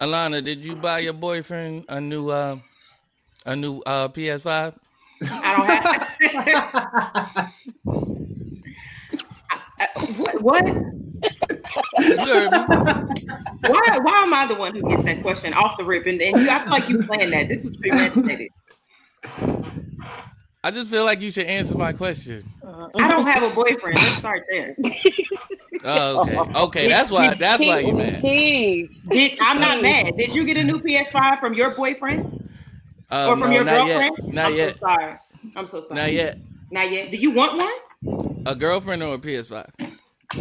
Alana, 0.00 0.44
did 0.44 0.64
you 0.64 0.76
buy 0.76 0.98
your 1.00 1.14
boyfriend 1.14 1.84
a 1.88 2.00
new 2.00 2.28
uh 2.28 2.56
a 3.46 3.56
new 3.56 3.80
uh 3.86 4.08
PS5? 4.08 4.74
I 5.30 5.56
don't 5.56 5.66
have. 5.66 7.52
what? 10.16 10.42
what? 10.42 10.64
why? 13.66 13.98
Why 14.02 14.22
am 14.22 14.34
I 14.34 14.46
the 14.46 14.54
one 14.54 14.74
who 14.74 14.88
gets 14.88 15.04
that 15.04 15.22
question 15.22 15.54
off 15.54 15.78
the 15.78 15.84
rip? 15.84 16.06
And, 16.06 16.20
and 16.20 16.40
you, 16.40 16.50
I 16.50 16.58
feel 16.58 16.70
like 16.72 16.88
you 16.88 17.02
planned 17.02 17.32
that. 17.32 17.48
This 17.48 17.64
is 17.64 17.76
premeditated. 17.78 18.50
I 20.66 20.72
just 20.72 20.90
feel 20.90 21.04
like 21.04 21.20
you 21.20 21.30
should 21.30 21.46
answer 21.46 21.78
my 21.78 21.92
question. 21.92 22.42
I 22.96 23.06
don't 23.06 23.24
have 23.24 23.44
a 23.44 23.54
boyfriend. 23.54 23.98
Let's 23.98 24.16
start 24.16 24.44
there. 24.50 24.76
Oh, 25.84 26.22
okay. 26.22 26.58
Okay, 26.60 26.88
that's 26.88 27.10
why. 27.12 27.34
That's 27.34 27.60
why 27.62 27.80
you 27.80 27.92
mad. 27.92 28.20
Did, 28.22 29.38
I'm 29.40 29.60
not 29.60 29.82
mad. 29.82 30.16
Did 30.16 30.34
you 30.34 30.44
get 30.44 30.56
a 30.56 30.64
new 30.64 30.80
PS5 30.80 31.38
from 31.38 31.54
your 31.54 31.76
boyfriend 31.76 32.48
Um, 33.10 33.28
or 33.28 33.36
from 33.36 33.40
no, 33.40 33.50
your 33.50 33.64
not 33.64 33.86
girlfriend? 33.86 34.16
Yet. 34.18 34.34
Not 34.34 34.46
I'm 34.46 34.54
yet. 34.54 34.72
so 34.74 34.80
sorry. 34.80 35.14
I'm 35.54 35.66
so 35.68 35.80
sorry. 35.82 36.00
Not 36.00 36.12
yet. 36.12 36.38
Not 36.72 36.90
yet. 36.90 37.10
Do 37.12 37.18
you 37.18 37.30
want 37.30 37.58
one? 38.02 38.42
A 38.46 38.56
girlfriend 38.56 39.02
or 39.02 39.14
a 39.14 39.18
PS5? 39.18 39.66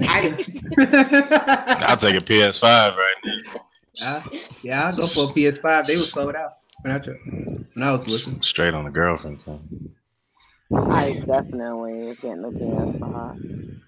I 0.07 0.21
do. 0.21 0.43
I'll 1.85 1.97
take 1.97 2.15
a 2.15 2.23
PS5 2.25 2.63
right 2.95 3.15
now. 3.25 3.61
Yeah, 3.93 4.23
yeah, 4.63 4.87
I'll 4.87 4.95
go 4.95 5.05
for 5.07 5.25
a 5.25 5.33
PS5. 5.33 5.85
They 5.85 5.97
were 5.97 6.05
sold 6.07 6.35
out 6.35 6.53
when 6.81 6.93
I, 6.93 6.99
tried- 6.99 7.19
when 7.25 7.83
I 7.83 7.91
was 7.91 8.07
looking. 8.07 8.41
Straight 8.41 8.73
on 8.73 8.85
the 8.85 8.89
girlfriend 8.91 9.43
thing. 9.43 9.91
I 10.73 11.23
definitely 11.25 12.09
is 12.09 12.19
getting 12.19 12.41
the 12.41 12.49
PS5. 12.49 13.81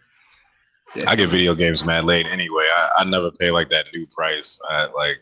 I 1.07 1.15
get 1.15 1.29
video 1.29 1.53
games 1.53 1.83
mad 1.83 2.05
late 2.05 2.25
anyway. 2.27 2.63
I, 2.75 2.89
I 2.99 3.03
never 3.03 3.31
pay 3.31 3.51
like 3.51 3.69
that 3.69 3.87
new 3.93 4.05
price. 4.07 4.59
I 4.69 4.85
like 4.85 5.17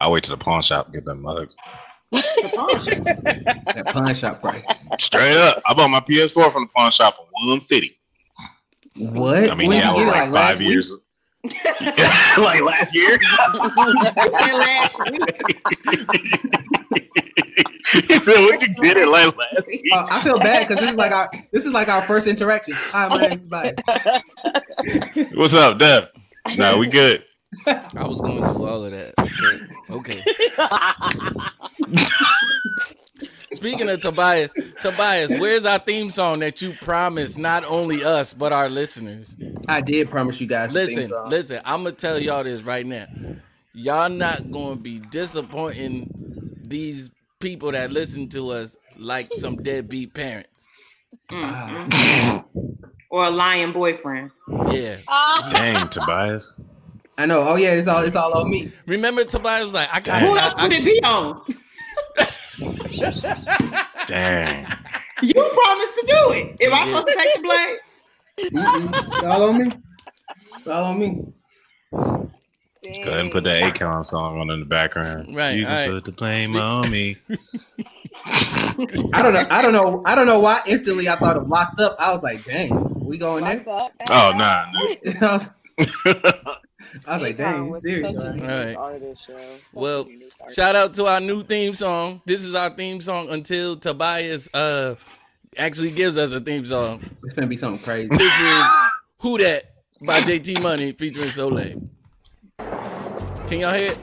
I 0.00 0.08
wait 0.08 0.24
to 0.24 0.30
the 0.30 0.36
pawn 0.36 0.62
shop 0.62 0.86
and 0.86 0.94
get 0.94 1.04
them 1.04 1.22
mugs. 1.22 1.56
That 2.10 3.90
pawn 3.92 4.14
shop 4.14 4.40
price. 4.40 4.64
Straight 4.98 5.36
up. 5.36 5.62
I 5.66 5.74
bought 5.74 5.90
my 5.90 6.00
PS4 6.00 6.52
from 6.52 6.64
the 6.64 6.70
pawn 6.74 6.90
shop 6.90 7.16
for 7.16 7.26
150. 7.32 7.98
What? 8.96 9.50
I 9.50 9.54
mean, 9.54 9.68
When 9.68 9.78
yeah, 9.78 9.90
I 9.90 9.92
was 9.92 10.06
like, 10.06 10.14
like, 10.14 10.30
last 10.30 10.58
five 10.58 10.66
week? 10.66 10.84
Years. 11.44 11.54
like 12.38 12.60
last 12.62 12.94
year. 12.94 13.18
he 17.92 18.18
said, 18.18 18.44
"What 18.44 18.60
you 18.62 18.68
get 18.74 18.96
it 18.96 19.08
like 19.08 19.36
last 19.36 19.66
week?" 19.66 19.82
Uh, 19.92 20.06
I 20.10 20.22
feel 20.22 20.38
bad 20.38 20.66
because 20.66 20.80
this 20.80 20.90
is 20.90 20.96
like 20.96 21.12
our 21.12 21.30
this 21.52 21.66
is 21.66 21.72
like 21.72 21.88
our 21.88 22.02
first 22.06 22.26
interaction. 22.26 22.74
Hi, 22.74 23.08
my 23.08 23.28
name's 23.28 23.42
Tobias. 23.42 23.76
What's 25.34 25.54
up, 25.54 25.78
Dev? 25.78 26.08
No, 26.56 26.78
we 26.78 26.86
good. 26.86 27.24
I 27.66 27.82
was 27.94 28.20
going 28.20 28.46
through 28.46 28.66
all 28.66 28.84
of 28.84 28.92
that. 28.92 29.14
Okay. 29.90 30.22
okay. 30.22 30.22
Speaking 33.58 33.88
of 33.88 34.00
Tobias, 34.00 34.54
Tobias, 34.82 35.30
where's 35.40 35.66
our 35.66 35.80
theme 35.80 36.12
song 36.12 36.38
that 36.38 36.62
you 36.62 36.74
promised 36.80 37.38
not 37.38 37.64
only 37.64 38.04
us 38.04 38.32
but 38.32 38.52
our 38.52 38.68
listeners? 38.68 39.34
I 39.66 39.80
did 39.80 40.08
promise 40.08 40.40
you 40.40 40.46
guys. 40.46 40.72
the 40.72 40.86
theme 40.86 40.96
Listen, 40.96 41.10
song. 41.10 41.28
listen, 41.28 41.60
I'm 41.64 41.82
gonna 41.82 41.96
tell 41.96 42.20
y'all 42.20 42.44
this 42.44 42.62
right 42.62 42.86
now. 42.86 43.06
Y'all 43.74 44.08
not 44.08 44.52
gonna 44.52 44.76
be 44.76 45.00
disappointing 45.00 46.08
these 46.62 47.10
people 47.40 47.72
that 47.72 47.90
listen 47.90 48.28
to 48.28 48.50
us 48.50 48.76
like 48.96 49.28
some 49.34 49.56
deadbeat 49.56 50.14
parents. 50.14 50.68
Mm-hmm. 51.28 52.58
or 53.10 53.24
a 53.24 53.30
lying 53.30 53.72
boyfriend. 53.72 54.30
Yeah. 54.70 54.98
Dang, 55.54 55.88
Tobias. 55.88 56.54
I 57.18 57.26
know. 57.26 57.40
Oh 57.40 57.56
yeah, 57.56 57.72
it's 57.72 57.88
all 57.88 58.04
it's 58.04 58.14
all 58.14 58.38
on 58.38 58.48
me. 58.48 58.70
Remember 58.86 59.24
Tobias 59.24 59.64
was 59.64 59.74
like, 59.74 59.88
I 59.92 59.98
got 59.98 60.22
Who 60.22 60.36
else 60.38 60.54
would 60.62 60.70
it 60.72 60.84
be 60.84 61.02
on? 61.02 61.42
Dang. 64.06 64.66
You 65.22 65.34
promised 65.34 65.94
to 65.94 66.04
do 66.06 66.32
it. 66.32 66.60
Am 66.62 66.74
I 66.74 66.86
supposed 66.86 67.08
to 67.08 67.14
take 67.16 67.34
the 67.34 67.40
blame? 67.42 67.76
Mm-mm. 68.64 69.12
It's 69.14 69.22
all 69.22 69.42
on 69.48 69.58
me. 69.58 69.72
It's 70.56 70.66
all 70.66 70.84
on 70.84 70.98
me. 70.98 71.22
Go 71.92 73.10
ahead 73.10 73.20
and 73.20 73.32
put 73.32 73.44
that 73.44 73.62
Akon 73.74 74.04
song 74.04 74.38
on 74.38 74.50
in 74.50 74.60
the 74.60 74.66
background. 74.66 75.34
Right, 75.34 75.56
You 75.58 75.64
can 75.64 75.72
all 75.72 75.80
right. 75.80 75.90
put 75.90 76.04
the 76.04 76.12
blame 76.12 76.56
on 76.56 76.90
me. 76.90 77.16
I 78.24 79.22
don't 79.22 79.34
know. 79.34 79.46
I 79.50 79.62
don't 79.62 79.72
know. 79.72 80.02
I 80.06 80.14
don't 80.14 80.26
know 80.26 80.40
why. 80.40 80.60
Instantly, 80.66 81.08
I 81.08 81.16
thought 81.16 81.36
of 81.36 81.48
locked 81.48 81.80
up. 81.80 81.96
I 81.98 82.12
was 82.12 82.22
like, 82.22 82.44
dang, 82.44 83.04
we 83.04 83.18
going 83.18 83.44
there? 83.44 83.64
Oh 84.08 84.32
nah. 84.36 84.66
nah. 85.20 85.38
I 87.06 87.14
was, 87.14 87.22
like, 87.22 87.36
dang, 87.36 87.66
you 87.66 87.80
serious? 87.80 88.14
All 88.14 88.24
right. 88.24 88.76
Artist. 88.76 89.22
Well, 89.72 90.08
shout 90.52 90.76
out 90.76 90.94
to 90.94 91.06
our 91.06 91.20
new 91.20 91.42
theme 91.42 91.74
song. 91.74 92.22
This 92.24 92.44
is 92.44 92.54
our 92.54 92.70
theme 92.70 93.00
song 93.00 93.30
until 93.30 93.76
Tobias 93.76 94.48
uh 94.54 94.94
actually 95.56 95.90
gives 95.90 96.16
us 96.18 96.32
a 96.32 96.40
theme 96.40 96.64
song. 96.64 97.02
It's 97.24 97.34
gonna 97.34 97.46
be 97.46 97.56
something 97.56 97.82
crazy. 97.82 98.08
This 98.08 98.40
is 98.40 98.64
Who 99.18 99.38
That 99.38 99.72
by 100.00 100.20
JT 100.20 100.62
Money 100.62 100.92
featuring 100.92 101.30
Sole. 101.30 101.58
Can 103.48 103.60
y'all 103.60 103.74
hear 103.74 103.92
it? 103.92 103.98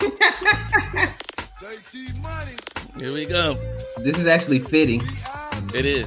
Here 2.98 3.12
we 3.12 3.26
go. 3.26 3.54
This 3.98 4.18
is 4.18 4.26
actually 4.26 4.60
fitting. 4.60 5.02
It 5.74 5.84
is. 5.84 6.06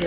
So 0.00 0.06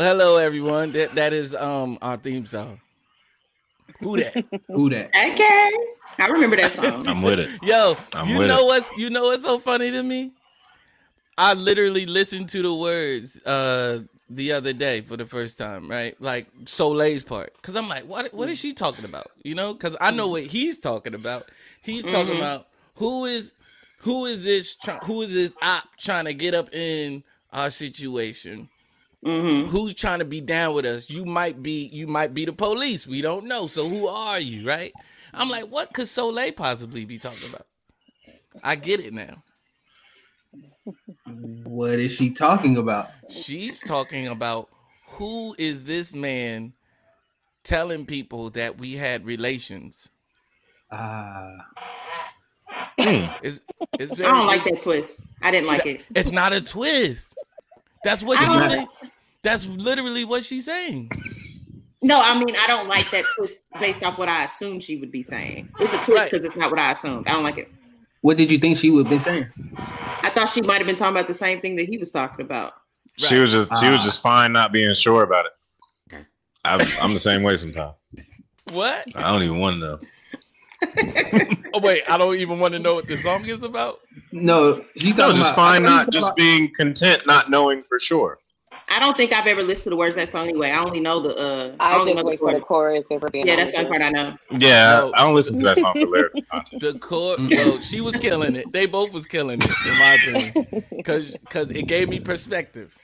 hello 0.00 0.36
everyone. 0.36 0.92
That 0.92 1.14
that 1.14 1.32
is 1.32 1.54
um 1.54 1.96
our 2.02 2.18
theme 2.18 2.44
song. 2.44 2.82
Who 4.00 4.18
that? 4.18 4.34
Who 4.68 4.90
that? 4.90 5.08
Okay. 5.08 5.70
I 6.18 6.26
remember 6.28 6.56
that 6.56 6.72
song. 6.72 6.84
I'm 7.08 7.22
with 7.22 7.38
it. 7.38 7.48
Yo, 7.62 7.96
I'm 8.12 8.28
you 8.28 8.40
with 8.40 8.48
know 8.48 8.60
it. 8.60 8.66
what's 8.66 8.94
you 8.98 9.08
know 9.08 9.28
what's 9.28 9.42
so 9.42 9.58
funny 9.58 9.90
to 9.90 10.02
me? 10.02 10.32
I 11.38 11.54
literally 11.54 12.06
listened 12.06 12.48
to 12.50 12.62
the 12.62 12.74
words 12.74 13.40
uh 13.44 14.00
the 14.28 14.52
other 14.52 14.72
day 14.72 15.02
for 15.02 15.16
the 15.16 15.26
first 15.26 15.56
time, 15.56 15.88
right? 15.88 16.20
Like 16.20 16.48
Sole's 16.64 17.22
part, 17.22 17.54
because 17.56 17.76
I'm 17.76 17.88
like, 17.88 18.04
what 18.04 18.32
what 18.34 18.48
is 18.48 18.58
she 18.58 18.72
talking 18.72 19.04
about? 19.04 19.28
You 19.44 19.54
know, 19.54 19.72
because 19.72 19.96
I 20.00 20.10
know 20.10 20.28
what 20.28 20.42
he's 20.44 20.80
talking 20.80 21.14
about. 21.14 21.50
He's 21.82 22.02
talking 22.04 22.34
Mhm. 22.34 22.38
about 22.38 22.66
who 22.96 23.24
is 23.26 23.52
who 24.00 24.26
is 24.26 24.44
this 24.44 24.76
who 25.04 25.22
is 25.22 25.32
this 25.34 25.52
op 25.62 25.84
trying 25.96 26.24
to 26.24 26.34
get 26.34 26.54
up 26.54 26.72
in 26.72 27.22
our 27.52 27.70
situation. 27.70 28.68
Mm-hmm. 29.24 29.68
Who's 29.68 29.94
trying 29.94 30.20
to 30.20 30.24
be 30.24 30.40
down 30.40 30.74
with 30.74 30.84
us? 30.84 31.10
You 31.10 31.24
might 31.24 31.62
be 31.62 31.88
you 31.92 32.06
might 32.06 32.34
be 32.34 32.44
the 32.44 32.52
police. 32.52 33.06
We 33.06 33.22
don't 33.22 33.46
know. 33.46 33.66
So 33.66 33.88
who 33.88 34.06
are 34.08 34.38
you, 34.40 34.66
right? 34.66 34.92
I'm 35.34 35.48
like, 35.48 35.64
what 35.64 35.92
could 35.92 36.08
Soleil 36.08 36.52
possibly 36.52 37.04
be 37.04 37.18
talking 37.18 37.48
about? 37.48 37.66
I 38.62 38.76
get 38.76 39.00
it 39.00 39.12
now. 39.12 39.42
What 41.64 41.94
is 41.98 42.12
she 42.12 42.30
talking 42.30 42.76
about? 42.76 43.10
She's 43.28 43.80
talking 43.80 44.28
about 44.28 44.68
who 45.10 45.54
is 45.58 45.84
this 45.84 46.14
man 46.14 46.72
telling 47.64 48.06
people 48.06 48.50
that 48.50 48.78
we 48.78 48.94
had 48.94 49.24
relations. 49.26 50.08
Ah, 50.90 51.56
Hmm. 52.98 53.26
It's, 53.42 53.62
it's 53.98 54.18
I 54.20 54.24
don't 54.24 54.46
like 54.46 54.64
that 54.64 54.80
twist. 54.82 55.24
I 55.42 55.50
didn't 55.50 55.66
like 55.68 55.86
it. 55.86 56.02
It's 56.14 56.30
not 56.32 56.52
a 56.52 56.60
twist. 56.60 57.34
That's 58.04 58.22
what 58.22 58.38
she's 58.38 58.48
saying. 58.48 58.86
That's 59.42 59.66
literally 59.66 60.24
what 60.24 60.44
she's 60.44 60.64
saying. 60.64 61.10
No, 62.02 62.20
I 62.20 62.38
mean 62.38 62.54
I 62.56 62.66
don't 62.66 62.88
like 62.88 63.10
that 63.12 63.24
twist 63.36 63.62
based 63.80 64.02
off 64.02 64.18
what 64.18 64.28
I 64.28 64.44
assumed 64.44 64.82
she 64.82 64.96
would 64.96 65.10
be 65.12 65.22
saying. 65.22 65.68
It's 65.78 65.92
a 65.92 65.96
twist 65.98 66.08
Right. 66.08 66.30
because 66.30 66.44
it's 66.44 66.56
not 66.56 66.70
what 66.70 66.78
I 66.80 66.92
assumed. 66.92 67.26
I 67.28 67.32
don't 67.32 67.42
like 67.44 67.58
it. 67.58 67.70
What 68.26 68.36
did 68.36 68.50
you 68.50 68.58
think 68.58 68.76
she 68.76 68.90
would 68.90 69.06
have 69.06 69.10
been 69.10 69.20
saying? 69.20 69.46
I 70.22 70.30
thought 70.30 70.48
she 70.48 70.60
might 70.60 70.78
have 70.78 70.86
been 70.88 70.96
talking 70.96 71.14
about 71.16 71.28
the 71.28 71.34
same 71.34 71.60
thing 71.60 71.76
that 71.76 71.88
he 71.88 71.96
was 71.96 72.10
talking 72.10 72.44
about. 72.44 72.72
She 73.18 73.38
was 73.38 73.52
just 73.52 73.68
she 73.80 73.88
was 73.88 74.00
Ah. 74.00 74.04
just 74.04 74.20
fine 74.20 74.50
not 74.52 74.72
being 74.72 74.92
sure 74.94 75.22
about 75.22 75.46
it. 75.46 75.52
I'm, 76.64 76.80
I'm 77.00 77.12
the 77.14 77.20
same 77.20 77.44
way 77.44 77.56
sometimes. 77.56 77.94
What? 78.72 79.04
I 79.14 79.30
don't 79.32 79.44
even 79.44 79.58
want 79.60 79.76
to 79.76 79.80
know. 79.80 80.00
Oh 81.74 81.80
wait, 81.80 82.02
I 82.10 82.16
don't 82.18 82.34
even 82.36 82.58
want 82.58 82.72
to 82.72 82.78
know 82.80 82.94
what 82.94 83.06
the 83.06 83.16
song 83.16 83.44
is 83.46 83.62
about. 83.62 84.00
No, 84.32 84.82
she 84.96 85.10
No, 85.10 85.16
talking 85.16 85.36
just 85.36 85.52
about 85.52 85.54
fine 85.54 85.82
not 85.84 86.10
just 86.10 86.24
about- 86.24 86.36
being 86.36 86.72
content, 86.76 87.26
not 87.26 87.48
knowing 87.50 87.82
for 87.88 88.00
sure. 88.00 88.38
I 88.88 89.00
don't 89.00 89.16
think 89.16 89.32
I've 89.32 89.46
ever 89.48 89.62
listened 89.62 89.84
to 89.84 89.90
the 89.90 89.96
words 89.96 90.16
of 90.16 90.22
that 90.22 90.28
song 90.30 90.48
anyway. 90.48 90.70
I 90.70 90.80
only 90.82 91.00
know 91.00 91.20
the 91.20 91.36
uh 91.36 91.76
I, 91.80 91.96
I 91.96 91.98
only 91.98 92.14
know 92.14 92.24
the 92.24 92.30
wait 92.30 92.40
for 92.42 92.52
the 92.52 92.60
chorus. 92.60 92.62
chorus. 92.62 93.06
If 93.10 93.22
we're 93.22 93.30
being 93.30 93.48
Yeah, 93.48 93.56
that's 93.56 93.72
the 93.72 93.78
honest 93.78 93.78
only 93.78 93.90
part 93.90 94.02
I 94.02 94.10
know. 94.10 94.36
Yeah, 94.50 95.04
No. 95.04 95.12
I 95.14 95.24
don't 95.24 95.34
listen 95.36 95.56
to 95.56 95.64
that 95.66 95.78
song 95.78 95.96
for 96.00 96.08
lyrical 96.08 96.42
content. 96.50 96.80
The 96.80 96.94
chord, 96.98 97.40
well, 97.48 97.80
she 97.80 98.00
was 98.00 98.18
killing 98.18 98.56
it. 98.56 98.72
They 98.72 98.86
both 98.86 99.12
was 99.12 99.26
killing 99.26 99.62
it, 99.62 99.78
in 99.84 99.96
my 99.98 100.14
opinion, 100.14 100.56
because 101.02 101.38
because 101.38 101.70
it 101.72 101.84
gave 101.84 102.08
me 102.08 102.20
perspective. 102.20 102.96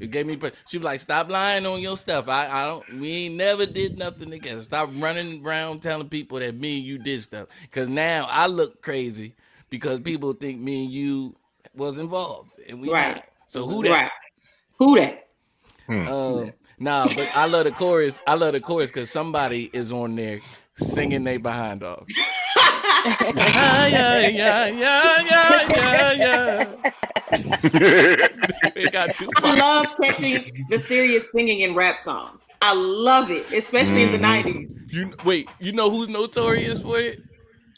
It 0.00 0.10
gave 0.10 0.26
me. 0.26 0.36
per- 0.36 0.52
She 0.66 0.78
was 0.78 0.84
like, 0.84 1.00
"Stop 1.00 1.30
lying 1.30 1.66
on 1.66 1.80
your 1.80 1.96
stuff. 1.96 2.28
I, 2.28 2.48
I 2.48 2.66
don't. 2.66 3.00
We 3.00 3.12
ain't 3.26 3.36
never 3.36 3.66
did 3.66 3.98
nothing 3.98 4.30
together. 4.30 4.62
Stop 4.62 4.90
running 4.94 5.44
around 5.46 5.80
telling 5.82 6.08
people 6.10 6.38
that 6.40 6.54
me 6.56 6.78
and 6.78 6.86
you 6.86 6.98
did 6.98 7.22
stuff. 7.24 7.48
Because 7.62 7.88
now 7.88 8.26
I 8.30 8.46
look 8.48 8.82
crazy 8.82 9.34
because 9.70 10.00
people 10.00 10.34
think 10.34 10.60
me 10.60 10.84
and 10.84 10.92
you 10.92 11.36
was 11.74 11.98
involved, 11.98 12.58
and 12.68 12.80
we 12.80 12.92
Right. 12.92 12.94
not. 12.94 13.24
So 13.48 13.66
who 13.66 13.82
that? 13.84 14.02
Right. 14.02 14.10
Who 14.78 14.96
that? 14.98 15.28
Um, 15.88 16.52
nah, 16.78 17.06
but 17.14 17.28
I 17.34 17.46
love 17.46 17.64
the 17.64 17.72
chorus. 17.72 18.20
I 18.26 18.34
love 18.34 18.52
the 18.52 18.60
chorus 18.60 18.90
because 18.90 19.10
somebody 19.10 19.70
is 19.72 19.92
on 19.92 20.16
there 20.16 20.40
singing 20.76 21.24
they 21.24 21.36
behind 21.36 21.82
off. 21.82 22.04
yeah, 23.34 23.86
yeah, 23.86 24.26
yeah, 24.28 24.66
yeah, 24.68 25.22
yeah, 25.30 26.12
yeah, 26.12 26.12
yeah. 26.82 26.90
It 28.74 28.92
got 28.92 29.14
too 29.14 29.30
I 29.36 29.54
love 29.54 29.88
catching 30.02 30.66
the 30.70 30.78
serious 30.78 31.30
singing 31.32 31.60
in 31.60 31.74
rap 31.74 31.98
songs. 31.98 32.46
I 32.62 32.74
love 32.74 33.30
it, 33.30 33.50
especially 33.52 34.02
in 34.02 34.12
the 34.12 34.18
Mhm. 34.18 34.22
nineties. 34.22 34.68
You 34.90 35.12
wait. 35.24 35.48
You 35.60 35.72
know 35.72 35.90
who's 35.90 36.08
notorious 36.08 36.80
for 36.80 36.98
it? 36.98 37.18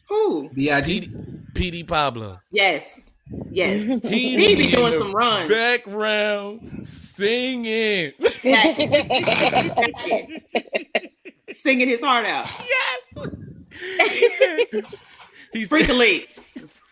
Who? 0.08 0.50
Big. 0.54 0.84
P.D. 0.84 1.10
P.D. 1.54 1.84
Pablo. 1.84 2.40
Yes. 2.50 3.07
Yes. 3.50 4.00
He, 4.04 4.36
He 4.36 4.54
be 4.54 4.64
in 4.64 4.70
doing 4.70 4.92
the 4.92 4.98
some 4.98 5.14
runs. 5.14 5.50
Background 5.50 6.82
singing. 6.88 8.12
Singing 11.50 11.88
his 11.88 12.00
heart 12.00 12.26
out. 12.26 12.46
yes. 12.66 13.28
He 14.10 14.28
said. 14.38 14.58
He 15.52 15.64
said. 15.64 15.78
Freakily. 15.80 16.26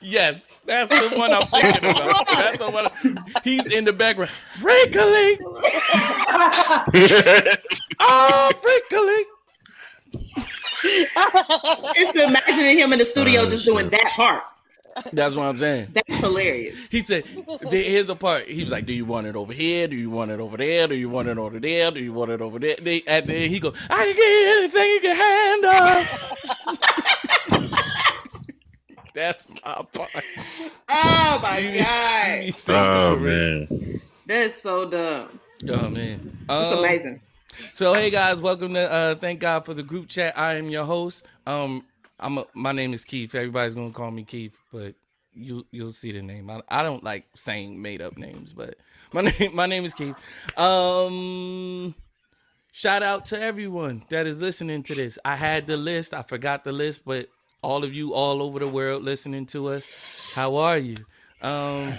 Yes, 0.00 0.42
that's 0.66 0.88
the 0.88 1.16
one 1.18 1.32
I'm 1.32 1.46
thinking 1.48 1.90
about. 1.90 2.26
That's 2.26 2.58
the 2.58 2.70
one. 2.70 2.88
He's 3.44 3.66
in 3.66 3.84
the 3.84 3.92
background. 3.92 4.30
Freakily. 4.44 5.38
Oh, 7.98 8.50
freakily. 8.60 9.22
It's 10.84 12.14
imagining 12.18 12.78
him 12.78 12.92
in 12.92 12.98
the 12.98 13.04
studio 13.04 13.42
Oh, 13.42 13.48
just 13.50 13.64
doing 13.64 13.88
that 13.90 14.12
part. 14.14 14.42
That's 15.12 15.34
what 15.34 15.44
I'm 15.46 15.58
saying. 15.58 15.88
That's 15.92 16.20
hilarious. 16.20 16.76
He 16.90 17.02
said, 17.02 17.24
"Here's 17.70 18.06
the 18.06 18.16
part." 18.16 18.44
He 18.44 18.62
was 18.62 18.70
like, 18.72 18.86
"Do 18.86 18.92
you 18.92 19.04
want 19.04 19.26
it 19.26 19.36
over 19.36 19.52
here? 19.52 19.86
Do 19.88 19.96
you 19.96 20.10
want 20.10 20.30
it 20.30 20.40
over 20.40 20.56
there? 20.56 20.86
Do 20.88 20.94
you 20.94 21.08
want 21.10 21.28
it 21.28 21.38
over 21.38 21.58
there? 21.60 21.90
Do 21.90 22.00
you 22.02 22.12
want 22.12 22.30
it 22.30 22.40
over 22.40 22.58
there?" 22.58 22.76
They, 22.80 23.02
at 23.06 23.26
the 23.26 23.34
end, 23.34 23.50
he 23.52 23.58
goes, 23.60 23.76
"I 23.90 24.04
can 24.04 24.16
get 24.16 24.30
you 24.30 24.48
anything 24.58 24.90
you 24.90 25.00
can 25.00 25.16
handle." 27.56 27.76
That's 29.14 29.46
my 29.48 29.74
part. 29.92 30.10
Oh 30.88 31.40
my 31.42 31.60
He- 31.60 31.78
god. 31.78 32.42
he 32.42 32.50
singing 32.52 32.80
oh 32.82 33.14
for 33.16 33.20
real. 33.22 33.66
man. 33.70 34.00
That's 34.26 34.60
so 34.60 34.88
dumb. 34.90 35.40
Oh 35.68 35.88
man, 35.88 36.36
It's 36.48 36.72
Um, 36.72 36.78
amazing. 36.80 37.20
So 37.72 37.94
hey 37.94 38.10
guys, 38.10 38.36
welcome 38.36 38.74
to 38.74 38.92
uh 38.92 39.14
thank 39.14 39.40
God 39.40 39.64
for 39.64 39.72
the 39.72 39.82
group 39.82 40.08
chat. 40.08 40.38
I 40.38 40.54
am 40.54 40.68
your 40.68 40.84
host. 40.84 41.24
Um 41.46 41.84
I'm 42.18 42.38
a, 42.38 42.46
my 42.54 42.72
name 42.72 42.94
is 42.94 43.04
Keith. 43.04 43.34
Everybody's 43.34 43.74
gonna 43.74 43.90
call 43.90 44.10
me 44.10 44.24
Keith, 44.24 44.56
but 44.72 44.94
you 45.34 45.66
you'll 45.70 45.92
see 45.92 46.12
the 46.12 46.22
name. 46.22 46.48
I, 46.50 46.62
I 46.68 46.82
don't 46.82 47.04
like 47.04 47.26
saying 47.34 47.80
made 47.80 48.00
up 48.00 48.16
names, 48.16 48.52
but 48.52 48.76
my 49.12 49.20
name 49.38 49.54
my 49.54 49.66
name 49.66 49.84
is 49.84 49.94
Keith. 49.94 50.14
Um 50.56 51.94
shout 52.72 53.02
out 53.02 53.26
to 53.26 53.40
everyone 53.40 54.02
that 54.10 54.26
is 54.26 54.38
listening 54.38 54.82
to 54.84 54.94
this. 54.94 55.18
I 55.24 55.36
had 55.36 55.66
the 55.66 55.76
list, 55.76 56.14
I 56.14 56.22
forgot 56.22 56.64
the 56.64 56.72
list, 56.72 57.04
but 57.04 57.28
all 57.62 57.84
of 57.84 57.92
you 57.92 58.14
all 58.14 58.42
over 58.42 58.58
the 58.58 58.68
world 58.68 59.02
listening 59.02 59.46
to 59.46 59.68
us, 59.68 59.84
how 60.32 60.56
are 60.56 60.78
you? 60.78 60.96
Um 61.42 61.94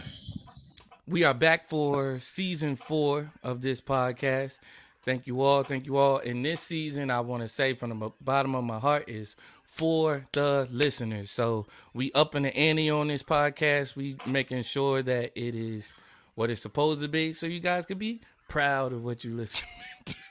we 1.08 1.24
are 1.24 1.34
back 1.34 1.70
for 1.70 2.20
season 2.20 2.76
four 2.76 3.32
of 3.44 3.62
this 3.62 3.80
podcast. 3.80 4.60
Thank 5.08 5.26
you 5.26 5.42
all. 5.42 5.64
Thank 5.64 5.86
you 5.86 5.96
all. 5.96 6.18
In 6.18 6.42
this 6.42 6.60
season, 6.60 7.10
I 7.10 7.22
want 7.22 7.42
to 7.42 7.48
say 7.48 7.74
from 7.76 7.98
the 7.98 8.10
bottom 8.20 8.56
of 8.56 8.66
my 8.66 8.78
heart 8.78 9.08
is 9.08 9.38
for 9.68 10.26
the 10.32 10.68
listeners. 10.72 11.30
So 11.30 11.68
we 11.94 12.12
up 12.14 12.34
in 12.34 12.44
the 12.44 12.56
ante 12.58 12.90
on 12.90 13.10
this 13.10 13.22
podcast. 13.22 13.96
We 13.96 14.18
making 14.26 14.64
sure 14.64 15.04
that 15.04 15.32
it 15.36 15.54
is 15.54 15.94
what 16.36 16.50
it's 16.50 16.62
supposed 16.62 17.02
to 17.02 17.08
be, 17.08 17.34
so 17.34 17.46
you 17.46 17.60
guys 17.60 17.86
can 17.86 18.00
be 18.00 18.22
proud 18.48 18.94
of 18.94 19.04
what 19.04 19.24
you 19.24 19.36
listen 19.36 19.68
to. 20.06 20.16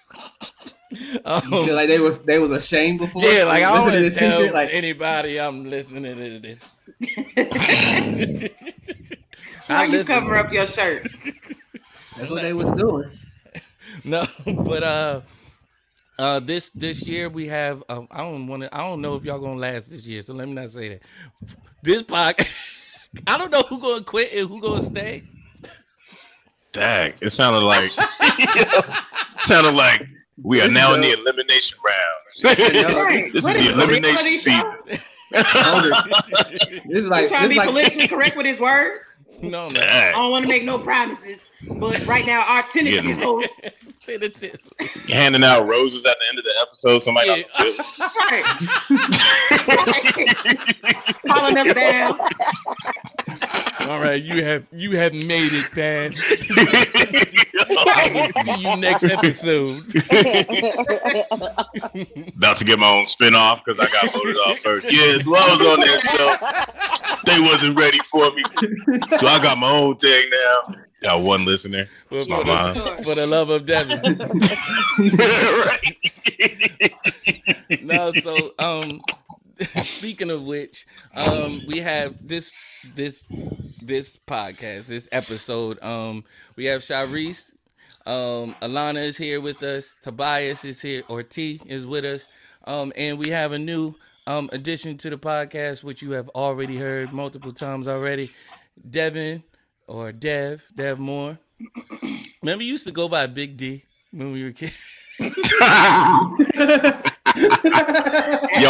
Um, 1.24 1.40
feel 1.40 1.74
like 1.74 1.88
they 1.88 1.98
was 1.98 2.20
they 2.20 2.38
was 2.38 2.52
ashamed 2.52 3.00
before. 3.00 3.24
yeah, 3.24 3.42
like 3.42 3.64
I 3.64 3.72
don't 3.76 3.88
to 3.88 4.00
want 4.00 4.12
to 4.12 4.18
tell 4.18 4.38
secret, 4.38 4.54
like 4.54 4.70
anybody 4.72 5.40
I'm 5.40 5.68
listening 5.68 6.04
to 6.04 6.38
this. 6.38 6.60
Why 9.66 9.84
you 9.86 10.04
cover 10.04 10.36
up 10.36 10.52
your 10.52 10.68
shirt? 10.68 11.08
that's 12.16 12.30
what 12.30 12.42
they 12.42 12.52
was 12.52 12.70
doing. 12.72 13.10
no, 14.04 14.26
but 14.46 14.82
uh, 14.84 15.20
uh, 16.18 16.40
this 16.40 16.70
this 16.70 17.06
year 17.06 17.28
we 17.28 17.46
have. 17.48 17.82
Um, 17.88 18.08
I 18.10 18.18
don't 18.18 18.46
want 18.46 18.62
to. 18.62 18.74
I 18.74 18.78
don't 18.86 19.00
know 19.00 19.14
if 19.16 19.24
y'all 19.24 19.38
gonna 19.38 19.58
last 19.58 19.90
this 19.90 20.06
year, 20.06 20.22
so 20.22 20.34
let 20.34 20.48
me 20.48 20.54
not 20.54 20.70
say 20.70 20.88
that. 20.90 21.02
This 21.82 22.02
podcast, 22.02 22.52
I 23.26 23.38
don't 23.38 23.50
know 23.50 23.62
who 23.62 23.80
gonna 23.80 24.04
quit 24.04 24.32
and 24.34 24.48
who 24.48 24.60
gonna 24.60 24.82
stay. 24.82 25.24
Dang, 26.72 27.14
it 27.20 27.30
sounded 27.30 27.62
like 27.62 27.90
sounded 29.38 29.74
like 29.74 30.06
we 30.42 30.60
are 30.60 30.64
This 30.64 30.74
now 30.74 30.90
is 30.90 30.96
in 30.96 31.00
the 31.02 31.12
elimination 31.12 31.78
rounds. 31.84 32.42
Right. 32.44 33.32
this 33.32 33.36
is 33.36 33.44
What 33.44 33.56
the 33.56 33.62
is 33.62 33.74
this, 33.74 33.76
a 33.76 33.82
elimination 33.82 34.38
show? 34.38 34.74
feed. 34.84 34.98
This 36.86 36.98
is 36.98 37.04
You 37.04 37.10
like 37.10 37.28
trying 37.28 37.42
to 37.42 37.48
this 37.48 37.54
be 37.54 37.56
like 37.56 37.68
politically 37.68 38.08
correct 38.08 38.36
with 38.36 38.46
his 38.46 38.60
words? 38.60 39.05
No, 39.42 39.68
no. 39.68 39.80
I 39.80 40.12
don't 40.12 40.30
want 40.30 40.44
to 40.44 40.48
make 40.48 40.64
no 40.64 40.78
promises, 40.78 41.44
but 41.68 42.04
right 42.06 42.24
now 42.26 42.44
our 42.46 42.62
tentative 42.64 43.04
Yeah. 43.04 43.16
vote. 43.20 43.48
Tentative. 44.04 44.56
Handing 45.08 45.44
out 45.44 45.66
roses 45.68 46.04
at 46.04 46.16
the 46.18 46.24
end 46.28 46.38
of 46.38 46.44
the 46.44 46.54
episode. 46.62 47.02
Somebody 47.02 47.28
Yeah. 47.28 47.72
Right. 48.30 48.44
Calling 51.26 51.58
us 51.58 51.74
down. 51.74 52.18
All 53.90 53.98
right, 54.00 54.22
you 54.22 54.42
have 54.44 54.64
you 54.72 54.92
have 54.96 55.12
made 55.12 55.52
it 55.52 55.70
past. 55.72 56.16
I 57.88 58.10
will 58.14 58.28
see 58.44 58.60
you 58.62 58.76
next 58.76 59.04
episode. 59.04 59.84
About 62.36 62.56
to 62.58 62.64
get 62.64 62.78
my 62.78 62.88
own 62.90 63.04
spinoff 63.04 63.60
because 63.64 63.78
I 63.80 63.88
got 63.92 64.12
voted 64.12 64.36
off 64.36 64.58
first. 64.58 64.90
Yes, 64.90 65.24
well, 65.26 65.42
I 65.42 65.56
was 65.56 65.66
on 65.66 65.80
that 65.80 66.00
show. 66.16 67.15
Wasn't 67.40 67.78
ready 67.78 67.98
for 68.10 68.30
me, 68.32 68.42
so 69.18 69.26
I 69.26 69.38
got 69.42 69.58
my 69.58 69.70
own 69.70 69.96
thing 69.96 70.30
now. 70.30 70.74
Got 71.02 71.22
one 71.22 71.44
listener. 71.44 71.88
For, 72.08 72.18
It's 72.18 72.26
for 72.26 72.44
mom. 72.44 72.74
the, 72.74 73.00
for 73.04 73.14
the 73.14 73.26
love 73.26 73.50
of 73.50 73.66
Devin. 73.66 74.18
right. 75.66 76.92
no, 77.82 78.10
so 78.12 78.52
um 78.58 79.00
speaking 79.84 80.30
of 80.30 80.42
which, 80.44 80.86
um 81.14 81.62
we 81.66 81.78
have 81.80 82.14
this 82.26 82.52
this 82.94 83.24
this 83.82 84.16
podcast, 84.16 84.86
this 84.86 85.08
episode. 85.12 85.82
Um 85.82 86.24
we 86.56 86.64
have 86.66 86.80
Sharice, 86.82 87.52
um 88.06 88.54
Alana 88.62 89.02
is 89.02 89.16
here 89.18 89.40
with 89.40 89.62
us, 89.62 89.94
Tobias 90.00 90.64
is 90.64 90.80
here, 90.82 91.02
or 91.08 91.22
T 91.22 91.60
is 91.66 91.86
with 91.86 92.04
us. 92.04 92.26
Um, 92.68 92.92
and 92.96 93.16
we 93.16 93.28
have 93.30 93.52
a 93.52 93.58
new 93.60 93.94
um 94.26 94.48
addition 94.52 94.96
to 94.98 95.10
the 95.10 95.18
podcast, 95.18 95.84
which 95.84 96.02
you 96.02 96.12
have 96.12 96.28
already 96.30 96.76
heard 96.76 97.12
multiple 97.12 97.52
times 97.52 97.88
already. 97.88 98.30
Devin 98.90 99.42
or 99.86 100.12
Dev, 100.12 100.66
Dev 100.74 100.98
Moore. 100.98 101.38
Remember, 102.42 102.62
you 102.64 102.72
used 102.72 102.86
to 102.86 102.92
go 102.92 103.08
by 103.08 103.26
Big 103.26 103.56
D 103.56 103.84
when 104.10 104.32
we 104.32 104.44
were 104.44 104.52
kids. 104.52 104.72
Yo, 105.18 105.30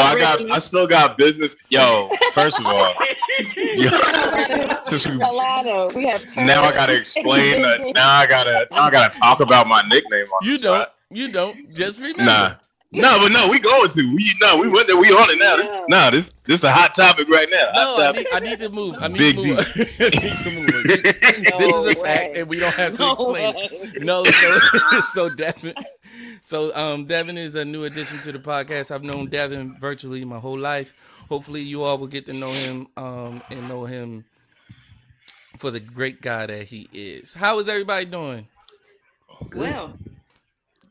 I 0.00 0.16
got, 0.18 0.50
I 0.50 0.58
still 0.58 0.86
got 0.86 1.18
business. 1.18 1.56
Yo, 1.68 2.10
first 2.34 2.58
of 2.60 2.66
all, 2.66 2.82
yo, 3.56 3.90
since 4.82 5.06
we, 5.06 5.18
Delano, 5.18 5.88
we 5.94 6.06
have 6.06 6.24
now 6.36 6.62
I 6.62 6.72
gotta 6.72 6.94
explain. 6.96 7.62
That, 7.62 7.80
now 7.94 8.10
I 8.10 8.26
gotta, 8.26 8.66
now 8.70 8.82
I 8.84 8.90
gotta 8.90 9.18
talk 9.18 9.40
about 9.40 9.66
my 9.66 9.82
nickname 9.88 10.26
on 10.26 10.46
You 10.46 10.58
the 10.58 10.62
don't. 10.62 10.76
spot. 10.82 10.94
You 11.10 11.32
don't. 11.32 11.74
Just 11.74 12.00
remember. 12.00 12.24
Nah, 12.24 12.54
no, 12.92 13.18
but 13.20 13.32
no, 13.32 13.48
we 13.48 13.58
going 13.58 13.90
to. 13.92 14.14
We 14.14 14.34
no, 14.40 14.58
we 14.58 14.68
went 14.68 14.86
there. 14.86 14.96
We 14.96 15.08
on 15.08 15.30
it 15.30 15.38
now. 15.38 15.56
This, 15.56 15.70
nah, 15.88 16.10
this, 16.10 16.30
this 16.44 16.60
the 16.60 16.70
hot 16.70 16.94
topic 16.94 17.28
right 17.28 17.48
now. 17.50 17.70
No, 17.74 17.96
I 18.00 18.12
need, 18.12 18.26
I 18.32 18.40
need 18.40 18.58
to 18.60 18.68
move. 18.70 18.96
I 18.98 19.08
need 19.08 19.18
Big 19.18 19.36
to 19.36 19.42
move. 19.44 19.58
I 19.76 20.08
need 20.08 20.32
to 20.44 20.50
move. 20.50 20.86
this 21.58 21.76
is 21.76 21.86
a 21.86 21.94
fact, 22.02 22.36
and 22.36 22.48
we 22.48 22.58
don't 22.58 22.74
have 22.74 22.96
to 22.96 23.12
explain 23.12 23.54
it. 23.56 24.02
No, 24.02 24.24
so 24.24 24.58
so 25.12 25.30
Devin, 25.30 25.74
so 26.40 26.74
um, 26.74 27.06
Devin 27.06 27.36
is 27.36 27.54
a 27.54 27.64
new 27.64 27.84
addition 27.84 28.20
to 28.22 28.32
the 28.32 28.38
podcast. 28.38 28.90
I've 28.90 29.02
known 29.02 29.26
Devin 29.26 29.76
virtually 29.78 30.24
my 30.24 30.38
whole 30.38 30.58
life. 30.58 30.94
Hopefully, 31.28 31.62
you 31.62 31.82
all 31.82 31.98
will 31.98 32.06
get 32.06 32.26
to 32.26 32.32
know 32.32 32.52
him 32.52 32.86
um, 32.96 33.42
and 33.50 33.68
know 33.68 33.84
him 33.84 34.24
for 35.58 35.70
the 35.70 35.80
great 35.80 36.20
guy 36.22 36.46
that 36.46 36.68
he 36.68 36.88
is. 36.92 37.34
How 37.34 37.58
is 37.58 37.68
everybody 37.68 38.04
doing? 38.04 38.46
Well, 39.54 39.94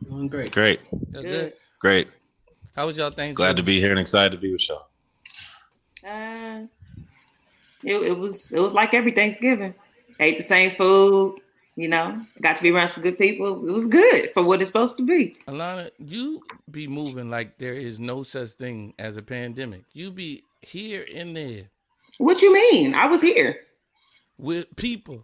Doing 0.07 0.27
great. 0.27 0.51
Great, 0.51 0.79
Y'all 1.13 1.23
good. 1.23 1.53
Great. 1.85 2.07
How 2.75 2.87
was 2.87 2.97
y'all 2.97 3.11
Thanksgiving? 3.11 3.35
Glad 3.35 3.57
to 3.57 3.63
be 3.63 3.79
here 3.79 3.91
and 3.91 3.99
excited 3.99 4.31
to 4.31 4.37
be 4.41 4.51
with 4.51 4.67
y'all. 4.67 4.87
Uh, 6.03 6.65
it, 7.83 7.95
it 7.95 8.17
was 8.17 8.51
it 8.51 8.59
was 8.59 8.73
like 8.73 8.95
every 8.95 9.11
Thanksgiving. 9.11 9.75
Ate 10.19 10.37
the 10.37 10.43
same 10.43 10.71
food, 10.75 11.39
you 11.75 11.87
know. 11.87 12.19
Got 12.41 12.55
to 12.57 12.63
be 12.63 12.71
around 12.71 12.87
some 12.87 13.03
good 13.03 13.19
people. 13.19 13.67
It 13.67 13.71
was 13.71 13.87
good 13.87 14.31
for 14.33 14.43
what 14.43 14.61
it's 14.61 14.69
supposed 14.69 14.97
to 14.97 15.05
be. 15.05 15.37
Alana, 15.47 15.91
you 15.99 16.41
be 16.71 16.87
moving 16.87 17.29
like 17.29 17.59
there 17.59 17.73
is 17.73 17.99
no 17.99 18.23
such 18.23 18.49
thing 18.49 18.95
as 18.97 19.17
a 19.17 19.21
pandemic. 19.21 19.83
You 19.93 20.09
be 20.09 20.43
here 20.61 21.05
and 21.13 21.35
there 21.35 21.65
What 22.17 22.41
you 22.41 22.51
mean? 22.51 22.95
I 22.95 23.05
was 23.05 23.21
here. 23.21 23.57
with 24.39 24.75
people, 24.75 25.23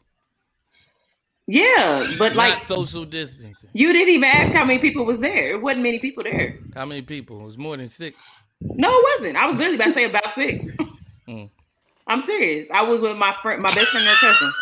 Yeah, 1.51 2.13
but 2.17 2.33
like 2.33 2.53
not 2.53 2.63
social 2.63 3.03
distancing. 3.03 3.69
you 3.73 3.91
didn't 3.91 4.07
even 4.07 4.23
ask 4.23 4.53
how 4.53 4.63
many 4.63 4.79
people 4.79 5.03
was 5.03 5.19
there. 5.19 5.51
It 5.51 5.61
wasn't 5.61 5.83
many 5.83 5.99
people 5.99 6.23
there. 6.23 6.57
How 6.73 6.85
many 6.85 7.01
people? 7.01 7.41
It 7.41 7.43
was 7.43 7.57
more 7.57 7.75
than 7.75 7.89
six. 7.89 8.17
No, 8.61 8.89
it 8.89 9.19
wasn't. 9.19 9.35
I 9.35 9.47
was 9.47 9.57
literally 9.57 9.75
about 9.75 9.87
to 9.87 9.91
say 9.93 10.05
about 10.05 10.31
six. 10.33 10.67
Mm. 11.27 11.49
I'm 12.07 12.19
serious. 12.21 12.67
I 12.73 12.81
was 12.81 12.99
with 12.99 13.15
my 13.15 13.33
friend, 13.43 13.61
my 13.61 13.73
best 13.75 13.89
friend, 13.89 14.05
and 14.07 14.17
her 14.17 14.33
cousin. 14.33 14.53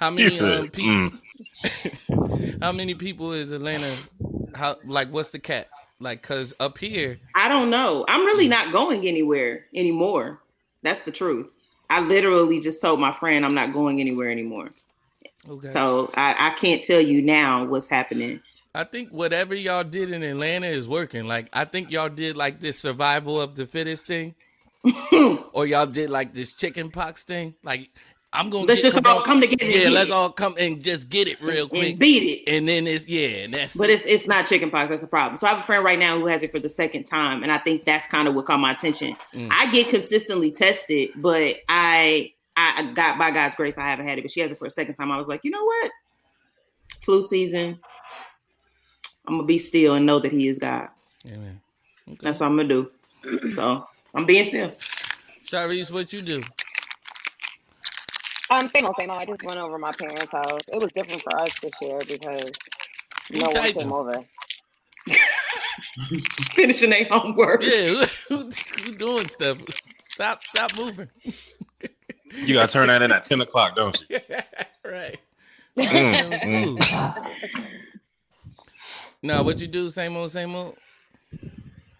How 0.00 0.10
many 0.10 0.30
said, 0.34 0.60
um, 0.60 0.68
people? 0.68 1.18
mm, 1.62 2.58
How 2.62 2.72
many 2.72 2.94
people 2.94 3.32
is 3.32 3.52
Atlanta? 3.52 3.94
How 4.54 4.76
like 4.86 5.10
what's 5.10 5.30
the 5.32 5.38
cap? 5.38 5.68
Like, 6.00 6.22
cause 6.22 6.54
up 6.58 6.78
here, 6.78 7.20
I 7.34 7.48
don't 7.48 7.68
know. 7.68 8.06
I'm 8.08 8.24
really 8.24 8.48
not 8.48 8.72
going 8.72 9.06
anywhere 9.06 9.66
anymore. 9.74 10.40
That's 10.82 11.02
the 11.02 11.12
truth. 11.12 11.52
I 11.90 12.00
literally 12.00 12.58
just 12.58 12.80
told 12.80 12.98
my 12.98 13.12
friend 13.12 13.44
I'm 13.44 13.54
not 13.54 13.74
going 13.74 14.00
anywhere 14.00 14.30
anymore. 14.30 14.70
Okay. 15.48 15.68
So 15.68 16.10
I, 16.14 16.34
I 16.38 16.58
can't 16.58 16.82
tell 16.82 17.00
you 17.00 17.22
now 17.22 17.64
what's 17.64 17.88
happening. 17.88 18.40
I 18.74 18.84
think 18.84 19.10
whatever 19.10 19.54
y'all 19.54 19.84
did 19.84 20.10
in 20.12 20.22
Atlanta 20.22 20.66
is 20.66 20.88
working. 20.88 21.26
Like, 21.26 21.48
I 21.52 21.66
think 21.66 21.90
y'all 21.90 22.08
did 22.08 22.36
like 22.36 22.60
this 22.60 22.78
survival 22.78 23.40
of 23.40 23.54
the 23.54 23.66
fittest 23.66 24.06
thing, 24.06 24.34
or 25.52 25.66
y'all 25.66 25.86
did 25.86 26.08
like 26.08 26.32
this 26.32 26.54
chicken 26.54 26.90
pox 26.90 27.24
thing. 27.24 27.54
Like, 27.62 27.90
I'm 28.32 28.48
gonna 28.48 28.64
Let's 28.64 28.80
get, 28.80 28.94
just 28.94 29.06
all 29.06 29.20
come 29.20 29.42
together. 29.42 29.70
Yeah, 29.70 29.90
let's 29.90 30.10
all 30.10 30.30
come 30.30 30.54
and 30.58 30.82
just 30.82 31.10
get 31.10 31.28
it 31.28 31.40
real 31.42 31.64
and 31.64 31.70
quick, 31.70 31.98
beat 31.98 32.46
it. 32.46 32.50
and 32.50 32.66
then 32.66 32.86
it's 32.86 33.06
yeah, 33.06 33.44
and 33.44 33.52
that's 33.52 33.76
But 33.76 33.90
it's 33.90 34.06
it's 34.06 34.26
not 34.26 34.46
chickenpox. 34.46 34.88
That's 34.88 35.02
the 35.02 35.06
problem. 35.06 35.36
So 35.36 35.46
I 35.46 35.50
have 35.50 35.58
a 35.58 35.62
friend 35.62 35.84
right 35.84 35.98
now 35.98 36.18
who 36.18 36.26
has 36.26 36.42
it 36.42 36.50
for 36.50 36.58
the 36.58 36.70
second 36.70 37.04
time, 37.04 37.42
and 37.42 37.52
I 37.52 37.58
think 37.58 37.84
that's 37.84 38.06
kind 38.06 38.26
of 38.26 38.34
what 38.34 38.46
caught 38.46 38.58
my 38.60 38.72
attention. 38.72 39.16
Mm. 39.34 39.50
I 39.52 39.70
get 39.70 39.90
consistently 39.90 40.50
tested, 40.50 41.10
but 41.16 41.56
I 41.68 42.32
I 42.56 42.92
got 42.94 43.18
by 43.18 43.30
God's 43.30 43.56
grace 43.56 43.78
I 43.78 43.88
haven't 43.88 44.06
had 44.08 44.18
it. 44.18 44.22
But 44.22 44.30
she 44.30 44.40
has 44.40 44.50
it 44.50 44.58
for 44.58 44.66
a 44.66 44.70
second 44.70 44.94
time. 44.94 45.10
I 45.10 45.16
was 45.16 45.28
like, 45.28 45.40
you 45.44 45.50
know 45.50 45.64
what? 45.64 45.90
Flu 47.02 47.22
season. 47.22 47.78
I'm 49.26 49.34
gonna 49.36 49.46
be 49.46 49.58
still 49.58 49.94
and 49.94 50.04
know 50.06 50.18
that 50.18 50.32
He 50.32 50.48
is 50.48 50.58
God. 50.58 50.88
yeah, 51.24 51.36
man. 51.36 51.60
Okay. 52.08 52.18
That's 52.22 52.40
what 52.40 52.46
I'm 52.46 52.56
gonna 52.56 52.68
do. 52.68 52.90
So 53.54 53.86
I'm 54.14 54.26
being 54.26 54.44
still. 54.44 54.72
Sharice, 55.46 55.90
what 55.90 56.12
you 56.12 56.22
do? 56.22 56.42
Um, 58.50 58.68
same 58.68 58.84
old, 58.84 58.96
same 58.96 59.10
old. 59.10 59.20
I 59.20 59.26
just 59.26 59.44
went 59.44 59.58
over 59.58 59.78
my 59.78 59.92
parents' 59.92 60.30
house. 60.32 60.60
It 60.68 60.82
was 60.82 60.90
different 60.92 61.22
for 61.22 61.38
us 61.40 61.58
this 61.60 61.72
year 61.80 61.98
because 62.06 62.50
You 63.30 63.38
no 63.38 63.44
one 63.46 63.54
typing? 63.54 63.82
came 63.82 63.92
over. 63.92 64.24
Finishing 66.54 66.90
their 66.90 67.04
homework. 67.06 67.62
Yeah, 67.62 67.86
who, 67.88 68.04
who, 68.28 68.50
who 68.84 68.94
doing 68.96 69.28
stuff? 69.28 69.58
Stop, 70.10 70.42
stop 70.44 70.76
moving. 70.76 71.08
You 72.32 72.54
gotta 72.54 72.72
turn 72.72 72.88
that 72.88 73.02
in 73.02 73.12
at 73.12 73.22
ten 73.22 73.40
o'clock, 73.40 73.76
don't 73.76 73.98
you? 74.08 74.18
right. 74.84 75.18
Mm, 75.76 76.40
mm. 76.40 77.36
Now, 79.22 79.42
what 79.42 79.60
you 79.60 79.68
do? 79.68 79.88
Same 79.88 80.16
old, 80.16 80.32
same 80.32 80.54
old. 80.54 80.76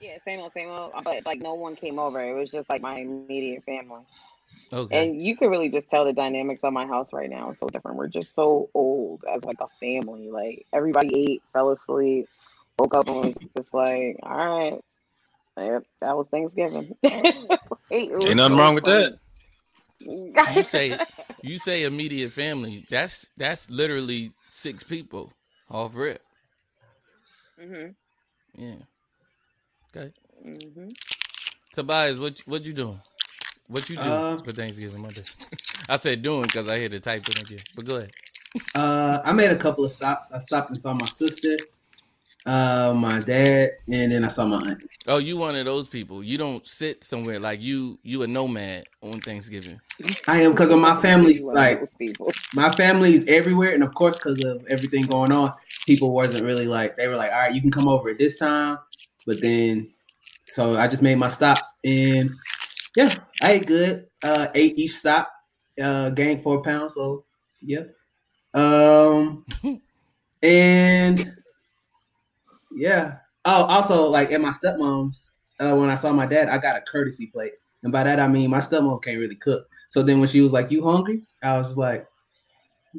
Yeah, 0.01 0.19
same 0.25 0.41
old, 0.41 0.53
same 0.53 0.69
old. 0.69 0.93
But 1.05 1.25
like 1.25 1.41
no 1.41 1.55
one 1.55 1.77
came 1.77 1.99
over. 1.99 2.21
It 2.21 2.35
was 2.35 2.51
just 2.51 2.69
like 2.69 2.83
my 2.83 2.99
immediate 2.99 3.65
family. 3.65 4.03
Okay. 4.73 5.05
And 5.05 5.23
you 5.23 5.37
could 5.37 5.49
really 5.49 5.69
just 5.69 5.89
tell 5.91 6.05
the 6.05 6.13
dynamics 6.13 6.61
of 6.65 6.73
my 6.73 6.87
house 6.87 7.13
right 7.13 7.31
now 7.31 7.51
is 7.51 7.59
so 7.59 7.67
different. 7.67 7.99
We're 7.99 8.09
just 8.09 8.35
so 8.35 8.71
old 8.75 9.23
as 9.33 9.45
like 9.45 9.59
a 9.61 9.69
family. 9.79 10.31
Like 10.31 10.67
everybody 10.73 11.33
ate, 11.33 11.43
fell 11.53 11.71
asleep, 11.71 12.29
woke 12.79 12.95
up 12.97 13.07
and 13.07 13.25
was 13.25 13.35
just 13.57 13.73
like, 13.73 14.19
all 14.23 14.37
right. 14.37 14.81
Yep, 15.59 15.85
that 16.01 16.17
was 16.17 16.27
Thanksgiving. 16.31 16.97
It 17.91 18.11
was 18.11 18.25
Ain't 18.25 18.37
nothing 18.37 18.57
so 18.57 18.63
wrong 18.63 18.75
with 18.75 18.85
that. 18.85 19.19
Funny. 20.05 20.57
you 20.57 20.63
say 20.65 20.99
you 21.43 21.59
say 21.59 21.85
immediate 21.85 22.33
family. 22.33 22.87
That's 22.91 23.29
that's 23.37 23.71
literally 23.71 24.33
six 24.51 24.83
people 24.83 25.33
off 25.71 25.93
rip. 25.95 26.21
Mhm, 27.61 27.95
Yeah. 28.57 28.75
Okay. 29.95 30.13
mhm. 30.45 30.93
Tobias, 31.73 32.19
what 32.19 32.39
what 32.47 32.65
you 32.65 32.73
doing? 32.73 33.01
What 33.69 33.89
you 33.89 33.97
do 33.97 34.03
Uh, 34.03 34.39
for 34.39 34.53
Thanksgiving 34.53 35.01
Monday? 35.01 35.23
I 35.89 35.97
said 35.97 36.23
doing 36.23 36.43
because 36.43 36.69
I 36.69 36.79
hear 36.79 36.89
the 36.89 37.01
typing 37.01 37.39
again. 37.39 37.61
But 37.75 37.85
go 37.87 37.97
ahead. 37.97 38.13
Uh, 38.75 39.21
I 39.25 39.33
made 39.33 39.51
a 39.51 39.57
couple 39.57 39.85
of 39.85 39.91
stops. 39.91 40.31
I 40.33 40.39
stopped 40.39 40.71
and 40.71 40.81
saw 40.81 40.93
my 40.93 41.07
sister, 41.07 41.57
uh, 42.47 42.93
my 42.97 43.21
dad, 43.21 43.71
and 43.89 44.13
then 44.13 44.25
I 44.25 44.29
saw 44.29 44.45
my 44.45 44.59
aunt. 44.71 44.83
Oh, 45.07 45.19
you 45.19 45.37
one 45.37 45.55
of 45.55 45.65
those 45.65 45.89
people. 45.89 46.23
You 46.23 46.39
don't 46.39 46.67
sit 46.67 47.05
somewhere 47.05 47.39
like 47.39 47.61
you 47.61 47.99
you 48.03 48.23
a 48.23 48.27
nomad 48.27 48.85
on 49.01 49.21
Thanksgiving. 49.21 49.81
I 50.29 50.43
am 50.43 50.53
because 50.53 50.71
of 50.71 50.79
my 50.79 51.01
family's 51.01 51.41
You 51.41 51.47
one 51.47 51.57
of 51.57 51.63
like 51.63 51.79
those 51.79 51.95
people. 51.95 52.33
my 52.55 52.71
family's 52.73 53.25
everywhere, 53.27 53.75
and 53.75 53.83
of 53.83 53.95
course, 53.95 54.19
because 54.19 54.43
of 54.45 54.65
everything 54.69 55.05
going 55.05 55.33
on, 55.33 55.53
people 55.87 56.13
wasn't 56.13 56.45
really 56.45 56.67
like 56.67 56.97
they 56.97 57.09
were 57.09 57.17
like, 57.17 57.33
all 57.33 57.39
right, 57.39 57.55
you 57.55 57.61
can 57.61 57.71
come 57.71 57.89
over 57.89 58.11
at 58.11 58.19
this 58.19 58.37
time, 58.37 58.79
but 59.27 59.41
then 59.41 59.93
so 60.47 60.77
I 60.77 60.89
just 60.89 61.03
made 61.03 61.19
my 61.19 61.29
stops, 61.29 61.79
and 61.85 62.31
yeah, 62.97 63.15
I 63.41 63.53
ate 63.53 63.67
good. 63.67 64.07
Uh, 64.23 64.49
ate 64.55 64.79
each 64.79 64.95
stop, 64.97 65.31
uh, 65.83 66.11
gained 66.11 66.43
four 66.43 66.63
pounds, 66.63 66.95
so 66.95 67.25
yeah. 67.61 67.83
Um, 68.55 69.45
and 70.43 71.42
yeah. 72.77 73.19
Oh, 73.45 73.65
also 73.65 74.09
like 74.09 74.31
at 74.33 74.41
my 74.41 74.51
stepmom's, 74.51 75.31
uh, 75.61 75.75
when 75.75 75.91
I 75.91 75.97
saw 75.97 76.13
my 76.13 76.27
dad, 76.27 76.49
I 76.49 76.59
got 76.59 76.77
a 76.77 76.81
courtesy 76.81 77.27
plate, 77.27 77.53
and 77.83 77.93
by 77.93 78.05
that 78.05 78.21
I 78.21 78.29
mean 78.29 78.51
my 78.51 78.59
stepmom 78.59 79.03
can't 79.03 79.19
really 79.19 79.37
cook. 79.37 79.67
So 79.89 80.03
then 80.03 80.21
when 80.21 80.29
she 80.29 80.41
was 80.41 80.53
like, 80.53 80.71
"You 80.71 80.83
hungry?" 80.85 81.23
I 81.43 81.59
was 81.59 81.69
just 81.69 81.79
like, 81.79 82.07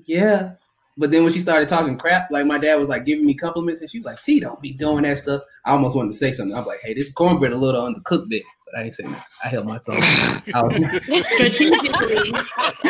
"Yeah." 0.05 0.53
But 0.97 1.11
then 1.11 1.23
when 1.23 1.33
she 1.33 1.39
started 1.39 1.69
talking 1.69 1.97
crap, 1.97 2.29
like 2.31 2.45
my 2.45 2.59
dad 2.59 2.75
was 2.75 2.87
like 2.89 3.05
giving 3.05 3.25
me 3.25 3.33
compliments, 3.33 3.81
and 3.81 3.89
she 3.89 3.99
was 3.99 4.05
like, 4.05 4.21
"T, 4.21 4.39
don't 4.39 4.61
be 4.61 4.73
doing 4.73 5.03
that 5.03 5.17
stuff." 5.17 5.41
I 5.65 5.71
almost 5.71 5.95
wanted 5.95 6.09
to 6.11 6.17
say 6.17 6.31
something. 6.31 6.55
I'm 6.55 6.65
like, 6.65 6.81
"Hey, 6.83 6.93
this 6.93 7.11
cornbread 7.11 7.53
a 7.53 7.57
little 7.57 7.83
undercooked 7.83 8.29
bit," 8.29 8.43
I 8.75 8.83
ain't 8.83 8.93
saying 8.95 9.11
that. 9.11 9.27
I 9.43 9.47
held 9.49 9.65
my 9.67 9.77
tongue. 9.79 9.97
I 10.53 10.61
was- 10.61 10.75
Strategically, 11.33 12.33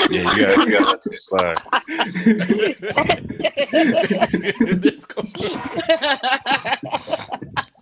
Yeah, 0.10 0.36
you 0.36 0.46
got 0.46 0.68
you 0.68 0.72
got 0.80 0.86
that 0.92 1.02
to 1.02 1.18
slide. 1.18 1.60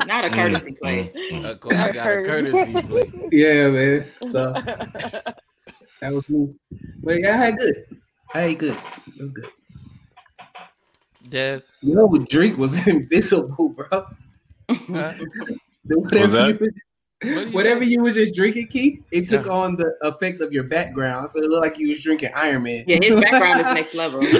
not 0.07 0.25
a 0.25 0.29
courtesy 0.29 0.71
plate. 0.73 1.13
Mm, 1.13 1.41
mm. 1.43 1.45
Of 1.45 1.59
I 1.71 1.91
got 1.91 2.07
a 2.07 2.23
courtesy 2.23 2.81
plate. 2.81 3.13
yeah, 3.31 3.69
man. 3.69 4.05
So 4.23 4.53
that 6.01 6.13
was 6.13 6.27
me. 6.29 6.53
But 7.03 7.19
yeah, 7.21 7.33
I 7.33 7.37
had 7.45 7.57
good. 7.57 7.85
I 8.33 8.41
ate 8.43 8.59
good. 8.59 8.77
It 9.15 9.21
was 9.21 9.31
good. 9.31 9.49
Dev, 11.29 11.63
You 11.81 11.95
know, 11.95 12.07
what 12.07 12.27
Drake 12.29 12.57
was 12.57 12.85
invisible, 12.87 13.69
bro. 13.69 13.87
huh? 13.91 15.13
Whatever, 15.85 16.27
that? 16.53 16.71
You, 17.23 17.35
What 17.35 17.43
do 17.43 17.49
you 17.49 17.55
whatever 17.55 17.83
you 17.83 18.01
was 18.01 18.15
just 18.15 18.33
drinking, 18.35 18.67
Keith, 18.67 19.01
it 19.11 19.27
took 19.27 19.45
Yeah. 19.45 19.51
on 19.51 19.75
the 19.75 19.95
effect 20.01 20.41
of 20.41 20.51
your 20.51 20.63
background, 20.63 21.29
so 21.29 21.39
it 21.39 21.49
looked 21.49 21.63
like 21.63 21.77
you 21.77 21.89
was 21.89 22.01
drinking 22.03 22.31
Iron 22.35 22.63
Man. 22.63 22.83
Yeah, 22.87 22.99
his 23.01 23.19
background 23.21 23.61
is 23.61 23.73
next 23.73 23.93
level. 23.93 24.21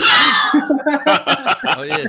Oh 1.74 1.84
yeah, 1.84 2.08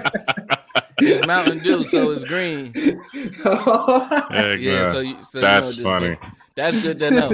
it's 0.99 1.26
Mountain 1.26 1.59
Dew, 1.59 1.85
so 1.85 2.11
it's 2.11 2.25
green. 2.25 2.73
Heck, 2.75 4.59
Yeah, 4.59 4.83
nah. 4.85 4.93
so 4.93 5.00
you, 5.00 5.23
so 5.23 5.41
That's 5.41 5.76
you 5.76 5.85
know, 5.85 5.91
funny. 5.91 6.17
That's 6.55 6.81
good 6.83 6.99
to 6.99 7.11
know. 7.11 7.31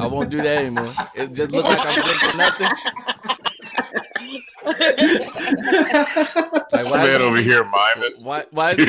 I 0.00 0.06
won't 0.06 0.30
do 0.30 0.38
that 0.38 0.58
anymore. 0.64 0.92
It 1.14 1.32
just 1.32 1.52
looks 1.52 1.68
like 1.68 1.86
I'm 1.86 2.02
drinking 2.02 2.36
nothing. 2.38 2.68
Like, 6.70 6.90
why 6.90 7.04
Man 7.04 7.22
over 7.22 7.38
here 7.40 7.64
miming. 7.64 8.22
Why? 8.22 8.44
Why 8.50 8.72
is 8.72 8.76
he, 8.78 8.84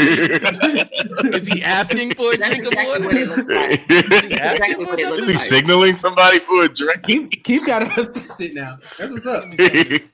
is 1.35 1.47
he 1.47 1.63
asking 1.63 2.13
for 2.15 2.33
a 2.33 2.37
That's 2.37 2.55
drink 2.57 2.67
of 2.67 2.73
exactly 2.73 3.27
what 3.27 3.47
water? 3.47 3.53
like. 3.53 3.85
Is 3.89 4.21
he 4.21 4.33
Exactly 4.33 4.85
for 4.85 4.99
Is 4.99 5.27
he 5.27 5.33
like. 5.33 5.37
signaling 5.43 5.97
somebody 5.97 6.39
for 6.39 6.63
a 6.65 6.69
drink? 6.69 7.03
Keith, 7.03 7.29
Keith 7.43 7.65
got 7.65 7.83
us 7.83 8.09
to 8.09 8.19
sit 8.19 8.53
now. 8.53 8.77
That's 8.97 9.11
what's 9.11 9.25
up. 9.25 9.43
something? 9.43 10.09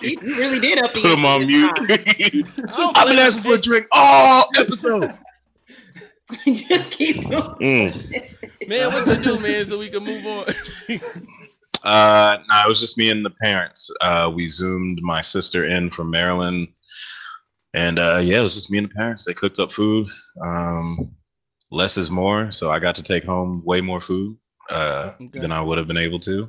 You 0.00 0.18
you 0.20 0.36
really 0.36 0.58
did 0.58 0.78
up 0.78 0.92
the 0.94 1.00
Put 1.02 1.12
him 1.12 1.24
on 1.24 1.46
mute. 1.46 1.70
I 1.78 1.86
don't 2.76 2.96
I've 2.98 3.08
been 3.08 3.18
asking 3.18 3.42
for 3.44 3.54
a 3.54 3.60
drink 3.60 3.86
all 3.92 4.46
episode. 4.56 5.14
Just 6.46 6.90
keep 6.90 7.20
doing. 7.20 7.42
Mm. 7.60 8.68
Man, 8.68 8.92
what 8.92 9.06
you 9.06 9.22
do, 9.22 9.38
man, 9.40 9.66
so 9.66 9.78
we 9.78 9.90
can 9.90 10.02
move 10.02 10.24
on. 10.26 10.46
Uh, 11.84 12.38
no, 12.48 12.62
it 12.64 12.68
was 12.68 12.80
just 12.80 12.96
me 12.98 13.10
and 13.10 13.24
the 13.24 13.30
parents. 13.42 13.90
Uh, 14.00 14.30
we 14.34 14.48
zoomed 14.48 15.00
my 15.02 15.20
sister 15.20 15.66
in 15.66 15.90
from 15.90 16.10
Maryland, 16.10 16.68
and 17.74 17.98
uh, 17.98 18.20
yeah, 18.22 18.40
it 18.40 18.42
was 18.42 18.54
just 18.54 18.70
me 18.70 18.78
and 18.78 18.88
the 18.88 18.94
parents. 18.94 19.24
They 19.24 19.34
cooked 19.34 19.58
up 19.58 19.72
food. 19.72 20.06
Um, 20.42 21.14
less 21.70 21.96
is 21.96 22.10
more, 22.10 22.50
so 22.52 22.70
I 22.70 22.78
got 22.78 22.94
to 22.96 23.02
take 23.02 23.24
home 23.24 23.62
way 23.64 23.80
more 23.80 24.00
food 24.00 24.36
uh, 24.70 25.12
Okay. 25.20 25.40
than 25.40 25.52
I 25.52 25.60
would 25.60 25.78
have 25.78 25.86
been 25.88 25.96
able 25.96 26.20
to 26.20 26.48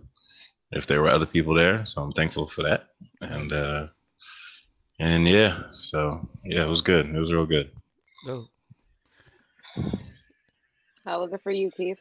if 0.72 0.86
there 0.88 1.02
were 1.02 1.10
other 1.10 1.25
people 1.25 1.54
there. 1.54 1.84
So 1.86 2.02
I'm 2.02 2.12
thankful 2.12 2.48
for 2.48 2.63
that. 2.63 2.88
And 3.22 3.52
uh, 3.52 3.88
and 5.00 5.28
yeah, 5.28 5.63
so 5.72 6.28
yeah, 6.44 6.63
it 6.66 6.70
was 6.70 6.82
good. 6.82 7.08
It 7.08 7.20
was 7.20 7.32
real 7.34 7.46
good. 7.46 7.72
Dope. 8.25 8.50
How 11.06 11.22
was 11.22 11.34
it 11.34 11.42
for 11.44 11.52
you, 11.52 11.72
Keith? 11.72 11.98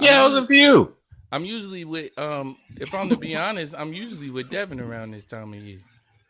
Yeah, 0.00 0.24
it 0.24 0.28
was 0.28 0.42
a 0.44 0.46
few. 0.46 0.94
I'm 1.32 1.44
usually 1.44 1.84
with 1.84 2.16
um 2.18 2.58
if 2.80 2.94
I'm 2.94 3.10
to 3.10 3.16
be 3.16 3.36
honest, 3.36 3.74
I'm 3.76 3.92
usually 3.92 4.30
with 4.30 4.50
Devin 4.50 4.80
around 4.80 5.12
this 5.12 5.24
time 5.24 5.52
of 5.52 5.58
year. 5.60 5.80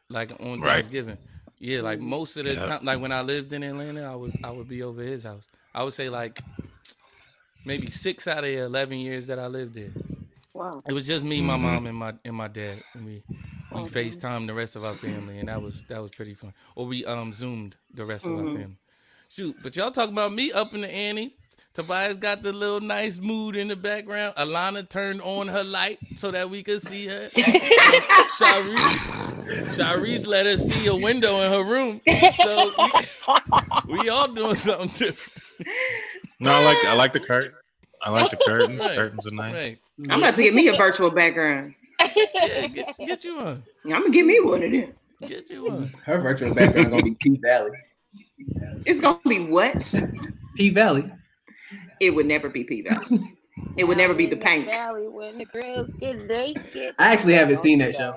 Like 0.08 0.32
on 0.40 0.60
Right. 0.60 0.84
Thanksgiving. 0.84 1.18
Yeah, 1.60 1.82
like 1.82 2.00
most 2.00 2.36
of 2.36 2.44
the 2.44 2.56
Yeah. 2.56 2.64
time 2.64 2.84
like 2.84 3.00
when 3.00 3.12
I 3.12 3.22
lived 3.22 3.52
in 3.52 3.62
Atlanta, 3.62 4.02
I 4.04 4.14
would 4.16 4.34
I 4.42 4.50
would 4.50 4.68
be 4.68 4.82
over 4.82 5.02
his 5.02 5.24
house. 5.24 5.46
I 5.74 5.84
would 5.84 5.94
say 5.94 6.08
like 6.08 6.42
maybe 7.64 7.90
six 7.90 8.26
out 8.26 8.44
of 8.44 8.50
eleven 8.50 8.98
years 8.98 9.26
that 9.28 9.38
I 9.38 9.46
lived 9.46 9.74
there. 9.74 9.94
Wow. 10.54 10.82
It 10.86 10.92
was 10.92 11.06
just 11.06 11.24
me, 11.24 11.42
my 11.42 11.56
Mhm. 11.56 11.62
mom, 11.62 11.86
and 11.86 11.96
my 11.96 12.14
and 12.24 12.36
my 12.36 12.48
dad. 12.48 12.84
And 12.94 13.04
we 13.04 13.24
we 13.72 13.84
Okay. 13.84 13.86
FaceTime 13.86 14.46
the 14.46 14.54
rest 14.54 14.76
of 14.76 14.84
our 14.84 14.96
family, 14.96 15.38
and 15.38 15.48
that 15.48 15.60
was 15.62 15.84
that 15.88 16.00
was 16.02 16.10
pretty 16.10 16.34
fun. 16.34 16.54
Or 16.76 16.86
we 16.86 17.04
um 17.04 17.32
zoomed 17.32 17.76
the 17.92 18.04
rest 18.06 18.28
of 18.28 18.38
our 18.38 18.46
Mhm. 18.46 18.52
family. 18.52 18.78
Shoot, 19.28 19.60
but 19.60 19.76
y'all 19.76 19.90
talking 19.90 20.14
about 20.14 20.32
me 20.32 20.52
up 20.52 20.74
in 20.74 20.80
the 20.82 20.90
ante. 20.90 21.36
Tobias 21.78 22.16
got 22.16 22.42
the 22.42 22.52
little 22.52 22.80
nice 22.80 23.20
mood 23.20 23.54
in 23.54 23.68
the 23.68 23.76
background. 23.76 24.34
Alana 24.34 24.88
turned 24.88 25.20
on 25.20 25.46
her 25.46 25.62
light 25.62 26.00
so 26.16 26.32
that 26.32 26.50
we 26.50 26.60
could 26.60 26.82
see 26.82 27.06
her. 27.06 27.28
Sharice, 28.36 28.96
Sharice 29.76 30.26
let 30.26 30.46
us 30.46 30.60
see 30.60 30.88
a 30.88 30.96
window 30.96 31.38
in 31.38 31.52
her 31.52 31.62
room. 31.62 32.00
So 32.42 32.72
we, 33.86 34.00
we 34.00 34.08
all 34.08 34.26
doing 34.26 34.56
something 34.56 34.88
different. 34.88 35.40
No, 36.40 36.50
I 36.50 36.64
like 36.64 36.84
I 36.84 36.94
like 36.94 37.12
the 37.12 37.20
curtain. 37.20 37.52
I 38.02 38.10
like 38.10 38.32
the 38.32 38.38
curtains. 38.38 38.80
Right. 38.80 38.96
Curtains 38.96 39.24
are 39.28 39.30
nice. 39.30 39.54
Right. 39.54 39.78
I'm 40.10 40.18
about 40.18 40.34
to 40.34 40.42
get 40.42 40.54
me 40.54 40.66
a 40.66 40.76
virtual 40.76 41.12
background. 41.12 41.76
Yeah, 42.00 42.66
get, 42.66 42.98
get 42.98 43.22
you 43.22 43.36
one. 43.36 43.62
I'm 43.84 43.90
gonna 43.90 44.10
get 44.10 44.26
me 44.26 44.40
one 44.40 44.64
of 44.64 44.72
them. 44.72 44.94
Get 45.28 45.48
you 45.48 45.66
one. 45.66 45.92
Her 46.02 46.18
virtual 46.18 46.52
background 46.52 46.90
gonna 46.90 47.04
be 47.04 47.14
P 47.14 47.38
Valley. 47.40 47.70
It's 48.84 49.00
gonna 49.00 49.20
be 49.24 49.44
what? 49.44 49.88
P 50.56 50.70
Valley. 50.70 51.08
It 52.00 52.10
would 52.10 52.26
never 52.26 52.48
be 52.48 52.64
P 52.64 52.82
Valley. 52.82 53.34
It 53.76 53.84
would 53.84 53.96
never 53.96 54.14
be 54.14 54.26
the 54.26 54.36
paint. 54.36 54.66
Valley 54.66 55.08
when 55.08 55.38
the 55.38 55.44
girls 55.46 55.88
get 55.98 56.26
naked. 56.26 56.94
I 56.98 57.12
actually 57.12 57.34
haven't 57.34 57.56
seen 57.56 57.78
that 57.80 57.94
show. 57.94 58.16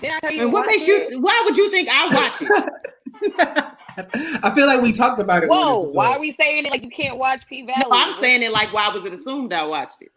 Did 0.00 0.12
I 0.12 0.18
tell 0.20 0.30
you? 0.32 0.42
And 0.42 0.52
what 0.52 0.66
makes 0.66 0.84
it? 0.86 1.10
you? 1.12 1.20
Why 1.20 1.42
would 1.44 1.56
you 1.56 1.70
think 1.70 1.88
I 1.90 2.08
watch 2.14 2.42
it? 2.42 3.72
I 4.42 4.50
feel 4.54 4.66
like 4.66 4.80
we 4.80 4.92
talked 4.92 5.20
about 5.20 5.42
it. 5.42 5.48
Whoa! 5.50 5.84
Why 5.92 6.12
are 6.12 6.20
we 6.20 6.32
saying 6.32 6.64
it 6.66 6.70
like 6.70 6.82
you 6.82 6.90
can't 6.90 7.18
watch 7.18 7.46
P 7.46 7.64
Valley? 7.66 7.82
No, 7.82 7.88
I'm 7.92 8.14
saying 8.20 8.42
it 8.42 8.52
like 8.52 8.72
why 8.72 8.88
was 8.88 9.04
it 9.04 9.12
assumed 9.12 9.52
I 9.52 9.64
watched 9.64 10.00
it? 10.00 10.10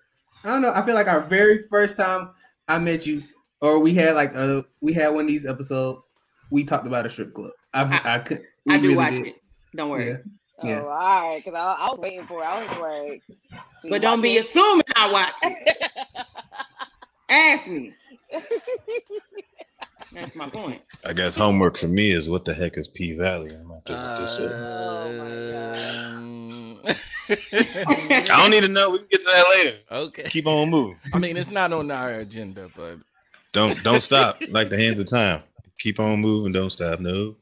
I 0.43 0.49
don't 0.49 0.61
know. 0.61 0.71
I 0.73 0.85
feel 0.85 0.95
like 0.95 1.07
our 1.07 1.21
very 1.21 1.59
first 1.69 1.97
time 1.97 2.29
I 2.67 2.79
met 2.79 3.05
you, 3.05 3.23
or 3.61 3.79
we 3.79 3.93
had 3.93 4.15
like 4.15 4.33
uh 4.35 4.63
we 4.81 4.93
had 4.93 5.09
one 5.09 5.21
of 5.25 5.27
these 5.27 5.45
episodes. 5.45 6.13
We 6.51 6.63
talked 6.63 6.87
about 6.87 7.05
a 7.05 7.09
strip 7.09 7.33
club. 7.33 7.51
I 7.73 7.83
I, 7.83 8.15
I- 8.15 8.19
could. 8.19 8.41
I 8.69 8.77
do 8.77 8.83
really 8.83 8.95
watch 8.95 9.11
did. 9.13 9.27
it. 9.27 9.35
Don't 9.75 9.89
worry. 9.89 10.07
Yeah. 10.09 10.17
Oh, 10.63 10.67
Yeah. 10.67 10.81
all 10.81 10.87
right. 11.29 11.41
Because 11.43 11.57
I, 11.57 11.73
I 11.85 11.89
was 11.91 11.99
waiting 11.99 12.25
for 12.25 12.41
it. 12.41 12.45
I 12.45 12.59
was 12.65 12.77
like, 12.79 13.23
But 13.89 14.01
don't 14.01 14.21
be 14.21 14.35
watch 14.37 14.45
assuming 14.45 14.83
I 14.95 15.11
watch 15.11 15.33
it. 15.43 15.57
it? 15.67 15.91
Ask 17.29 17.67
me. 17.67 17.93
That's 20.13 20.35
my 20.35 20.49
point. 20.49 20.81
I 21.03 21.13
guess 21.13 21.35
homework 21.35 21.77
for 21.77 21.87
me 21.87 22.11
is 22.11 22.29
what 22.29 22.45
the 22.45 22.53
heck 22.53 22.77
is 22.77 22.87
P 22.87 23.13
Valley? 23.13 23.51
I'm 23.53 23.67
not 23.67 23.83
doing 23.85 23.99
this 23.99 24.35
shit. 24.37 24.51
Um, 25.55 26.79
I 28.07 28.23
don't 28.27 28.51
need 28.51 28.61
to 28.61 28.67
know. 28.69 28.91
We 28.91 28.99
can 28.99 29.07
get 29.11 29.21
to 29.23 29.25
that 29.31 29.45
later. 29.49 29.77
okay. 29.91 30.23
Keep 30.23 30.47
on 30.47 30.69
moving. 30.69 30.97
I 31.13 31.19
mean, 31.19 31.35
it's 31.35 31.51
not 31.51 31.73
on 31.73 31.89
our 31.91 32.11
agenda, 32.11 32.69
but 32.77 32.97
Don't 33.51 33.81
don't 33.83 34.01
stop. 34.03 34.41
Like 34.49 34.69
the 34.69 34.77
hands 34.77 34.99
of 34.99 35.07
time. 35.07 35.41
Keep 35.79 35.99
on 35.99 36.21
moving. 36.21 36.51
Don't 36.53 36.69
stop. 36.69 36.99
No. 36.99 37.35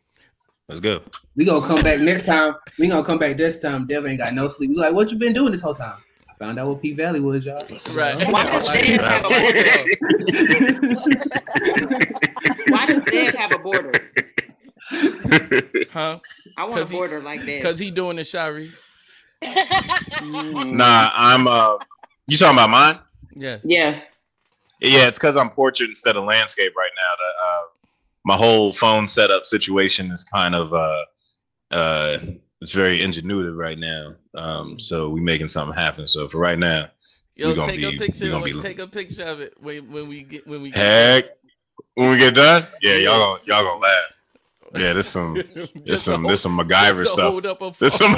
Let's 0.73 0.81
go. 0.81 1.01
We 1.36 1.45
gonna 1.45 1.63
come 1.65 1.81
back 1.83 1.99
next 1.99 2.25
time. 2.25 2.55
We 2.79 2.88
gonna 2.88 3.05
come 3.05 3.19
back 3.19 3.38
this 3.38 3.59
time. 3.59 3.86
Dev 3.86 4.07
ain't 4.07 4.17
got 4.17 4.33
no 4.33 4.47
sleep. 4.47 4.71
We 4.71 4.75
like, 4.77 4.91
what 4.93 5.12
you 5.12 5.19
been 5.19 5.33
doing 5.33 5.51
this 5.51 5.62
whole 5.62 5.75
time? 5.75 5.97
I 6.27 6.33
found 6.39 6.57
out 6.59 6.67
what 6.67 6.81
P 6.81 6.93
Valley 6.93 7.19
was, 7.19 7.45
y'all. 7.45 7.63
right. 7.91 8.15
Why 8.27 8.43
does 8.47 8.65
Dev 8.65 9.05
have 9.05 9.25
a 9.25 9.29
border? 9.29 9.69
Why 12.69 12.86
does 12.88 13.03
Dev 13.05 13.36
have 13.36 13.51
a 13.53 13.59
border? 13.59 13.91
huh? 15.91 16.19
I 16.57 16.63
want 16.63 16.73
a 16.73 16.77
'Cause 16.81 16.89
he- 16.89 16.97
border 16.97 17.21
like 17.21 17.41
that. 17.41 17.45
Because 17.62 17.77
he 17.77 17.91
doing 17.91 18.17
the 18.17 18.23
Shari. 18.23 18.71
Mm. 19.43 20.73
nah, 20.73 21.12
I'm 21.13 21.47
uh 21.47 21.77
you 22.27 22.36
talking 22.38 22.55
about 22.57 22.71
mine? 22.71 22.97
Yes. 23.36 23.62
Yeah. 23.63 23.99
Yeah, 24.79 25.07
it's 25.07 25.19
because 25.19 25.36
I'm 25.36 25.51
portrait 25.51 25.89
instead 25.89 26.17
of 26.17 26.23
landscape 26.25 26.73
right 26.75 26.89
now. 26.97 27.13
The, 27.19 27.27
uh, 27.45 27.62
my 28.25 28.36
whole 28.38 28.71
phone 28.73 29.07
setup 29.07 29.45
situation 29.45 30.12
is 30.12 30.23
kind 30.23 30.55
of 30.55 30.73
uh, 30.73 31.03
uh, 31.71 32.17
it's 32.62 32.71
very 32.71 32.99
ingenuitive 32.99 33.55
right 33.57 33.77
now. 33.77 34.15
Um, 34.36 34.79
so 34.79 35.09
we 35.09 35.21
making 35.21 35.49
something 35.49 35.77
happen. 35.77 36.07
So 36.07 36.27
for 36.27 36.39
right 36.39 36.57
now, 36.57 36.88
Yo, 37.36 37.49
We 37.49 37.55
take 37.65 37.77
be- 37.77 37.95
a 37.95 37.99
picture. 37.99 38.39
be- 38.41 38.59
Take 38.59 38.79
a 38.79 38.88
picture 38.88 39.23
of 39.23 39.41
it 39.41 39.55
when, 39.59 39.91
when 39.91 40.07
we 40.07 40.21
get 40.23 40.45
when 40.45 40.62
we 40.62 40.69
get 40.69 40.79
heck, 40.79 41.25
when 41.95 42.12
we 42.12 42.17
get 42.17 42.36
done, 42.36 42.67
yeah, 42.81 42.95
y'all 42.97 43.19
gonna 43.19 43.39
y'all 43.47 43.63
gonna 43.63 43.79
laugh. 43.79 44.03
Yeah, 44.75 44.93
there's 44.93 45.07
some 45.07 45.33
there's 45.86 46.03
some 46.03 46.23
this 46.23 46.41
some 46.41 46.57
MacGyver 46.57 47.05
stuff. 47.05 47.31
Hold 47.31 47.45
up 47.47 47.62
a 47.62 47.71
There's 47.79 47.95
some 47.95 48.13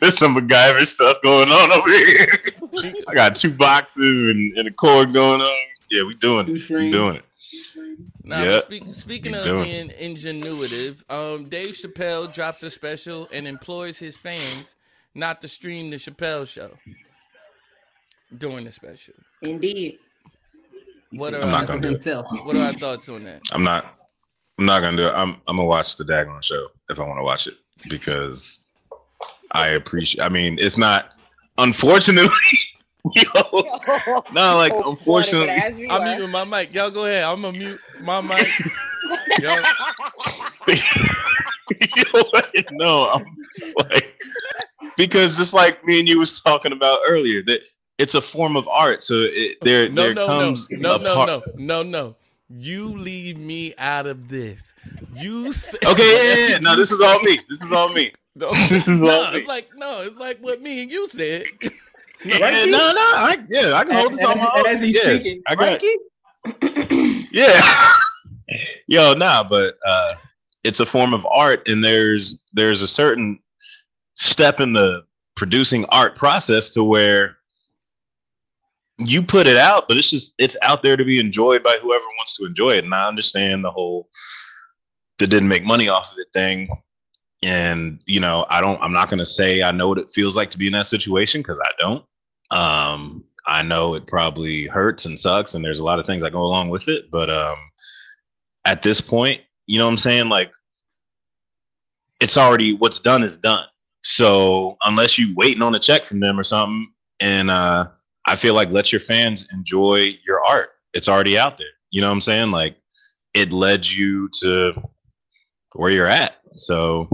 there's 0.00 0.16
some 0.18 0.36
MacGyver 0.36 0.86
stuff 0.86 1.16
going 1.24 1.50
on 1.50 1.72
over 1.72 1.88
here. 1.88 2.28
I 3.08 3.14
got 3.14 3.34
two 3.34 3.50
boxes 3.52 3.96
and, 3.96 4.56
and 4.56 4.68
a 4.68 4.72
cord 4.72 5.12
going 5.12 5.40
on. 5.40 5.54
Yeah, 5.90 6.04
we 6.04 6.14
doing 6.14 6.48
it. 6.48 6.70
We 6.70 6.92
doing 6.92 7.16
it. 7.16 7.24
Now, 8.26 8.42
Yeah. 8.42 8.60
speak, 8.60 8.84
speaking 8.92 9.34
of 9.34 9.44
doing 9.44 9.64
being 9.64 10.16
ingenuitive, 10.16 11.04
um, 11.10 11.48
Dave 11.50 11.74
Chappelle 11.74 12.32
drops 12.32 12.62
a 12.62 12.70
special 12.70 13.28
and 13.32 13.46
implores 13.46 13.98
his 13.98 14.16
fans 14.16 14.74
not 15.14 15.42
to 15.42 15.48
stream 15.48 15.90
the 15.90 15.96
Chappelle 15.96 16.48
show 16.48 16.70
during 18.38 18.64
the 18.64 18.72
special. 18.72 19.14
Indeed. 19.42 19.98
What 21.12 21.34
are, 21.34 21.42
I'm 21.42 21.50
not 21.50 21.60
our, 21.70 21.78
gonna 21.78 21.98
do 21.98 22.18
it. 22.18 22.24
what 22.44 22.56
are 22.56 22.62
our 22.64 22.72
thoughts 22.72 23.08
on 23.10 23.24
that? 23.24 23.42
I'm 23.52 23.62
not. 23.62 23.94
I'm 24.58 24.64
not 24.64 24.80
gonna 24.80 24.96
do 24.96 25.06
it. 25.06 25.12
I'm. 25.12 25.40
I'm 25.46 25.56
gonna 25.56 25.64
watch 25.64 25.96
the 25.96 26.04
daggone 26.04 26.42
show 26.42 26.68
if 26.88 26.98
I 26.98 27.06
want 27.06 27.18
to 27.20 27.24
watch 27.24 27.46
it 27.46 27.54
because 27.88 28.58
I 29.52 29.68
appreciate. 29.70 30.22
I 30.22 30.28
mean, 30.28 30.58
it's 30.58 30.78
not. 30.78 31.10
Unfortunately, 31.58 32.30
yo, 33.14 34.22
no, 34.32 34.56
like 34.56 34.72
Oh, 34.72 34.90
unfortunately, 34.90 35.48
as 35.48 35.74
I'm 35.90 36.02
are. 36.02 36.04
muting 36.04 36.30
my 36.30 36.44
mic. 36.44 36.72
Y'all 36.74 36.90
go 36.90 37.04
ahead. 37.06 37.24
I'm 37.24 37.42
gonna 37.42 37.56
mute 37.58 37.80
my 38.00 38.20
mic. 38.20 38.54
Y'all, 39.36 39.62
yo, 40.66 42.22
no, 42.70 43.08
I'm 43.10 43.24
like 43.90 44.06
because 44.96 45.36
just 45.36 45.52
like 45.52 45.84
me 45.84 45.98
and 46.00 46.08
you 46.08 46.18
was 46.18 46.40
talking 46.40 46.72
about 46.72 47.00
earlier, 47.06 47.42
that 47.44 47.60
it's 47.98 48.14
a 48.14 48.20
form 48.20 48.56
of 48.56 48.66
art. 48.68 49.04
So 49.04 49.14
it, 49.22 49.58
there, 49.62 49.88
no, 49.88 50.02
there 50.02 50.14
no, 50.14 50.26
comes 50.26 50.68
no, 50.70 50.96
no, 50.96 50.96
a 50.96 50.98
no, 50.98 51.24
no, 51.24 51.42
no, 51.56 51.82
no. 51.82 52.16
You 52.48 52.96
leave 52.96 53.38
me 53.38 53.74
out 53.78 54.06
of 54.06 54.28
this. 54.28 54.74
You 55.10 55.52
say, 55.52 55.78
Okay, 55.86 56.16
yeah, 56.16 56.34
yeah, 56.34 56.48
yeah. 56.52 56.58
No, 56.58 56.76
this 56.76 56.90
is 56.90 57.00
all 57.00 57.20
me. 57.20 57.38
This 57.48 57.62
is 57.62 57.72
all 57.72 57.88
me. 57.92 58.12
No, 58.34 58.50
This 58.68 58.88
is 58.88 58.88
no, 58.88 59.10
all 59.10 59.32
me. 59.32 59.38
it's 59.38 59.48
like 59.48 59.70
no, 59.76 60.00
it's 60.02 60.16
like 60.16 60.38
what 60.38 60.60
me 60.60 60.82
and 60.82 60.90
you 60.90 61.08
said. 61.08 61.44
Yeah, 62.24 62.64
no, 62.66 62.92
no, 62.92 63.00
I, 63.00 63.44
yeah, 63.50 63.74
I 63.74 63.84
can 63.84 63.94
hold 63.94 64.12
As, 64.12 64.18
this 64.18 64.24
on 64.24 64.38
my 64.38 64.50
own. 64.56 64.66
as 64.66 64.82
he's 64.82 64.94
yeah, 64.94 65.02
speaking, 65.02 65.42
I 65.46 65.54
got, 65.54 65.82
right, 66.62 67.28
yeah. 67.32 67.90
Yo, 68.86 69.14
nah, 69.14 69.42
but 69.42 69.76
uh, 69.86 70.14
it's 70.62 70.80
a 70.80 70.86
form 70.86 71.12
of 71.12 71.26
art, 71.26 71.66
and 71.68 71.82
there's 71.82 72.36
there's 72.52 72.82
a 72.82 72.88
certain 72.88 73.38
step 74.14 74.60
in 74.60 74.72
the 74.72 75.02
producing 75.36 75.84
art 75.86 76.16
process 76.16 76.68
to 76.70 76.84
where 76.84 77.36
you 78.98 79.22
put 79.22 79.46
it 79.46 79.56
out, 79.56 79.86
but 79.88 79.96
it's 79.96 80.10
just 80.10 80.34
it's 80.38 80.56
out 80.62 80.82
there 80.82 80.96
to 80.96 81.04
be 81.04 81.18
enjoyed 81.18 81.62
by 81.62 81.78
whoever 81.80 82.04
wants 82.18 82.36
to 82.36 82.44
enjoy 82.44 82.70
it. 82.70 82.84
And 82.84 82.94
I 82.94 83.08
understand 83.08 83.64
the 83.64 83.70
whole 83.70 84.08
that 85.18 85.28
didn't 85.28 85.48
make 85.48 85.64
money 85.64 85.88
off 85.88 86.12
of 86.12 86.18
it 86.18 86.28
thing. 86.32 86.68
And 87.42 88.00
you 88.06 88.20
know, 88.20 88.46
I 88.48 88.60
don't. 88.60 88.80
I'm 88.80 88.92
not 88.92 89.10
gonna 89.10 89.26
say 89.26 89.62
I 89.62 89.70
know 89.70 89.88
what 89.88 89.98
it 89.98 90.10
feels 90.12 90.36
like 90.36 90.50
to 90.52 90.58
be 90.58 90.66
in 90.66 90.72
that 90.74 90.86
situation 90.86 91.40
because 91.40 91.60
I 91.62 91.70
don't. 91.78 92.04
Um, 92.54 93.24
I 93.46 93.62
know 93.62 93.94
it 93.94 94.06
probably 94.06 94.66
hurts 94.66 95.04
and 95.04 95.18
sucks, 95.18 95.54
and 95.54 95.64
there's 95.64 95.80
a 95.80 95.84
lot 95.84 95.98
of 95.98 96.06
things 96.06 96.22
that 96.22 96.32
go 96.32 96.42
along 96.42 96.70
with 96.70 96.88
it. 96.88 97.10
But 97.10 97.28
um, 97.28 97.56
at 98.64 98.80
this 98.80 99.00
point, 99.00 99.42
you 99.66 99.78
know 99.78 99.86
what 99.86 99.92
I'm 99.92 99.98
saying? 99.98 100.28
Like, 100.28 100.52
it's 102.20 102.36
already 102.38 102.74
what's 102.74 103.00
done 103.00 103.22
is 103.22 103.36
done. 103.36 103.66
So 104.02 104.76
unless 104.84 105.18
you 105.18 105.34
waiting 105.34 105.62
on 105.62 105.74
a 105.74 105.78
check 105.78 106.04
from 106.04 106.20
them 106.20 106.38
or 106.38 106.44
something, 106.44 106.90
and 107.20 107.50
uh, 107.50 107.88
I 108.26 108.36
feel 108.36 108.54
like 108.54 108.70
let 108.70 108.92
your 108.92 109.00
fans 109.00 109.46
enjoy 109.52 110.16
your 110.24 110.42
art. 110.44 110.70
It's 110.94 111.08
already 111.08 111.36
out 111.36 111.58
there. 111.58 111.66
You 111.90 112.00
know 112.00 112.08
what 112.08 112.14
I'm 112.14 112.20
saying? 112.20 112.50
Like, 112.50 112.76
it 113.34 113.52
led 113.52 113.84
you 113.84 114.28
to 114.40 114.72
where 115.72 115.90
you're 115.90 116.06
at. 116.06 116.36
So 116.54 117.08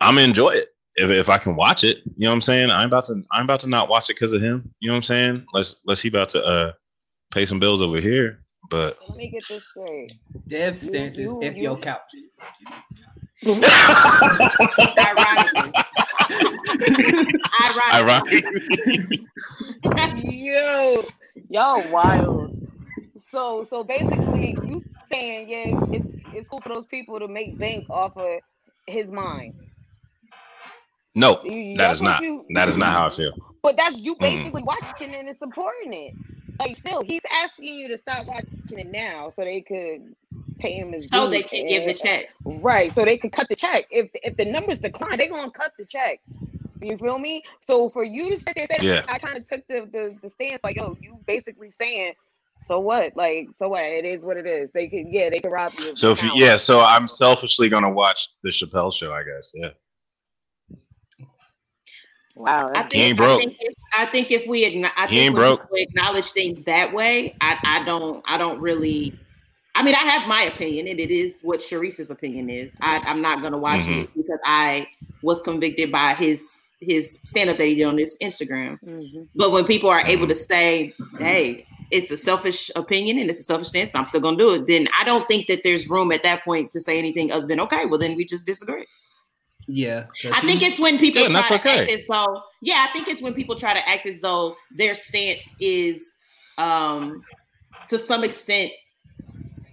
I'm 0.00 0.18
enjoy 0.18 0.50
it 0.50 0.70
if, 1.00 1.10
if 1.10 1.28
I 1.28 1.38
can 1.38 1.56
watch 1.56 1.84
it. 1.84 1.98
You 2.16 2.24
know 2.26 2.30
what 2.30 2.34
I'm 2.34 2.40
saying? 2.42 2.70
I'm 2.70 2.86
about 2.86 3.04
to 3.06 3.22
I'm 3.32 3.44
about 3.44 3.60
to 3.60 3.68
not 3.68 3.88
watch 3.88 4.10
it 4.10 4.14
because 4.14 4.32
of 4.32 4.42
him. 4.42 4.72
You 4.80 4.88
know 4.88 4.94
what 4.94 4.98
I'm 4.98 5.02
saying? 5.04 5.46
Let's 5.52 5.76
let's 5.86 6.00
he 6.00 6.08
about 6.08 6.28
to 6.30 6.44
uh 6.44 6.72
pay 7.32 7.46
some 7.46 7.58
bills 7.60 7.80
over 7.80 8.00
here. 8.00 8.40
But 8.70 8.98
Let 9.08 9.16
me 9.16 9.28
get 9.30 9.42
this 9.48 9.66
straight. 9.68 10.12
Dev 10.48 10.76
stance 10.76 11.18
is 11.18 11.32
you- 11.32 11.40
F 11.42 11.56
you- 11.56 11.62
your 11.62 11.78
couch. 11.78 12.00
Ironically. 14.98 15.72
Ironically. 17.64 18.42
ironically, 18.42 18.42
Yo, 20.24 21.04
y'all 21.48 21.90
wild. 21.90 22.56
So, 23.30 23.64
so 23.64 23.82
basically, 23.84 24.58
you 24.62 24.82
saying 25.10 25.48
yeah, 25.48 25.80
it's, 25.92 26.06
it's 26.34 26.48
cool 26.48 26.60
for 26.60 26.68
those 26.68 26.86
people 26.86 27.18
to 27.18 27.28
make 27.28 27.58
bank 27.58 27.86
off 27.90 28.16
of 28.16 28.40
his 28.86 29.10
mind. 29.10 29.54
No, 31.14 31.42
You- 31.44 31.76
that 31.76 31.88
that's 31.88 31.98
is 31.98 32.02
not 32.02 32.22
you- 32.22 32.44
that 32.54 32.68
is 32.68 32.76
not 32.76 32.88
how 32.92 33.06
I 33.06 33.10
feel. 33.16 33.32
But 33.62 33.76
that's 33.76 33.96
you 33.96 34.14
Mm. 34.16 34.20
basically 34.20 34.62
watching 34.62 35.12
it 35.12 35.26
and 35.26 35.36
supporting 35.38 35.92
it. 35.92 36.14
Like, 36.58 36.76
still, 36.76 37.02
he's 37.02 37.22
asking 37.30 37.74
you 37.74 37.88
to 37.88 37.96
stop 37.98 38.26
watching 38.26 38.46
it 38.78 38.86
now 38.88 39.28
so 39.30 39.42
they 39.44 39.60
could 39.62 40.14
pay 40.58 40.72
him 40.74 40.92
his 40.92 41.06
So 41.10 41.26
they 41.28 41.40
dues 41.42 41.50
can 41.50 41.66
give 41.66 41.86
the 41.86 41.94
check. 41.94 42.26
Right, 42.44 42.92
so 42.92 43.04
they 43.04 43.16
can 43.16 43.30
cut 43.30 43.48
the 43.48 43.56
check. 43.56 43.86
If 43.90 44.10
if 44.22 44.36
the 44.36 44.44
numbers 44.44 44.78
decline, 44.78 45.18
they're 45.18 45.28
gonna 45.30 45.50
cut 45.50 45.72
the 45.78 45.86
check. 45.86 46.20
You 46.82 46.96
feel 46.98 47.18
me? 47.18 47.42
So 47.60 47.90
for 47.90 48.04
you 48.04 48.30
to 48.30 48.36
sit 48.38 48.54
there 48.56 48.66
and 48.70 48.80
say, 48.80 48.86
Yeah. 48.86 49.04
I 49.08 49.18
kind 49.18 49.36
of 49.36 49.46
took 49.48 49.66
the, 49.68 49.88
the 49.92 50.16
the 50.22 50.30
stance 50.30 50.60
like, 50.64 50.76
yo, 50.76 50.96
you 51.00 51.18
basically 51.26 51.70
saying, 51.70 52.14
so 52.62 52.78
what? 52.80 53.16
Like, 53.16 53.48
so 53.58 53.68
what? 53.68 53.82
It 53.84 54.04
is 54.04 54.24
what 54.24 54.36
it 54.38 54.46
is. 54.46 54.70
They 54.70 54.86
can, 54.88 55.10
yeah, 55.12 55.28
they 55.30 55.40
can 55.40 55.50
rob 55.50 55.72
you. 55.78 55.94
So 55.96 56.10
if 56.12 56.22
you, 56.22 56.30
yeah, 56.34 56.56
so 56.56 56.80
I'm 56.80 57.08
selfishly 57.08 57.68
gonna 57.70 57.90
watch 57.90 58.28
the 58.42 58.50
Chappelle 58.50 58.92
show, 58.92 59.12
I 59.12 59.22
guess. 59.24 59.50
Yeah. 59.54 59.70
Wow, 62.40 62.68
I 62.68 62.72
that's- 62.72 62.90
think, 62.92 63.02
ain't 63.02 63.16
broke. 63.16 63.40
I 63.40 63.44
think 63.44 63.56
if, 63.60 63.74
I 63.96 64.06
think 64.06 64.30
if 64.30 64.46
we 64.48 64.64
acknow- 64.64 64.90
I 64.96 65.06
think 65.06 65.16
ain't 65.18 65.34
broke. 65.34 65.62
people 65.62 65.76
acknowledge 65.78 66.26
things 66.26 66.62
that 66.64 66.92
way, 66.92 67.34
I, 67.40 67.56
I 67.64 67.84
don't 67.84 68.22
I 68.26 68.38
don't 68.38 68.60
really 68.60 69.18
I 69.74 69.82
mean 69.82 69.94
I 69.94 69.98
have 69.98 70.28
my 70.28 70.42
opinion 70.42 70.88
and 70.88 70.98
it 71.00 71.10
is 71.10 71.40
what 71.42 71.60
Sharice's 71.60 72.10
opinion 72.10 72.50
is. 72.50 72.72
I, 72.80 72.98
I'm 72.98 73.20
not 73.22 73.42
gonna 73.42 73.58
watch 73.58 73.82
Mhm. 73.82 74.04
it 74.04 74.10
because 74.16 74.40
I 74.44 74.86
was 75.22 75.40
convicted 75.40 75.90
by 75.92 76.14
his 76.14 76.56
his 76.80 77.18
stand 77.26 77.50
up 77.50 77.58
that 77.58 77.66
he 77.66 77.74
did 77.74 77.84
on 77.84 77.98
his 77.98 78.16
Instagram. 78.22 78.78
Mhm. 78.82 79.28
But 79.34 79.50
when 79.52 79.66
people 79.66 79.90
are 79.90 80.00
able 80.06 80.26
to 80.28 80.34
say, 80.36 80.94
hey, 81.18 81.66
it's 81.90 82.10
a 82.10 82.16
selfish 82.16 82.70
opinion 82.74 83.18
and 83.18 83.28
it's 83.28 83.38
a 83.40 83.42
selfish 83.42 83.68
stance, 83.68 83.90
and 83.90 83.98
I'm 83.98 84.06
still 84.06 84.20
gonna 84.20 84.38
do 84.38 84.54
it, 84.54 84.66
then 84.66 84.88
I 84.98 85.04
don't 85.04 85.28
think 85.28 85.46
that 85.48 85.62
there's 85.62 85.88
room 85.90 86.10
at 86.10 86.22
that 86.22 86.42
point 86.44 86.70
to 86.70 86.80
say 86.80 86.98
anything 86.98 87.30
other 87.32 87.46
than 87.46 87.60
okay, 87.60 87.84
well 87.84 87.98
then 87.98 88.16
we 88.16 88.24
just 88.24 88.46
disagree. 88.46 88.86
Yeah, 89.72 90.06
'cause 90.20 90.32
I 90.34 90.40
think 90.40 90.62
it's 90.62 90.80
when 90.80 90.98
people 90.98 91.22
Yeah, 91.22 91.28
try 91.28 91.48
to 91.48 91.54
okay. 91.54 91.82
act 91.82 91.90
as 91.92 92.04
though, 92.08 92.42
yeah, 92.60 92.86
I 92.88 92.92
think 92.92 93.06
it's 93.08 93.22
when 93.22 93.34
people 93.34 93.56
try 93.56 93.72
to 93.72 93.88
act 93.88 94.04
as 94.06 94.20
though 94.20 94.56
their 94.72 94.94
stance 94.94 95.54
is, 95.60 96.16
um, 96.58 97.24
to 97.88 97.98
some 97.98 98.24
extent, 98.24 98.72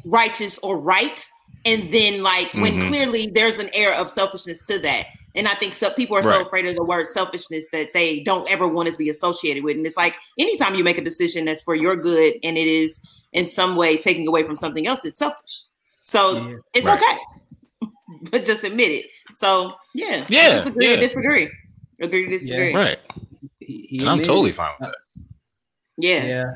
righteous 0.05 0.59
or 0.59 0.77
right, 0.77 1.27
and 1.65 1.91
then 1.91 2.21
like 2.21 2.53
when 2.53 2.77
Mhm. 2.77 2.87
clearly 2.87 3.31
there's 3.33 3.57
an 3.59 3.69
air 3.73 3.93
of 3.93 4.11
selfishness 4.11 4.61
to 4.63 4.77
that. 4.79 5.07
And 5.35 5.47
I 5.47 5.55
think 5.55 5.73
some 5.73 5.93
people 5.93 6.15
are 6.15 6.21
so 6.23 6.29
Right. 6.29 6.45
afraid 6.45 6.65
of 6.67 6.75
the 6.75 6.83
word 6.83 7.07
selfishness 7.07 7.65
that 7.71 7.93
they 7.93 8.21
don't 8.21 8.49
ever 8.49 8.67
want 8.67 8.91
to 8.91 8.97
be 8.97 9.09
associated 9.09 9.63
with. 9.63 9.77
And 9.77 9.85
it's 9.85 9.97
like 9.97 10.15
anytime 10.37 10.75
you 10.75 10.83
make 10.83 10.97
a 10.97 11.03
decision 11.03 11.45
that's 11.45 11.61
for 11.61 11.75
your 11.75 11.95
good 11.95 12.35
and 12.43 12.57
it 12.57 12.67
is 12.67 12.99
in 13.33 13.47
some 13.47 13.75
way 13.75 13.97
taking 13.97 14.27
away 14.27 14.43
from 14.43 14.55
something 14.55 14.87
else, 14.87 15.05
it's 15.05 15.19
selfish. 15.19 15.63
So 16.03 16.37
Yeah. 16.37 16.55
it's 16.73 16.85
Right. 16.87 17.01
okay, 17.01 17.17
but 18.31 18.45
just 18.45 18.63
admit 18.63 18.91
it. 18.91 19.05
So 19.35 19.73
yeah, 19.93 20.25
Yeah, 20.29 20.55
disagree 20.57 20.87
yeah. 20.87 20.93
or 20.93 20.97
disagree, 20.99 21.51
agree 22.01 22.23
to 22.25 22.29
disagree. 22.29 22.71
Yeah, 22.71 22.77
Right. 22.77 22.99
he, 23.59 23.87
he 23.89 23.99
And 23.99 24.09
I'm 24.09 24.19
totally 24.23 24.51
it. 24.51 24.55
fine 24.55 24.71
with 24.79 24.89
uh, 24.89 24.91
that. 24.91 25.23
Yeah, 25.97 26.25
yeah. 26.25 26.55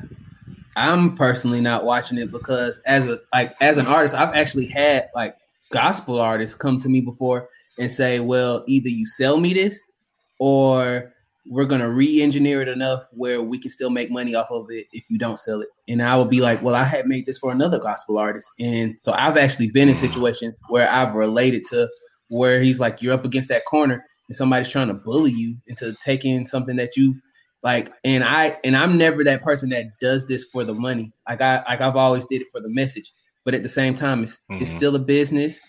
I'm 0.76 1.16
personally 1.16 1.60
not 1.60 1.84
watching 1.84 2.16
it 2.18 2.30
because 2.32 2.80
as 2.86 3.06
a 3.06 3.18
like 3.34 3.54
as 3.60 3.76
an 3.76 3.86
artist, 3.86 4.14
I've 4.14 4.34
actually 4.34 4.66
had 4.66 5.10
like 5.14 5.36
gospel 5.70 6.18
artists 6.20 6.54
come 6.56 6.78
to 6.78 6.88
me 6.88 7.00
before 7.02 7.48
and 7.78 7.90
say, 7.90 8.20
"Well, 8.20 8.64
either 8.66 8.88
you 8.88 9.04
sell 9.04 9.38
me 9.38 9.52
this 9.52 9.90
or 10.38 11.12
we're 11.46 11.64
going 11.64 11.80
to 11.80 11.90
re-engineer 11.90 12.62
it 12.62 12.68
enough 12.68 13.04
where 13.12 13.42
we 13.42 13.58
can 13.58 13.70
still 13.70 13.90
make 13.90 14.10
money 14.10 14.34
off 14.34 14.50
of 14.50 14.66
it 14.70 14.86
if 14.92 15.04
you 15.08 15.18
don't 15.18 15.38
sell 15.38 15.60
it." 15.60 15.68
And 15.88 16.02
I 16.02 16.16
will 16.16 16.24
be 16.26 16.40
like, 16.40 16.62
"Well, 16.62 16.74
I 16.74 16.84
had 16.84 17.06
made 17.06 17.26
this 17.26 17.38
for 17.38 17.50
another 17.52 17.78
gospel 17.78 18.18
artist." 18.18 18.50
And 18.60 19.00
so 19.00 19.12
I've 19.12 19.36
actually 19.36 19.70
been 19.70 19.88
in 19.88 19.94
situations 19.94 20.58
where 20.68 20.88
I've 20.90 21.14
related 21.14 21.62
to 21.70 21.88
where 22.28 22.62
he's 22.62 22.80
like, 22.80 23.02
"You're 23.02 23.14
up 23.14 23.24
against 23.24 23.48
that 23.48 23.64
corner 23.66 24.04
and 24.28 24.36
somebody's 24.36 24.68
trying 24.68 24.88
to 24.88 24.94
bully 24.94 25.32
you 25.32 25.56
into 25.66 25.94
taking 26.04 26.46
something 26.46 26.76
that 26.76 26.96
you 26.96 27.16
like 27.64 27.92
and 28.02 28.24
i 28.24 28.56
and 28.64 28.76
i'm 28.76 28.96
never 28.98 29.22
that 29.22 29.42
person 29.42 29.68
that 29.70 29.86
does 30.00 30.26
this 30.26 30.42
for 30.44 30.64
the 30.64 30.72
money 30.74 31.12
like 31.28 31.40
i 31.40 31.56
like 31.68 31.80
i've 31.80 31.94
always 31.96 32.24
did 32.24 32.40
it 32.40 32.48
for 32.50 32.60
the 32.60 32.68
message 32.68 33.12
but 33.44 33.54
at 33.54 33.62
the 33.62 33.68
same 33.68 33.94
time 33.94 34.22
it's 34.22 34.40
it's 34.50 34.72
Mhm. 34.72 34.76
still 34.76 34.96
a 34.96 34.98
business 34.98 35.64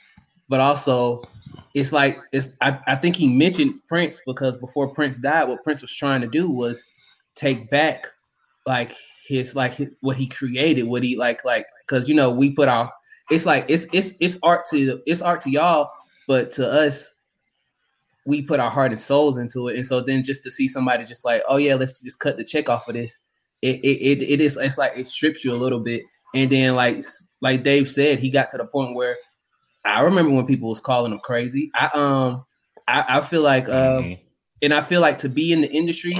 but 0.49 0.59
also 0.59 1.21
it's 1.73 1.91
like 1.91 2.19
it's 2.31 2.49
I, 2.61 2.79
I 2.87 2.95
think 2.95 3.15
he 3.15 3.27
mentioned 3.27 3.79
prince 3.87 4.21
because 4.25 4.57
before 4.57 4.93
prince 4.93 5.19
died 5.19 5.47
what 5.47 5.63
prince 5.63 5.81
was 5.81 5.95
trying 5.95 6.21
to 6.21 6.27
do 6.27 6.49
was 6.49 6.87
take 7.35 7.69
back 7.69 8.07
like 8.65 8.95
his 9.27 9.55
like 9.55 9.73
his, 9.73 9.95
what 10.01 10.17
he 10.17 10.27
created 10.27 10.83
what 10.83 11.03
he 11.03 11.15
like 11.15 11.43
like 11.45 11.65
because 11.87 12.07
you 12.07 12.15
know 12.15 12.31
we 12.31 12.49
put 12.51 12.67
our 12.67 12.91
it's 13.29 13.45
like 13.45 13.65
it's 13.69 13.87
it's 13.93 14.13
it's 14.19 14.37
art 14.43 14.65
to 14.69 15.01
it's 15.05 15.21
art 15.21 15.41
to 15.41 15.49
y'all 15.51 15.91
but 16.27 16.51
to 16.51 16.69
us 16.69 17.15
we 18.25 18.41
put 18.41 18.59
our 18.59 18.71
heart 18.71 18.91
and 18.91 19.01
souls 19.01 19.37
into 19.37 19.67
it. 19.67 19.75
And 19.75 19.85
so 19.85 20.01
then 20.01 20.23
just 20.23 20.43
to 20.43 20.51
see 20.51 20.67
somebody 20.67 21.03
just 21.03 21.25
like, 21.25 21.43
oh 21.47 21.57
yeah, 21.57 21.75
let's 21.75 22.01
just 22.01 22.19
cut 22.19 22.37
the 22.37 22.43
check 22.43 22.69
off 22.69 22.87
of 22.87 22.95
this. 22.95 23.19
It 23.61 23.79
it 23.83 24.21
it, 24.21 24.23
it 24.23 24.41
is 24.41 24.57
it's 24.57 24.77
like 24.77 24.93
it 24.95 25.07
strips 25.07 25.43
you 25.43 25.53
a 25.53 25.55
little 25.55 25.79
bit. 25.79 26.03
And 26.33 26.49
then 26.49 26.75
like 26.75 27.03
like 27.41 27.63
Dave 27.63 27.89
said, 27.89 28.19
he 28.19 28.29
got 28.29 28.49
to 28.49 28.57
the 28.57 28.65
point 28.65 28.95
where 28.95 29.17
I 29.85 30.01
remember 30.01 30.31
when 30.35 30.45
people 30.45 30.69
was 30.69 30.79
calling 30.79 31.11
him 31.11 31.19
crazy. 31.19 31.71
I 31.75 31.89
um 31.93 32.45
I, 32.87 33.05
I 33.17 33.21
feel 33.21 33.41
like 33.41 33.67
um 33.69 34.03
Mhm. 34.03 34.19
and 34.61 34.73
I 34.73 34.81
feel 34.81 35.01
like 35.01 35.17
to 35.19 35.29
be 35.29 35.51
in 35.53 35.61
the 35.61 35.71
industry, 35.71 36.19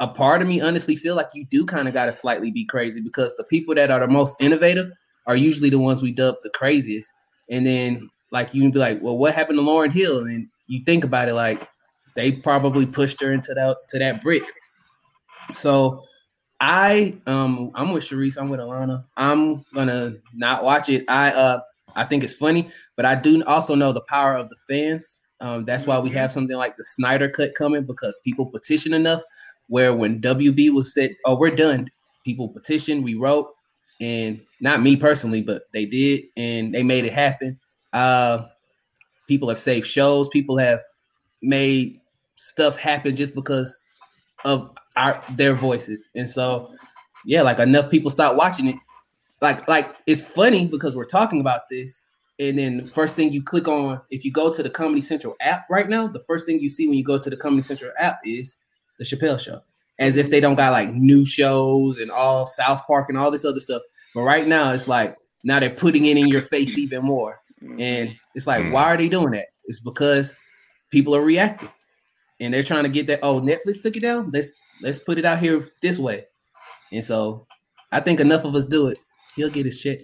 a 0.00 0.08
part 0.08 0.42
of 0.42 0.48
me 0.48 0.60
honestly 0.60 0.96
feel 0.96 1.14
like 1.16 1.28
you 1.34 1.44
do 1.50 1.64
kind 1.66 1.88
of 1.88 1.94
got 1.94 2.06
to 2.06 2.12
slightly 2.12 2.50
be 2.50 2.64
crazy 2.64 3.00
because 3.00 3.34
the 3.36 3.44
people 3.44 3.74
that 3.74 3.90
are 3.90 4.00
the 4.00 4.08
most 4.08 4.36
innovative 4.40 4.90
are 5.26 5.36
usually 5.36 5.70
the 5.70 5.78
ones 5.78 6.02
we 6.02 6.12
dub 6.12 6.36
the 6.42 6.50
craziest. 6.50 7.12
And 7.50 7.66
then 7.66 8.08
like 8.30 8.54
you 8.54 8.62
can 8.62 8.70
be 8.70 8.78
like, 8.78 9.00
well, 9.02 9.18
what 9.18 9.34
happened 9.34 9.58
to 9.58 9.62
Lauryn 9.62 9.90
Hill? 9.92 10.20
And 10.26 10.48
you 10.66 10.82
think 10.84 11.04
about 11.04 11.28
it, 11.28 11.34
like 11.34 11.66
they 12.16 12.32
probably 12.32 12.86
pushed 12.86 13.20
her 13.20 13.32
into 13.32 13.52
that 13.54 13.76
to 13.90 13.98
that 13.98 14.22
brick. 14.22 14.44
So 15.52 16.02
I 16.60 17.18
um 17.26 17.70
I'm 17.74 17.92
with 17.92 18.04
Sharice, 18.04 18.38
I'm 18.40 18.48
with 18.50 18.60
Alana. 18.60 19.04
I'm 19.16 19.64
gonna 19.74 20.14
not 20.34 20.64
watch 20.64 20.88
it. 20.88 21.04
I 21.08 21.30
uh 21.32 21.60
I 21.98 22.04
think 22.04 22.22
it's 22.24 22.34
funny, 22.34 22.70
but 22.96 23.04
I 23.04 23.16
do 23.16 23.42
also 23.44 23.74
know 23.74 23.92
the 23.92 24.02
power 24.02 24.36
of 24.36 24.48
the 24.50 24.56
fans. 24.68 25.20
Um, 25.40 25.64
that's 25.64 25.86
why 25.86 25.98
we 25.98 26.10
have 26.10 26.32
something 26.32 26.56
like 26.56 26.76
the 26.76 26.84
Snyder 26.84 27.28
cut 27.28 27.54
coming 27.56 27.84
because 27.84 28.18
people 28.24 28.46
petition 28.46 28.94
enough. 28.94 29.22
Where 29.66 29.92
when 29.92 30.20
WB 30.20 30.72
was 30.72 30.94
said, 30.94 31.16
"Oh, 31.26 31.36
we're 31.38 31.54
done," 31.54 31.90
people 32.24 32.48
petitioned, 32.48 33.04
we 33.04 33.14
wrote, 33.14 33.52
and 34.00 34.40
not 34.60 34.80
me 34.80 34.96
personally, 34.96 35.42
but 35.42 35.64
they 35.72 35.84
did, 35.84 36.24
and 36.36 36.74
they 36.74 36.82
made 36.82 37.04
it 37.04 37.12
happen. 37.12 37.58
Uh, 37.92 38.46
people 39.26 39.48
have 39.48 39.58
saved 39.60 39.86
shows. 39.86 40.28
People 40.28 40.56
have 40.56 40.80
made 41.42 42.00
stuff 42.36 42.78
happen 42.78 43.14
just 43.16 43.34
because 43.34 43.82
of 44.44 44.70
our 44.96 45.22
their 45.32 45.54
voices, 45.54 46.08
and 46.14 46.30
so 46.30 46.72
yeah, 47.26 47.42
like 47.42 47.58
enough 47.58 47.90
people 47.90 48.10
start 48.10 48.36
watching 48.36 48.66
it. 48.68 48.76
Like, 49.40 49.68
like 49.68 49.94
it's 50.06 50.20
funny 50.22 50.66
because 50.66 50.96
we're 50.96 51.04
talking 51.04 51.40
about 51.40 51.62
this, 51.70 52.08
and 52.40 52.58
then 52.58 52.78
the 52.78 52.90
first 52.90 53.14
thing 53.16 53.32
you 53.32 53.42
click 53.42 53.68
on, 53.68 54.00
if 54.10 54.24
you 54.24 54.32
go 54.32 54.52
to 54.52 54.62
the 54.62 54.70
Comedy 54.70 55.00
Central 55.00 55.34
app 55.40 55.66
right 55.70 55.88
now, 55.88 56.06
the 56.08 56.22
first 56.24 56.46
thing 56.46 56.60
you 56.60 56.68
see 56.68 56.88
when 56.88 56.96
you 56.98 57.04
go 57.04 57.18
to 57.18 57.30
the 57.30 57.36
Comedy 57.36 57.62
Central 57.62 57.92
app 57.98 58.18
is 58.24 58.56
the 58.98 59.04
Chappelle 59.04 59.38
Show, 59.40 59.60
as 59.98 60.16
if 60.16 60.30
they 60.30 60.40
don't 60.40 60.56
got 60.56 60.72
like 60.72 60.90
new 60.90 61.24
shows 61.24 61.98
and 61.98 62.10
all 62.10 62.46
South 62.46 62.82
Park 62.86 63.08
and 63.08 63.18
all 63.18 63.30
this 63.30 63.44
other 63.44 63.60
stuff. 63.60 63.82
But 64.14 64.22
right 64.22 64.46
now, 64.46 64.72
it's 64.72 64.88
like 64.88 65.16
now 65.44 65.60
they're 65.60 65.70
putting 65.70 66.06
it 66.06 66.16
in 66.16 66.26
your 66.28 66.42
face 66.42 66.76
even 66.78 67.02
more, 67.04 67.40
and 67.78 68.14
it's 68.34 68.46
like, 68.46 68.64
Mm. 68.64 68.72
why 68.72 68.84
are 68.84 68.96
they 68.96 69.08
doing 69.08 69.30
that? 69.32 69.46
It's 69.66 69.80
because 69.80 70.38
people 70.90 71.14
are 71.14 71.22
reacting, 71.22 71.70
and 72.40 72.52
they're 72.52 72.62
trying 72.64 72.84
to 72.84 72.90
get 72.90 73.06
that. 73.08 73.20
Oh, 73.22 73.40
Netflix 73.40 73.80
took 73.80 73.96
it 73.96 74.00
down. 74.00 74.30
Let's 74.32 74.52
let's 74.82 74.98
put 74.98 75.18
it 75.18 75.24
out 75.24 75.38
here 75.38 75.68
this 75.82 75.98
way, 75.98 76.24
and 76.90 77.04
so 77.04 77.46
I 77.92 78.00
think 78.00 78.18
enough 78.20 78.44
of 78.44 78.54
us 78.56 78.66
do 78.66 78.88
it. 78.88 78.98
He'll 79.38 79.50
get 79.50 79.66
his 79.66 79.80
check, 79.80 80.00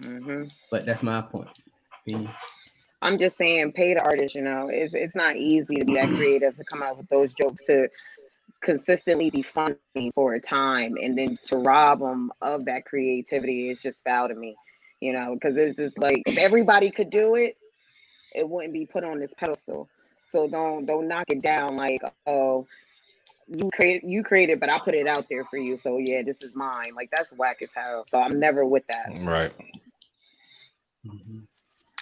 hmm 0.00 0.44
but 0.70 0.86
that's 0.86 1.02
my 1.02 1.20
point. 1.22 1.50
I'm 3.02 3.18
just 3.18 3.36
saying, 3.36 3.72
paid 3.72 3.98
artists. 3.98 4.34
You 4.34 4.42
know, 4.42 4.70
it's 4.72 4.94
it's 4.94 5.14
not 5.16 5.36
easy 5.36 5.76
to 5.76 5.84
be 5.84 5.94
that 5.94 6.12
creative 6.12 6.56
to 6.56 6.64
come 6.64 6.82
out 6.82 6.98
with 6.98 7.08
those 7.10 7.32
jokes 7.34 7.62
to 7.66 7.88
consistently 8.62 9.30
be 9.30 9.42
funny 9.42 9.76
for 10.14 10.34
a 10.34 10.40
time, 10.40 10.96
and 11.02 11.18
then 11.18 11.38
to 11.46 11.58
rob 11.58 12.00
them 12.00 12.32
of 12.42 12.64
that 12.66 12.86
creativity 12.86 13.70
is 13.70 13.82
just 13.82 14.04
foul 14.04 14.28
to 14.28 14.34
me. 14.34 14.56
You 15.00 15.12
know, 15.12 15.34
because 15.34 15.58
it's 15.58 15.78
just 15.78 15.98
like 15.98 16.22
if 16.26 16.38
everybody 16.38 16.90
could 16.90 17.10
do 17.10 17.36
it, 17.36 17.56
it 18.34 18.48
wouldn't 18.48 18.74
be 18.74 18.86
put 18.86 19.04
on 19.04 19.20
this 19.20 19.34
pedestal. 19.38 19.88
So 20.30 20.48
don't 20.48 20.86
don't 20.86 21.08
knock 21.08 21.26
it 21.28 21.42
down 21.42 21.76
like 21.76 22.02
oh 22.26 22.66
you 23.56 23.70
created 23.72 24.08
you 24.08 24.22
created, 24.22 24.60
but 24.60 24.68
I 24.68 24.78
put 24.78 24.94
it 24.94 25.06
out 25.06 25.26
there 25.28 25.44
for 25.44 25.56
you. 25.56 25.78
So 25.82 25.98
yeah, 25.98 26.22
this 26.22 26.42
is 26.42 26.54
mine. 26.54 26.94
Like 26.94 27.10
that's 27.10 27.32
whack 27.32 27.62
as 27.62 27.70
hell. 27.74 28.04
So 28.10 28.20
I'm 28.20 28.38
never 28.38 28.64
with 28.64 28.84
that. 28.88 29.18
Right. 29.20 29.52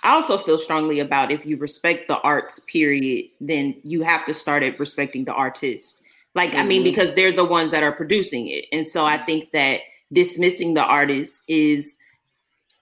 I 0.03 0.15
also 0.15 0.39
feel 0.39 0.59
strongly 0.59 1.01
about 1.01 1.31
if 1.31 1.45
you 1.45 1.57
respect 1.57 2.09
the 2.09 2.19
arts, 2.21 2.59
period, 2.61 3.27
then 3.41 3.75
you 3.83 4.03
have 4.03 4.25
to 4.27 4.35
start 4.35 4.63
at 4.63 4.79
respecting 4.81 5.25
the 5.25 5.33
artist. 5.33 6.03
Like, 6.35 6.55
I 6.55 6.63
mean, 6.63 6.83
Mhm. 6.83 6.85
because 6.85 7.13
they're 7.15 7.33
the 7.33 7.45
ones 7.45 7.71
that 7.73 7.83
are 7.83 7.93
producing 7.93 8.47
it. 8.49 8.67
And 8.73 8.87
so 8.87 9.05
I 9.05 9.19
think 9.19 9.51
that 9.51 9.81
dismissing 10.13 10.75
the 10.75 10.85
artist 10.85 11.43
is 11.49 11.97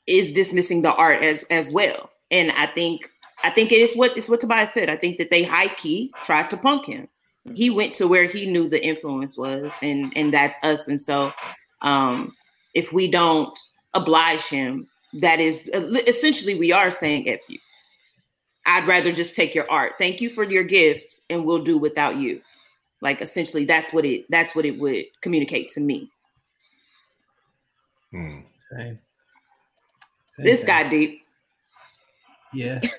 is 0.06 0.32
dismissing 0.32 0.82
the 0.82 0.94
art 0.94 1.22
as 1.22 1.42
as 1.44 1.70
well. 1.70 2.10
And 2.30 2.50
I 2.52 2.66
think 2.66 3.10
I 3.44 3.50
think 3.50 3.72
it 3.72 3.80
is 3.80 3.94
what 3.96 4.16
it's 4.16 4.28
what 4.28 4.40
Tobias 4.40 4.72
said. 4.72 4.88
I 4.88 4.96
think 4.96 5.18
that 5.18 5.30
they 5.30 5.42
high 5.42 5.68
key 5.68 6.12
tried 6.24 6.50
to 6.50 6.56
punk 6.56 6.86
him. 6.86 7.08
He 7.54 7.70
went 7.70 7.94
to 7.94 8.06
where 8.08 8.26
he 8.26 8.46
knew 8.46 8.68
the 8.68 8.84
influence 8.84 9.36
was, 9.38 9.72
and 9.82 10.12
and 10.16 10.32
that's 10.32 10.58
us. 10.62 10.88
And 10.88 11.00
so 11.00 11.32
um 11.82 12.34
if 12.74 12.92
we 12.92 13.10
don't 13.10 13.58
oblige 13.94 14.44
him, 14.44 14.88
that 15.20 15.40
is 15.40 15.68
essentially 16.06 16.54
we 16.54 16.72
are 16.72 16.90
saying 16.90 17.28
F 17.28 17.40
you. 17.48 17.58
I'd 18.66 18.86
rather 18.86 19.12
just 19.12 19.34
take 19.34 19.54
your 19.54 19.70
art. 19.70 19.94
Thank 19.98 20.20
you 20.20 20.28
for 20.30 20.44
your 20.44 20.62
gift, 20.64 21.20
and 21.30 21.44
we'll 21.44 21.64
do 21.64 21.78
without 21.78 22.16
you. 22.16 22.42
Like 23.00 23.22
essentially, 23.22 23.64
that's 23.64 23.92
what 23.92 24.04
it 24.04 24.26
that's 24.30 24.54
what 24.54 24.66
it 24.66 24.78
would 24.78 25.04
communicate 25.22 25.68
to 25.70 25.80
me. 25.80 26.10
Hmm. 28.10 28.40
Same. 28.70 28.98
Same 30.30 30.44
This 30.44 30.60
thing. 30.60 30.66
guy 30.66 30.88
deep. 30.88 31.22
yeah. 32.52 32.80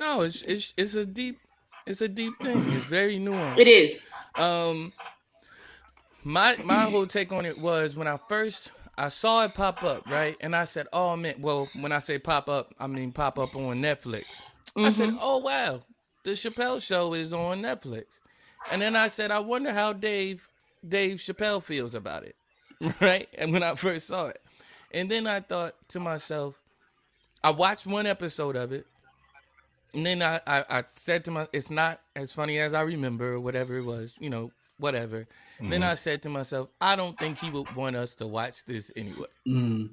No, 0.00 0.22
it's 0.22 0.42
it's 0.42 0.74
it's 0.76 0.94
a 0.94 1.06
deep 1.06 1.38
it's 1.86 2.00
a 2.00 2.08
deep 2.08 2.34
thing. 2.42 2.64
It's 2.72 2.86
very 2.86 3.18
nuanced. 3.18 3.58
It 3.58 3.68
is. 3.68 4.04
Um, 4.36 4.92
my 6.22 6.56
my 6.64 6.84
whole 6.84 7.06
take 7.06 7.32
on 7.32 7.44
it 7.44 7.58
was 7.58 7.96
when 7.96 8.08
I 8.08 8.18
first 8.28 8.72
I 8.96 9.08
saw 9.08 9.44
it 9.44 9.54
pop 9.54 9.82
up, 9.82 10.08
right, 10.08 10.36
and 10.40 10.54
I 10.54 10.64
said, 10.64 10.86
"Oh 10.92 11.16
man!" 11.16 11.34
Well, 11.40 11.68
when 11.80 11.92
I 11.92 11.98
say 11.98 12.18
pop 12.18 12.48
up, 12.48 12.72
I 12.78 12.86
mean 12.86 13.12
pop 13.12 13.38
up 13.38 13.54
on 13.56 13.80
Netflix. 13.82 14.40
I 14.76 14.90
said, 14.90 15.10
Mhm. 15.10 15.18
"Oh 15.20 15.38
wow, 15.38 15.82
the 16.24 16.32
Chappelle 16.32 16.80
Show 16.82 17.14
is 17.14 17.32
on 17.32 17.62
Netflix," 17.62 18.20
and 18.70 18.80
then 18.80 18.96
I 18.96 19.08
said, 19.08 19.30
"I 19.30 19.40
wonder 19.40 19.72
how 19.72 19.92
Dave 19.92 20.48
Dave 20.86 21.18
Chappelle 21.18 21.62
feels 21.62 21.94
about 21.94 22.24
it," 22.24 22.36
right? 23.00 23.28
And 23.36 23.52
when 23.52 23.62
I 23.62 23.74
first 23.74 24.06
saw 24.06 24.28
it, 24.28 24.40
and 24.92 25.10
then 25.10 25.26
I 25.26 25.40
thought 25.40 25.74
to 25.88 26.00
myself, 26.00 26.60
I 27.42 27.50
watched 27.50 27.86
one 27.86 28.06
episode 28.06 28.56
of 28.56 28.72
it, 28.72 28.86
and 29.94 30.04
then 30.04 30.22
I, 30.22 30.40
I, 30.46 30.64
I 30.68 30.84
said 30.96 31.24
to 31.26 31.30
my, 31.30 31.46
it's 31.52 31.70
not 31.70 32.00
as 32.16 32.32
funny 32.32 32.58
as 32.58 32.74
I 32.74 32.82
remember 32.82 33.34
or 33.34 33.40
whatever 33.40 33.76
it 33.76 33.84
was, 33.84 34.14
you 34.18 34.30
know, 34.30 34.52
whatever. 34.78 35.26
Then 35.60 35.82
I 35.82 35.94
said 35.94 36.22
to 36.22 36.28
myself, 36.28 36.68
I 36.80 36.94
don't 36.96 37.18
think 37.18 37.38
he 37.38 37.48
would 37.48 37.74
want 37.74 37.96
us 37.96 38.14
to 38.16 38.26
watch 38.26 38.64
this 38.66 38.90
anyway, 38.96 39.28
Mm. 39.46 39.90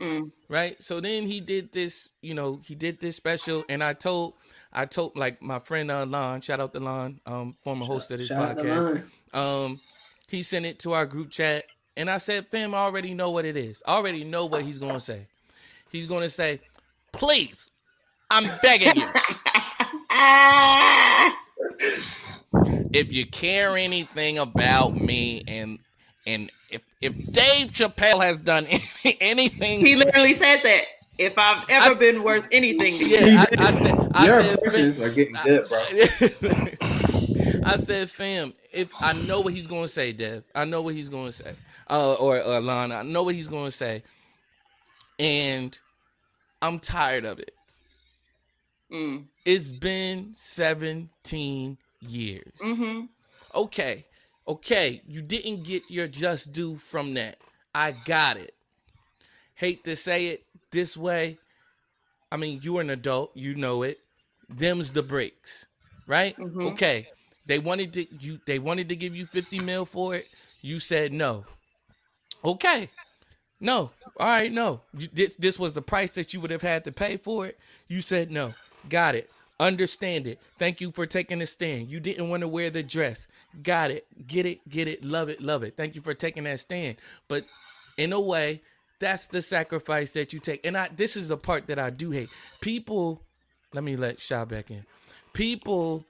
Mm. 0.00 0.30
right? 0.48 0.80
So 0.82 1.00
then 1.00 1.24
he 1.26 1.40
did 1.40 1.72
this, 1.72 2.08
you 2.20 2.34
know, 2.34 2.60
he 2.64 2.74
did 2.74 3.00
this 3.00 3.16
special, 3.16 3.64
and 3.68 3.82
I 3.82 3.94
told, 3.94 4.34
I 4.72 4.86
told 4.86 5.16
like 5.16 5.42
my 5.42 5.58
friend 5.58 5.90
uh, 5.90 6.06
Lon, 6.06 6.40
shout 6.40 6.60
out 6.60 6.72
to 6.74 6.80
Lon, 6.80 7.20
um, 7.26 7.54
former 7.64 7.84
host 7.84 8.10
of 8.10 8.18
this 8.18 8.28
Shout 8.28 8.42
out 8.50 8.56
to 8.58 8.62
podcast. 8.64 9.36
Um, 9.36 9.80
he 10.28 10.42
sent 10.42 10.66
it 10.66 10.78
to 10.80 10.92
our 10.92 11.06
group 11.06 11.30
chat, 11.30 11.64
and 11.96 12.08
I 12.10 12.18
said, 12.18 12.46
"Fam, 12.48 12.74
I 12.74 12.78
already 12.78 13.12
know 13.12 13.30
what 13.30 13.44
it 13.44 13.56
is. 13.56 13.82
I 13.86 13.94
already 13.96 14.24
know 14.24 14.46
what 14.46 14.62
he's 14.62 14.78
gonna 14.78 15.00
say. 15.00 15.26
He's 15.90 16.06
gonna 16.06 16.30
say, 16.30 16.60
please, 17.12 17.70
I'm 18.32 18.48
begging 18.62 18.96
you." 18.96 19.08
If 22.94 23.10
you 23.12 23.26
care 23.26 23.76
anything 23.76 24.38
about 24.38 24.94
me 24.94 25.42
and 25.48 25.78
and 26.26 26.50
if 26.70 26.82
if 27.00 27.12
Dave 27.32 27.72
Chappelle 27.72 28.22
has 28.22 28.38
done 28.40 28.66
any, 28.66 28.82
anything, 29.20 29.84
He 29.84 29.96
literally 29.96 30.34
said 30.34 30.60
that. 30.62 30.84
If 31.18 31.36
I've 31.38 31.64
ever 31.68 31.94
I- 31.94 31.98
been 31.98 32.22
worth 32.22 32.46
anything, 32.52 32.98
to 32.98 33.08
you. 33.08 33.16
yeah, 33.18 33.44
I, 33.58 33.68
I 33.68 33.72
said, 33.72 34.10
I 34.14 34.26
Your 34.26 34.42
said, 34.42 34.58
impressions 34.58 35.00
are 35.00 35.10
getting 35.10 35.34
good, 35.44 35.68
bro. 35.68 35.78
I 37.64 37.76
said, 37.76 38.10
fam, 38.10 38.54
if 38.72 38.90
I 38.98 39.12
know 39.12 39.40
what 39.40 39.52
he's 39.54 39.66
gonna 39.66 39.88
say, 39.88 40.12
Dev, 40.12 40.42
I 40.54 40.64
know 40.64 40.80
what 40.82 40.94
he's 40.94 41.08
gonna 41.10 41.32
say, 41.32 41.52
uh, 41.90 42.14
or 42.14 42.38
uh, 42.38 42.60
Lana, 42.60 42.96
I 42.96 43.02
know 43.02 43.24
what 43.24 43.34
he's 43.34 43.48
gonna 43.48 43.70
say, 43.70 44.02
and 45.18 45.78
I'm 46.62 46.78
tired 46.78 47.24
of 47.26 47.38
it. 47.38 47.54
Mm. 48.92 49.24
It's 49.44 49.72
been 49.72 50.32
17 50.34 51.78
years. 52.00 52.52
hmm 52.60 53.02
okay, 53.54 54.06
okay, 54.48 55.02
you 55.06 55.22
didn't 55.22 55.64
get 55.64 55.82
your 55.90 56.08
just 56.08 56.52
due 56.52 56.76
from 56.76 57.14
that. 57.14 57.36
I 57.74 57.92
got 57.92 58.36
it. 58.36 58.54
Hate 59.54 59.84
to 59.84 59.96
say 59.96 60.28
it 60.28 60.44
this 60.70 60.96
way. 60.96 61.38
I 62.30 62.36
mean, 62.36 62.60
you're 62.62 62.80
an 62.80 62.90
adult, 62.90 63.32
you 63.34 63.54
know 63.54 63.82
it. 63.82 64.00
Them's 64.48 64.92
the 64.92 65.02
breaks, 65.02 65.66
right? 66.06 66.36
Mhm. 66.38 66.72
Okay. 66.72 67.08
They 67.46 67.58
wanted 67.58 67.92
to 67.94 68.06
you 68.20 68.40
they 68.46 68.58
wanted 68.58 68.88
to 68.90 68.96
give 68.96 69.14
you 69.16 69.26
50 69.26 69.58
mil 69.60 69.84
for 69.84 70.14
it. 70.16 70.28
You 70.60 70.78
said 70.80 71.12
no. 71.12 71.44
Okay. 72.44 72.90
No. 73.60 73.90
All 74.18 74.26
right, 74.26 74.52
no. 74.52 74.82
You, 74.96 75.08
this 75.12 75.36
this 75.36 75.58
was 75.58 75.72
the 75.74 75.82
price 75.82 76.14
that 76.14 76.32
you 76.34 76.40
would 76.40 76.50
have 76.50 76.62
had 76.62 76.84
to 76.84 76.92
pay 76.92 77.16
for 77.16 77.46
it. 77.46 77.58
You 77.88 78.00
said 78.00 78.30
no. 78.30 78.54
Got 78.88 79.14
it. 79.14 79.30
Understand 79.60 80.26
it. 80.26 80.40
Thank 80.58 80.80
you 80.80 80.90
for 80.90 81.06
taking 81.06 81.40
a 81.40 81.46
stand. 81.46 81.88
You 81.88 82.00
didn't 82.00 82.28
want 82.28 82.40
to 82.40 82.48
wear 82.48 82.70
the 82.70 82.82
dress. 82.82 83.28
Got 83.62 83.90
it. 83.90 84.06
Get 84.26 84.44
it. 84.46 84.68
Get 84.68 84.88
it. 84.88 85.04
Love 85.04 85.28
it. 85.28 85.40
Love 85.40 85.62
it. 85.62 85.76
Thank 85.76 85.94
you 85.94 86.00
for 86.00 86.14
taking 86.14 86.44
that 86.44 86.60
stand. 86.60 86.96
But 87.28 87.46
in 87.96 88.12
a 88.12 88.20
way, 88.20 88.62
that's 88.98 89.26
the 89.26 89.42
sacrifice 89.42 90.12
that 90.12 90.32
you 90.32 90.40
take. 90.40 90.64
And 90.66 90.76
I 90.76 90.88
this 90.94 91.16
is 91.16 91.28
the 91.28 91.36
part 91.36 91.66
that 91.68 91.78
I 91.78 91.90
do 91.90 92.10
hate. 92.10 92.28
People, 92.60 93.22
let 93.72 93.84
me 93.84 93.96
let 93.96 94.20
Sha 94.20 94.44
back 94.44 94.70
in. 94.70 94.84
People 95.32 96.06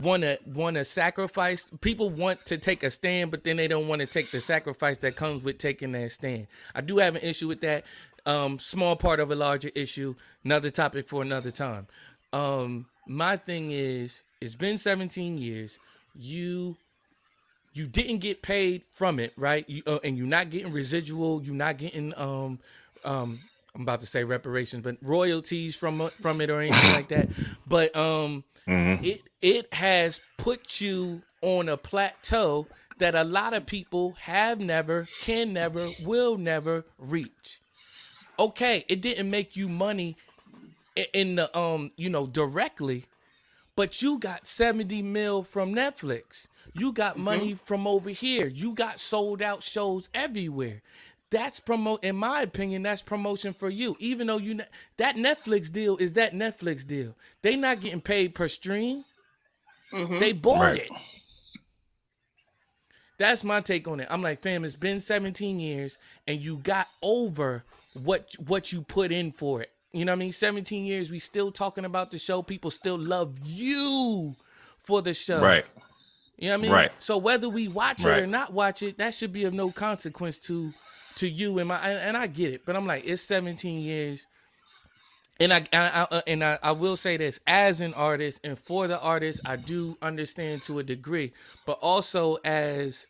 want 0.00 0.22
to 0.22 0.38
want 0.46 0.76
to 0.76 0.84
sacrifice 0.84 1.70
people 1.80 2.10
want 2.10 2.44
to 2.46 2.58
take 2.58 2.82
a 2.82 2.90
stand 2.90 3.30
but 3.30 3.44
then 3.44 3.56
they 3.56 3.68
don't 3.68 3.86
want 3.86 4.00
to 4.00 4.06
take 4.06 4.30
the 4.32 4.40
sacrifice 4.40 4.98
that 4.98 5.14
comes 5.14 5.44
with 5.44 5.56
taking 5.58 5.92
that 5.92 6.10
stand 6.10 6.46
i 6.74 6.80
do 6.80 6.98
have 6.98 7.14
an 7.14 7.22
issue 7.22 7.46
with 7.46 7.60
that 7.60 7.84
um 8.26 8.58
small 8.58 8.96
part 8.96 9.20
of 9.20 9.30
a 9.30 9.34
larger 9.34 9.70
issue 9.74 10.14
another 10.44 10.70
topic 10.70 11.08
for 11.08 11.22
another 11.22 11.50
time 11.50 11.86
um 12.32 12.86
my 13.06 13.36
thing 13.36 13.70
is 13.70 14.22
it's 14.40 14.54
been 14.54 14.78
17 14.78 15.38
years 15.38 15.78
you 16.14 16.76
you 17.72 17.86
didn't 17.86 18.18
get 18.18 18.42
paid 18.42 18.82
from 18.92 19.18
it 19.18 19.32
right 19.36 19.68
you 19.68 19.82
uh, 19.86 19.98
and 20.04 20.16
you're 20.16 20.26
not 20.26 20.50
getting 20.50 20.72
residual 20.72 21.42
you're 21.42 21.54
not 21.54 21.76
getting 21.76 22.12
um 22.16 22.58
um 23.04 23.40
i'm 23.74 23.82
about 23.82 24.00
to 24.00 24.06
say 24.06 24.24
reparations 24.24 24.82
but 24.82 24.96
royalties 25.02 25.76
from 25.76 26.10
from 26.20 26.40
it 26.40 26.50
or 26.50 26.60
anything 26.60 26.90
like 26.90 27.08
that 27.08 27.28
but 27.66 27.94
um 27.96 28.44
Mhm. 28.66 29.04
it 29.04 29.28
it 29.42 29.74
has 29.74 30.22
put 30.38 30.80
you 30.80 31.22
on 31.42 31.68
a 31.68 31.76
plateau 31.76 32.66
that 32.98 33.14
a 33.14 33.24
lot 33.24 33.52
of 33.54 33.66
people 33.66 34.14
have 34.20 34.60
never, 34.60 35.08
can 35.18 35.52
never, 35.52 35.92
will 35.98 36.38
never 36.38 36.86
reach. 36.98 37.60
Okay, 38.38 38.84
it 38.88 39.00
didn't 39.00 39.30
make 39.30 39.56
you 39.56 39.68
money 39.68 40.16
in 41.12 41.36
the 41.36 41.56
um, 41.58 41.90
you 41.96 42.10
know, 42.10 42.26
directly, 42.26 43.06
but 43.76 44.02
you 44.02 44.18
got 44.18 44.46
70 44.46 45.02
mil 45.02 45.42
from 45.42 45.74
Netflix. 45.74 46.46
You 46.72 46.92
got 46.92 47.16
money 47.18 47.54
from 47.54 47.86
over 47.86 48.10
here. 48.10 48.46
You 48.46 48.72
got 48.72 48.98
sold 48.98 49.40
out 49.42 49.62
shows 49.62 50.08
everywhere. 50.14 50.82
That's 51.30 51.58
promote 51.60 52.02
in 52.04 52.16
my 52.16 52.42
opinion, 52.42 52.82
that's 52.82 53.02
promotion 53.02 53.54
for 53.54 53.68
you. 53.70 53.96
Even 53.98 54.26
though 54.28 54.38
you 54.38 54.54
ne- 54.54 54.64
that 54.98 55.16
Netflix 55.16 55.70
deal 55.70 55.96
is 55.96 56.12
that 56.14 56.32
Netflix 56.32 56.86
deal. 56.86 57.14
They 57.42 57.56
not 57.56 57.80
getting 57.80 58.00
paid 58.00 58.34
per 58.34 58.46
stream. 58.48 59.04
Mhm. 59.92 60.20
They 60.20 60.32
bought 60.32 60.60
Right. 60.60 60.82
it. 60.82 60.90
That's 63.18 63.44
my 63.44 63.60
take 63.60 63.86
on 63.86 64.00
it. 64.00 64.08
I'm 64.10 64.22
like, 64.22 64.42
fam, 64.42 64.64
it's 64.64 64.74
been 64.76 64.98
17 65.00 65.60
years 65.60 65.98
and 66.26 66.40
you 66.40 66.56
got 66.58 66.88
over 67.02 67.64
what 67.94 68.34
what 68.46 68.72
you 68.72 68.82
put 68.82 69.12
in 69.12 69.32
for 69.32 69.62
it. 69.62 69.70
You 69.92 70.04
know 70.04 70.12
what 70.12 70.16
I 70.16 70.20
mean? 70.20 70.32
17 70.32 70.84
years, 70.84 71.10
we 71.10 71.20
still 71.20 71.52
talking 71.52 71.84
about 71.84 72.10
the 72.10 72.18
show. 72.18 72.42
People 72.42 72.70
still 72.70 72.98
love 72.98 73.38
you 73.44 74.34
for 74.80 75.00
the 75.00 75.14
show. 75.14 75.40
Right. 75.40 75.64
You 76.36 76.48
know 76.48 76.54
what 76.54 76.58
I 76.58 76.62
mean? 76.62 76.72
Right. 76.72 76.92
So 76.98 77.16
whether 77.16 77.48
we 77.48 77.68
watch 77.68 78.04
it 78.04 78.18
or 78.18 78.26
not 78.26 78.52
watch 78.52 78.82
it, 78.82 78.98
that 78.98 79.14
should 79.14 79.32
be 79.32 79.44
of 79.44 79.54
no 79.54 79.70
consequence 79.70 80.38
to 80.40 80.74
to 81.16 81.28
you 81.28 81.58
and 81.60 81.68
my 81.68 81.78
and, 81.78 81.98
and 81.98 82.16
I 82.16 82.26
get 82.26 82.52
it, 82.52 82.66
but 82.66 82.76
I'm 82.76 82.86
like, 82.86 83.06
it's 83.06 83.22
17 83.22 83.80
years. 83.80 84.26
And 85.40 85.52
I, 85.52 85.66
and 85.72 85.82
I 85.82 86.06
uh, 86.10 86.20
and 86.26 86.44
I, 86.44 86.58
I 86.62 86.72
will 86.72 86.96
say 86.96 87.16
this 87.16 87.40
as 87.46 87.80
an 87.80 87.94
artist 87.94 88.40
and 88.44 88.58
for 88.58 88.86
the 88.86 89.00
artist, 89.00 89.40
I 89.44 89.56
do 89.56 89.96
understand 90.00 90.62
to 90.62 90.78
a 90.78 90.82
degree, 90.82 91.32
but 91.66 91.78
also 91.80 92.38
as 92.44 93.06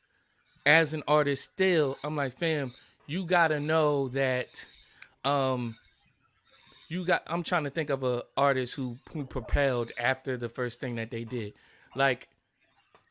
as 0.67 0.95
an 0.95 1.03
artist, 1.07 1.45
still, 1.45 1.99
I'm 2.03 2.17
like, 2.17 2.39
fam, 2.39 2.73
you 3.07 3.25
gotta 3.25 3.61
know 3.61 4.09
that, 4.09 4.67
um, 5.25 5.77
you 6.89 7.05
got. 7.05 7.23
I'm 7.27 7.43
trying 7.43 7.65
to 7.65 7.71
think 7.71 7.91
of 7.91 8.03
a 8.05 8.23
artist 8.37 8.75
who 8.75 8.97
who 9.13 9.25
propelled 9.25 9.93
after 9.99 10.37
the 10.37 10.49
first 10.49 10.81
thing 10.81 10.97
that 10.97 11.11
they 11.11 11.25
did, 11.25 11.55
like 11.97 12.29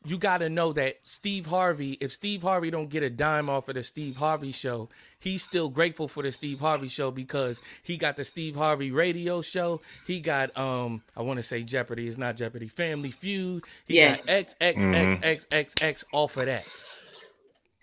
you 0.05 0.17
got 0.17 0.39
to 0.39 0.49
know 0.49 0.73
that 0.73 0.97
Steve 1.03 1.45
Harvey, 1.45 1.91
if 2.01 2.11
Steve 2.11 2.41
Harvey 2.41 2.69
don't 2.69 2.89
get 2.89 3.03
a 3.03 3.09
dime 3.09 3.49
off 3.49 3.69
of 3.69 3.75
the 3.75 3.83
Steve 3.83 4.17
Harvey 4.17 4.51
show, 4.51 4.89
he's 5.17 5.41
still 5.43 5.69
grateful 5.69 6.09
for 6.09 6.21
the 6.23 6.31
Steve 6.31 6.59
Harvey 6.59 6.89
show 6.89 7.09
because 7.09 7.61
he 7.83 7.95
got 7.95 8.17
the 8.17 8.25
Steve 8.25 8.55
Harvey 8.57 8.91
radio 8.91 9.41
show. 9.41 9.81
He 10.05 10.19
got 10.19 10.55
um 10.57 11.01
I 11.15 11.21
want 11.21 11.37
to 11.37 11.43
say 11.43 11.63
Jeopardy, 11.63 12.07
it's 12.07 12.17
not 12.17 12.35
Jeopardy, 12.35 12.67
Family 12.67 13.11
Feud. 13.11 13.63
He 13.85 13.95
Yes. 13.95 14.17
got 14.17 14.29
X 14.29 14.55
X 14.59 14.83
X 14.83 15.19
X 15.23 15.47
X 15.51 15.75
X 15.81 16.05
off 16.11 16.35
of 16.37 16.47
that. 16.47 16.65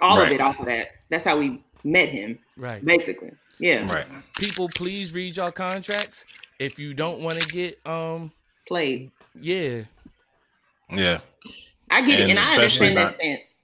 All 0.01 0.21
of 0.21 0.31
it 0.31 0.41
off 0.41 0.59
of 0.61 0.67
that. 0.67 0.89
That's 1.09 1.25
how 1.25 1.39
we 1.39 1.63
met 1.85 2.09
him, 2.11 2.39
Right. 2.57 2.85
basically. 2.85 3.33
Yeah. 3.61 3.91
Right. 3.93 4.07
People 4.37 4.69
please 4.75 5.13
read 5.15 5.37
your 5.37 5.53
contracts. 5.53 6.25
If 6.59 6.79
you 6.79 6.95
don't 6.95 7.21
want 7.21 7.41
to 7.41 7.47
get 7.49 7.87
um 7.87 8.33
Played. 8.67 9.11
yeah. 9.41 9.83
Yeah. 10.93 11.21
I 11.91 12.03
get 12.03 12.21
it, 12.21 12.23
And 12.23 12.31
and 12.31 12.39
I 12.39 12.43
especially 12.43 12.89
understand 12.89 12.97
that 12.97 13.03
not- 13.05 13.13
stance. 13.15 13.57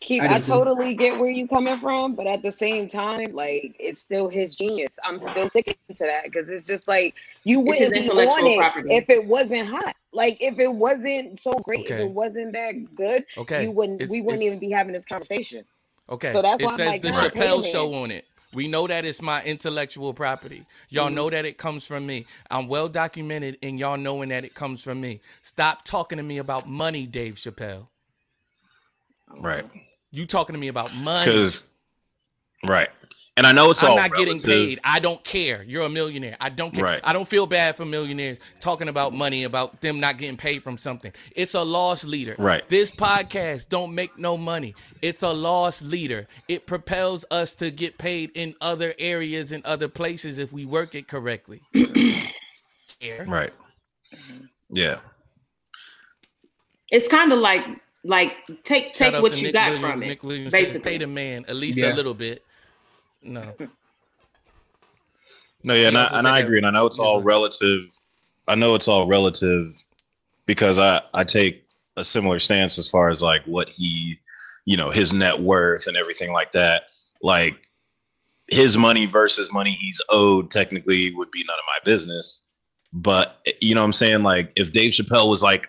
Keith, 0.00 0.22
I 0.22 0.36
I, 0.36 0.40
totally 0.40 0.94
get 0.94 1.18
where 1.18 1.28
you're 1.28 1.46
coming 1.46 1.76
from, 1.76 2.14
but 2.14 2.26
at 2.26 2.40
the 2.42 2.50
same 2.50 2.88
time, 2.88 3.32
like 3.34 3.76
it's 3.78 4.00
still 4.00 4.30
his 4.30 4.56
genius. 4.56 4.98
I'm 5.04 5.18
still 5.18 5.46
sticking 5.50 5.74
to 5.94 6.04
that 6.06 6.24
because 6.24 6.48
it's 6.48 6.66
just 6.66 6.88
like 6.88 7.14
you 7.44 7.60
wouldn't 7.60 7.92
be 7.92 8.08
on 8.08 8.46
it 8.46 8.56
property. 8.56 8.94
if 8.94 9.10
it 9.10 9.26
wasn't 9.26 9.68
hot. 9.68 9.94
Like 10.14 10.38
if 10.40 10.58
it 10.58 10.72
wasn't 10.72 11.38
so 11.38 11.52
great, 11.52 11.84
if 11.84 11.90
it 12.00 12.10
wasn't 12.10 12.52
that 12.54 12.94
good, 12.94 13.26
Okay. 13.36 13.64
you 13.64 13.72
wouldn't. 13.72 14.00
It's- 14.00 14.10
we 14.10 14.22
wouldn't 14.22 14.42
even 14.42 14.58
be 14.58 14.70
having 14.70 14.94
this 14.94 15.04
conversation. 15.04 15.64
Okay. 16.08 16.32
So 16.32 16.40
that's 16.40 16.62
it 16.62 16.64
why 16.64 16.70
I'm 16.72 16.76
says 16.78 16.88
like, 16.88 17.02
the 17.02 17.08
Chappelle 17.08 17.56
damn 17.56 17.64
it. 17.64 17.66
show 17.70 17.92
on 17.94 18.10
it. 18.10 18.24
We 18.52 18.66
know 18.66 18.86
that 18.88 19.04
it's 19.04 19.22
my 19.22 19.42
intellectual 19.44 20.12
property. 20.12 20.66
Y'all 20.88 21.06
Mm-hmm. 21.06 21.14
know 21.14 21.30
that 21.30 21.44
it 21.44 21.56
comes 21.58 21.86
from 21.86 22.06
me. 22.06 22.26
I'm 22.50 22.66
well 22.66 22.88
documented 22.88 23.58
in 23.62 23.78
y'all 23.78 23.96
knowing 23.96 24.30
that 24.30 24.44
it 24.44 24.54
comes 24.54 24.82
from 24.82 25.00
me. 25.00 25.20
Stop 25.42 25.84
talking 25.84 26.18
to 26.18 26.24
me 26.24 26.38
about 26.38 26.68
money, 26.68 27.06
Dave 27.06 27.34
Chappelle. 27.34 27.86
Right. 29.38 29.64
You 30.10 30.26
talking 30.26 30.54
to 30.54 30.58
me 30.60 30.68
about 30.68 30.92
money. 30.94 31.48
Right. 32.66 32.88
And 33.40 33.46
I 33.46 33.52
know 33.52 33.70
it's 33.70 33.82
I'm 33.82 33.92
all 33.92 33.96
not 33.96 34.12
getting 34.12 34.38
paid. 34.38 34.80
I 34.84 34.98
don't 34.98 35.24
care. 35.24 35.62
You're 35.62 35.84
a 35.84 35.88
millionaire. 35.88 36.36
I 36.42 36.50
don't 36.50 36.74
care. 36.74 36.84
Right. 36.84 37.00
I 37.02 37.14
don't 37.14 37.26
feel 37.26 37.46
bad 37.46 37.74
for 37.74 37.86
millionaires 37.86 38.36
talking 38.58 38.86
about 38.86 39.14
money, 39.14 39.44
about 39.44 39.80
them 39.80 39.98
not 39.98 40.18
getting 40.18 40.36
paid 40.36 40.62
from 40.62 40.76
something. 40.76 41.10
It's 41.34 41.54
a 41.54 41.62
loss 41.62 42.04
leader. 42.04 42.36
Right. 42.38 42.68
This 42.68 42.90
podcast 42.90 43.70
don't 43.70 43.94
make 43.94 44.18
no 44.18 44.36
money. 44.36 44.74
It's 45.00 45.22
a 45.22 45.32
loss 45.32 45.80
leader. 45.80 46.28
It 46.48 46.66
propels 46.66 47.24
us 47.30 47.54
to 47.54 47.70
get 47.70 47.96
paid 47.96 48.30
in 48.34 48.54
other 48.60 48.92
areas 48.98 49.52
and 49.52 49.64
other 49.64 49.88
places 49.88 50.38
if 50.38 50.52
we 50.52 50.66
work 50.66 50.94
it 50.94 51.08
correctly. 51.08 51.62
care. 53.00 53.24
Right. 53.26 53.52
Mm-hmm. 54.14 54.44
Yeah. 54.68 55.00
It's 56.90 57.08
kind 57.08 57.32
of 57.32 57.38
like 57.38 57.64
like 58.04 58.34
take 58.64 58.94
Shout 58.94 59.14
take 59.14 59.22
what 59.22 59.34
you 59.38 59.44
Nick 59.44 59.54
got 59.54 59.70
Williams. 59.70 59.92
from 59.92 60.02
it. 60.02 60.06
Nick 60.08 60.22
Williams 60.22 60.52
basically. 60.52 60.80
pay 60.80 60.98
the 60.98 61.06
man 61.06 61.46
at 61.48 61.56
least 61.56 61.78
Yeah. 61.78 61.94
a 61.94 61.96
little 61.96 62.12
bit. 62.12 62.44
No. 63.22 63.54
No, 65.62 65.74
yeah, 65.74 65.88
and 65.88 65.98
I, 65.98 66.18
and 66.18 66.26
I 66.26 66.38
agree, 66.38 66.56
and 66.56 66.66
I 66.66 66.70
know 66.70 66.86
it's 66.86 66.98
all 66.98 67.20
relative. 67.20 67.90
I 68.48 68.54
know 68.54 68.74
it's 68.74 68.88
all 68.88 69.06
relative 69.06 69.74
because 70.46 70.78
I 70.78 71.02
I 71.12 71.22
take 71.24 71.66
a 71.96 72.04
similar 72.04 72.38
stance 72.38 72.78
as 72.78 72.88
far 72.88 73.10
as 73.10 73.20
like 73.20 73.42
what 73.44 73.68
he, 73.68 74.18
you 74.64 74.76
know, 74.76 74.90
his 74.90 75.12
net 75.12 75.38
worth 75.38 75.86
and 75.86 75.96
everything 75.96 76.32
like 76.32 76.52
that. 76.52 76.84
Like 77.22 77.56
his 78.48 78.76
money 78.76 79.04
versus 79.04 79.52
money 79.52 79.76
he's 79.78 80.00
owed 80.08 80.50
technically 80.50 81.14
would 81.14 81.30
be 81.30 81.44
none 81.46 81.58
of 81.58 81.64
my 81.66 81.78
business. 81.84 82.40
But 82.92 83.46
you 83.60 83.74
know 83.74 83.82
what 83.82 83.86
I'm 83.86 83.92
saying? 83.92 84.22
Like 84.22 84.52
if 84.56 84.72
Dave 84.72 84.92
Chappelle 84.92 85.28
was 85.28 85.42
like 85.42 85.68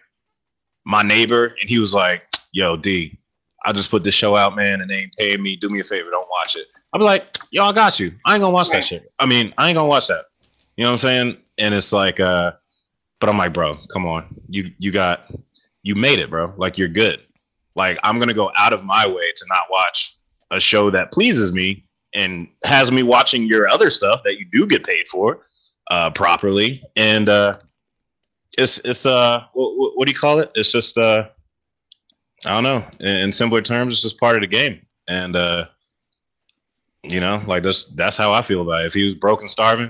my 0.85 1.03
neighbor 1.03 1.47
and 1.59 1.69
he 1.69 1.79
was 1.79 1.93
like, 1.93 2.23
"Yo, 2.53 2.77
D, 2.77 3.19
I 3.65 3.73
just 3.73 3.91
put 3.91 4.05
this 4.05 4.15
show 4.15 4.37
out, 4.37 4.55
man, 4.55 4.79
and 4.79 4.89
they 4.89 4.95
ain't 4.95 5.15
paying 5.17 5.43
me. 5.43 5.57
Do 5.57 5.69
me 5.69 5.81
a 5.81 5.83
favor, 5.83 6.09
don't 6.09 6.29
watch 6.29 6.55
it." 6.55 6.67
I'd 6.93 6.97
be 6.99 7.03
like, 7.05 7.37
"Yo, 7.51 7.63
I 7.65 7.71
got 7.71 7.99
you. 7.99 8.13
I 8.25 8.33
ain't 8.35 8.41
gonna 8.41 8.53
watch 8.53 8.69
Right. 8.69 8.77
that 8.81 8.85
shit. 8.85 9.11
I 9.19 9.25
mean, 9.25 9.53
I 9.57 9.69
ain't 9.69 9.75
gonna 9.75 9.87
watch 9.87 10.07
that." 10.07 10.25
You 10.77 10.83
know 10.83 10.91
what 10.91 11.03
I'm 11.03 11.09
saying? 11.09 11.37
And 11.57 11.73
it's 11.73 11.91
like, 11.93 12.19
uh, 12.19 12.51
but 13.19 13.29
I'm 13.29 13.37
like, 13.37 13.53
bro, 13.53 13.77
come 13.93 14.05
on, 14.05 14.25
you 14.49 14.71
you 14.79 14.91
got 14.91 15.31
you 15.83 15.95
made 15.95 16.19
it, 16.19 16.29
bro. 16.29 16.53
Like 16.57 16.77
you're 16.77 16.89
good. 16.89 17.21
Like 17.75 17.97
I'm 18.03 18.19
gonna 18.19 18.33
go 18.33 18.51
out 18.57 18.73
of 18.73 18.83
my 18.83 19.05
way 19.07 19.31
to 19.35 19.45
not 19.47 19.61
watch 19.69 20.17
a 20.51 20.59
show 20.59 20.89
that 20.91 21.11
pleases 21.11 21.53
me 21.53 21.85
and 22.13 22.49
has 22.65 22.91
me 22.91 23.03
watching 23.03 23.45
your 23.45 23.69
other 23.69 23.89
stuff 23.89 24.21
that 24.25 24.37
you 24.37 24.45
do 24.51 24.67
get 24.67 24.83
paid 24.85 25.07
for 25.07 25.45
uh, 25.89 26.09
properly. 26.09 26.83
And 26.97 27.29
uh, 27.29 27.59
it's 28.57 28.79
it's 28.83 29.05
uh, 29.05 29.45
what, 29.53 29.97
what 29.97 30.07
do 30.07 30.11
you 30.11 30.19
call 30.19 30.39
it? 30.39 30.51
It's 30.55 30.71
just 30.71 30.97
uh, 30.97 31.29
I 32.45 32.49
don't 32.51 32.63
know. 32.63 32.83
In, 32.99 33.07
in 33.19 33.31
simpler 33.31 33.61
terms, 33.61 33.93
it's 33.93 34.01
just 34.01 34.19
part 34.19 34.35
of 34.35 34.41
the 34.41 34.47
game. 34.47 34.81
And 35.07 35.35
uh, 35.35 35.67
you 37.03 37.19
know, 37.19 37.41
like 37.47 37.63
that's 37.63 37.85
that's 37.95 38.17
how 38.17 38.31
I 38.31 38.41
feel 38.41 38.61
about 38.61 38.81
it. 38.83 38.87
If 38.87 38.93
he 38.93 39.03
was 39.05 39.15
broke 39.15 39.41
and 39.41 39.49
starving, 39.49 39.89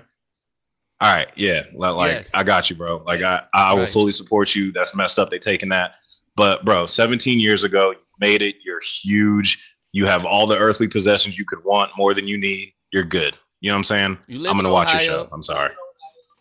all 1.02 1.13
right, 1.13 1.30
yeah, 1.36 1.63
li- 1.74 1.89
like 1.89 2.12
Yes. 2.12 2.32
I 2.34 2.43
got 2.43 2.69
you, 2.69 2.76
bro. 2.76 2.97
Like 3.06 3.21
I 3.21 3.43
I 3.54 3.74
will 3.74 3.82
Right. 3.82 3.89
fully 3.89 4.12
support 4.12 4.54
you. 4.56 4.71
That's 4.71 4.93
messed 4.95 5.19
up. 5.19 5.30
They 5.32 5.39
taking 5.39 5.69
that, 5.69 5.95
but 6.36 6.63
bro, 6.65 6.86
17 6.86 7.39
years 7.39 7.63
ago, 7.63 7.91
you 7.91 7.97
made 8.19 8.41
it. 8.41 8.56
You're 8.63 8.82
huge. 9.04 9.60
You 9.93 10.06
have 10.06 10.26
all 10.26 10.47
the 10.47 10.58
earthly 10.58 10.88
possessions 10.88 11.38
you 11.38 11.45
could 11.45 11.63
want, 11.65 11.91
more 11.97 12.13
than 12.13 12.28
you 12.28 12.38
need. 12.38 12.74
You're 12.93 13.04
good. 13.04 13.36
You 13.60 13.69
know 13.71 13.76
what 13.76 13.80
I'm 13.80 13.84
saying? 13.84 14.17
You 14.28 14.39
live 14.39 14.52
I'm 14.52 14.58
gonna 14.58 14.69
in 14.69 14.74
watch 14.74 14.88
Ohio. 14.88 15.04
your 15.04 15.13
show. 15.26 15.30
I'm 15.34 15.43
sorry. 15.43 15.71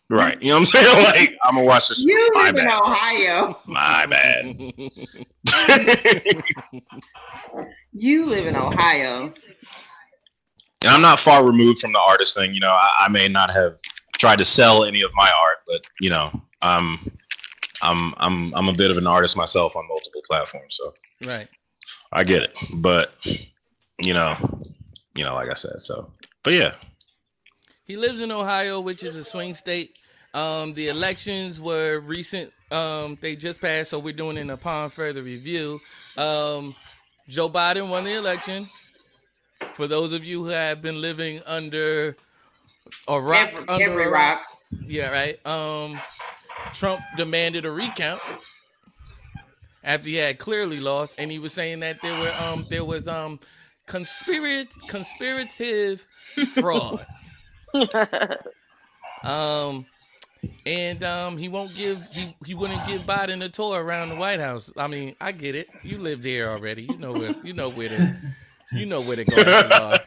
Right. 0.08 0.40
You 0.42 0.48
know 0.50 0.60
what 0.60 0.60
I'm 0.60 0.66
saying? 0.66 1.04
Like 1.04 1.36
I'm 1.44 1.54
gonna 1.54 1.66
watch 1.66 1.88
this. 1.88 1.98
show. 1.98 2.04
You 2.06 2.30
My 2.34 2.50
live 2.50 2.56
in. 2.56 2.68
Ohio. 2.68 3.58
My 3.66 4.06
bad. 4.06 4.56
You 7.92 8.24
live 8.26 8.46
in 8.46 8.56
Ohio. 8.56 9.32
And 10.82 10.90
I'm 10.90 11.02
not 11.02 11.20
far 11.20 11.44
removed 11.44 11.80
from 11.80 11.92
the 11.92 12.00
artist 12.00 12.34
thing. 12.34 12.54
You 12.54 12.60
know, 12.60 12.70
I, 12.70 12.88
I 13.00 13.08
may 13.08 13.28
not 13.28 13.50
have 13.50 13.76
tried 14.18 14.38
to 14.38 14.44
sell 14.44 14.84
any 14.84 15.02
of 15.02 15.10
my 15.14 15.30
art, 15.44 15.58
but 15.66 15.84
you 16.00 16.10
know, 16.10 16.30
I'm 16.62 16.98
I'm 17.82 18.14
I'm 18.18 18.54
I'm 18.54 18.68
a 18.68 18.72
bit 18.72 18.90
of 18.90 18.96
an 18.96 19.06
artist 19.06 19.36
myself 19.36 19.76
on 19.76 19.86
multiple 19.88 20.22
platforms, 20.26 20.78
so 20.80 20.94
right. 21.26 21.48
I 22.12 22.24
get 22.24 22.42
it. 22.42 22.56
But 22.76 23.14
you 23.98 24.14
know, 24.14 24.36
you 25.14 25.24
know, 25.24 25.34
like 25.34 25.50
I 25.50 25.54
said, 25.54 25.80
so 25.80 26.12
but 26.42 26.52
yeah, 26.52 26.74
He 27.84 27.96
lives 27.96 28.20
in 28.20 28.32
Ohio, 28.32 28.80
which 28.80 29.02
is 29.02 29.16
a 29.16 29.24
swing 29.24 29.54
state. 29.54 29.96
Um, 30.32 30.74
the 30.74 30.88
elections 30.88 31.60
were 31.60 32.00
recent. 32.00 32.52
Um, 32.70 33.18
they 33.20 33.34
just 33.34 33.60
passed, 33.60 33.90
so 33.90 33.98
we're 33.98 34.12
doing 34.12 34.36
it 34.36 34.48
upon 34.48 34.90
further 34.90 35.22
review. 35.22 35.80
Um, 36.16 36.76
Joe 37.28 37.48
Biden 37.48 37.88
won 37.88 38.04
the 38.04 38.16
election. 38.16 38.68
For 39.74 39.86
those 39.86 40.12
of 40.12 40.24
you 40.24 40.44
who 40.44 40.50
have 40.50 40.82
been 40.82 41.00
living 41.00 41.40
under 41.46 42.16
a 43.08 43.20
rock, 43.20 43.52
Every, 43.52 43.64
under 43.68 43.84
every 43.84 44.04
a 44.04 44.10
rock. 44.10 44.42
yeah, 44.86 45.10
right. 45.10 45.46
Um, 45.46 45.98
Trump 46.72 47.00
demanded 47.16 47.64
a 47.64 47.70
recount. 47.70 48.20
after 49.82 50.08
he 50.08 50.16
had 50.16 50.38
clearly 50.38 50.80
lost, 50.80 51.14
and 51.18 51.30
he 51.30 51.38
was 51.38 51.52
saying 51.54 51.80
that 51.80 52.00
there 52.02 52.14
were 52.16 52.34
um 52.36 52.66
there 52.68 52.84
was 52.84 53.08
um 53.08 53.40
conspirat 53.86 54.86
conspirative 54.86 56.06
fraud. 56.46 57.06
Um, 59.22 59.86
and 60.66 61.02
um, 61.04 61.36
he 61.36 61.48
won't 61.48 61.74
give 61.74 62.06
he 62.10 62.36
he 62.44 62.54
wouldn't 62.54 62.84
give 62.84 63.02
Biden 63.02 63.44
a 63.44 63.48
tour 63.48 63.82
around 63.82 64.10
the 64.10 64.16
White 64.16 64.40
House. 64.40 64.70
I 64.76 64.86
mean, 64.86 65.14
I 65.20 65.32
get 65.32 65.54
it. 65.54 65.70
You 65.82 65.98
lived 65.98 66.24
here 66.24 66.48
already. 66.48 66.84
You 66.84 66.96
know 66.98 67.14
where 67.14 67.34
you 67.42 67.52
know 67.52 67.68
where 67.68 67.88
the 67.88 68.14
you 68.72 68.86
know 68.86 69.00
where 69.00 69.16
the 69.16 69.24
glasses 69.24 69.70
are. 69.70 70.00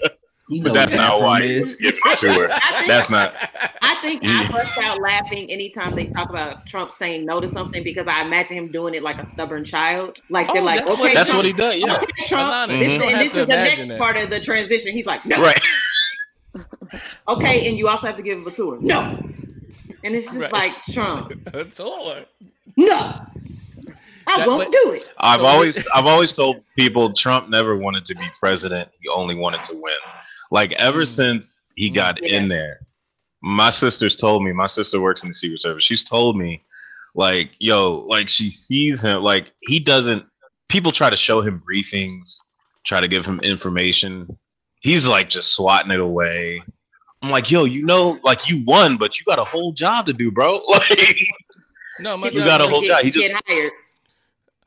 You 0.50 0.62
But 0.62 0.68
know 0.70 0.74
that's 0.74 0.94
not 0.94 1.22
why 1.22 1.40
from 1.40 1.48
he 1.48 1.54
is. 1.56 1.62
was 1.62 1.76
giving 1.76 2.00
to 2.18 2.34
her. 2.34 2.50
I 2.52 2.76
think- 2.76 2.88
That's 2.88 3.10
not. 3.10 3.34
I 3.82 3.96
think 4.02 4.26
I 4.26 4.42
Yeah. 4.44 4.52
burst 4.52 4.78
out 4.78 5.02
laughing 5.02 5.50
anytime 5.50 5.96
they 5.96 6.06
talk 6.08 6.30
about 6.30 6.66
Trump 6.66 6.92
saying 6.92 7.26
no 7.26 7.40
to 7.40 7.48
something 7.48 7.82
because 7.82 8.08
I 8.08 8.22
imagine 8.22 8.58
him 8.58 8.70
doing 8.72 8.94
it 8.94 9.04
like 9.04 9.20
a 9.20 9.26
stubborn 9.26 9.64
child. 9.64 10.18
Like 10.30 10.52
they're 10.52 10.62
Oh, 10.62 10.66
like, 10.66 10.80
that's 10.86 10.90
what- 10.90 11.00
okay, 11.00 11.14
That's 11.14 11.30
Trump, 11.30 11.40
what 11.40 11.46
he 11.46 11.54
does. 11.54 11.76
Yeah. 11.78 11.96
okay, 11.96 12.28
Trump. 12.28 12.52
Alana, 12.54 12.68
This, 12.68 12.78
mm-hmm. 12.78 13.02
you 13.04 13.10
and 13.10 13.20
this 13.22 13.36
is 13.36 13.46
the 13.46 13.46
next 13.48 13.88
that. 13.88 13.98
part 13.98 14.18
of 14.18 14.30
the 14.30 14.40
transition. 14.42 14.92
He's 14.94 15.06
like, 15.06 15.26
no, 15.26 15.42
Right. 15.42 15.62
okay, 17.28 17.68
and 17.68 17.78
you 17.78 17.88
also 17.88 18.08
have 18.08 18.18
to 18.18 18.24
give 18.24 18.38
him 18.38 18.46
a 18.48 18.52
tour. 18.52 18.78
No, 18.82 19.00
and 20.04 20.16
it's 20.16 20.28
just 20.28 20.38
Right. 20.40 20.52
like 20.54 20.74
Trump. 20.92 21.32
a 21.54 21.66
tour. 21.66 22.26
No, 22.76 23.22
I 24.28 24.40
That- 24.40 24.48
won't 24.48 24.72
do 24.72 24.92
it. 24.94 25.06
I've 25.18 25.40
So- 25.40 25.46
always 25.46 25.88
I've 25.96 26.06
always 26.06 26.34
told 26.34 26.64
people 26.78 27.14
Trump 27.14 27.50
never 27.50 27.76
wanted 27.78 28.06
to 28.06 28.16
be 28.16 28.26
president. 28.40 28.90
He 29.02 29.08
only 29.10 29.36
wanted 29.36 29.64
to 29.66 29.74
win. 29.76 29.94
Like 30.52 30.72
ever 30.74 31.04
Mm. 31.04 31.08
since 31.08 31.62
he 31.76 31.90
got 31.90 32.22
Yeah. 32.22 32.38
in 32.38 32.48
there, 32.48 32.80
my 33.42 33.70
sister's 33.70 34.16
told 34.16 34.44
me. 34.44 34.52
My 34.54 34.68
sister 34.68 35.02
works 35.02 35.24
in 35.24 35.30
the 35.30 35.36
Secret 35.36 35.60
Service. 35.62 35.84
She's 35.84 36.04
told 36.04 36.38
me, 36.38 36.64
like, 37.16 37.52
yo, 37.60 38.04
like 38.08 38.30
she 38.30 38.50
sees 38.52 39.02
him. 39.02 39.22
Like 39.24 39.52
he 39.62 39.80
doesn't. 39.80 40.26
People 40.70 40.92
try 40.92 41.10
to 41.10 41.18
show 41.18 41.42
him 41.42 41.62
briefings, 41.70 42.38
try 42.86 43.00
to 43.02 43.08
give 43.08 43.26
him 43.26 43.40
information. 43.42 44.38
He's 44.82 45.08
like 45.08 45.30
just 45.30 45.54
swatting 45.54 45.92
it 45.92 46.00
away. 46.00 46.62
I'm 47.22 47.30
like, 47.32 47.50
yo, 47.52 47.64
you 47.64 47.86
know, 47.86 48.20
like 48.24 48.50
you 48.50 48.64
won, 48.66 48.98
but 48.98 49.18
you 49.18 49.26
got 49.26 49.40
a 49.40 49.44
whole 49.44 49.72
job 49.72 50.06
to 50.08 50.14
do, 50.14 50.30
bro. 50.32 50.62
Like 50.68 51.26
No, 52.00 52.18
my 52.18 52.30
You 52.30 52.40
got 52.40 52.60
a 52.60 52.68
whole 52.68 52.82
get, 52.82 52.88
job. 52.88 53.04
He 53.06 53.12
just- 53.12 53.34
hired. 53.48 53.72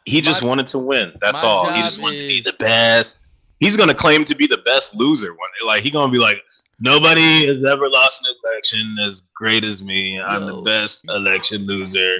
He 0.06 0.20
just 0.20 0.40
My- 0.42 0.48
wanted 0.48 0.68
to 0.68 0.78
win. 0.78 1.12
That's 1.20 1.42
all. 1.42 1.70
He 1.72 1.82
just 1.82 2.00
wanted 2.00 2.20
to 2.20 2.26
be 2.28 2.40
the 2.40 2.52
best. 2.54 3.18
He's 3.60 3.76
gonna 3.76 3.94
claim 3.94 4.24
to 4.24 4.34
be 4.34 4.46
the 4.46 4.58
best 4.58 4.94
loser 4.94 5.32
one. 5.32 5.48
Like 5.66 5.82
he 5.82 5.90
gonna 5.90 6.12
be 6.12 6.18
like, 6.18 6.42
nobody 6.80 7.46
has 7.46 7.64
ever 7.64 7.88
lost 7.88 8.20
an 8.24 8.34
election 8.44 8.96
as 9.04 9.22
great 9.34 9.64
as 9.64 9.82
me. 9.82 10.20
I'm 10.20 10.42
Yo. 10.42 10.56
the 10.56 10.62
best 10.62 11.04
election 11.08 11.66
loser. 11.66 12.18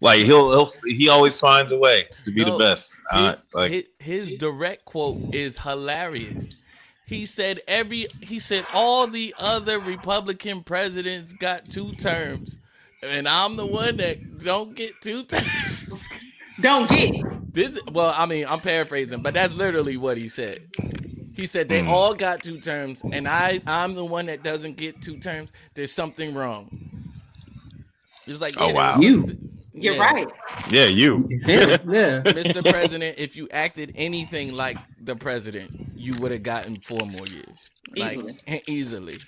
Like 0.00 0.20
he'll 0.20 0.50
he'll 0.50 0.72
he 0.86 1.08
always 1.08 1.38
finds 1.40 1.72
a 1.72 1.78
way 1.78 2.08
to 2.24 2.30
be 2.30 2.44
the 2.44 2.56
best. 2.58 2.92
Uh, 3.10 3.30
his, 3.30 3.44
like 3.54 3.70
his, 3.72 3.84
his 4.00 4.32
direct 4.34 4.84
quote 4.84 5.34
is 5.34 5.58
hilarious. 5.58 6.50
He 7.06 7.24
said 7.24 7.60
every 7.66 8.06
he 8.20 8.38
said 8.38 8.66
all 8.74 9.06
the 9.06 9.34
other 9.40 9.80
Republican 9.80 10.62
presidents 10.62 11.32
got 11.32 11.70
two 11.70 11.92
terms, 11.92 12.58
and 13.02 13.26
I'm 13.26 13.56
the 13.56 13.66
one 13.66 13.96
that 13.96 14.44
don't 14.44 14.74
get 14.76 14.92
two 15.00 15.22
terms. 15.24 16.06
Don't 16.60 16.88
get. 16.90 17.52
this 17.54 17.78
well, 17.90 18.12
I 18.16 18.26
mean, 18.26 18.46
I'm 18.46 18.60
paraphrasing, 18.60 19.22
but 19.22 19.34
that's 19.34 19.54
literally 19.54 19.96
what 19.96 20.16
he 20.16 20.28
said. 20.28 20.60
He 21.36 21.46
said 21.46 21.68
they 21.68 21.82
Mm. 21.82 21.88
all 21.88 22.14
got 22.14 22.42
two 22.42 22.58
terms, 22.60 23.00
and 23.12 23.28
I 23.28 23.60
I'm 23.66 23.94
the 23.94 24.04
one 24.04 24.26
that 24.26 24.42
doesn't 24.42 24.76
get 24.76 25.00
two 25.00 25.18
terms. 25.18 25.50
There's 25.74 25.92
something 25.92 26.34
wrong. 26.34 26.68
It 28.26 28.32
was 28.32 28.40
like, 28.40 28.54
Oh, 28.58 28.66
yeah, 28.66 28.72
there 28.72 28.74
wow. 28.74 28.98
You. 29.00 29.38
You're 29.72 29.94
yeah. 29.94 30.00
right. 30.12 30.28
yeah, 30.70 30.86
you. 30.86 31.26
It's 31.30 31.46
him. 31.48 31.68
Yeah. 31.70 32.20
Mr. 32.22 32.68
President, 32.68 33.16
if 33.18 33.36
you 33.36 33.48
acted 33.52 33.92
anything 33.94 34.52
like 34.52 34.76
the 35.00 35.14
president, 35.14 35.70
you 35.94 36.14
would 36.16 36.32
have 36.32 36.42
gotten 36.42 36.80
four 36.80 37.06
more 37.06 37.26
years. 37.26 37.46
Like 37.96 38.18
Easily. 38.18 38.62
easily. 38.66 39.18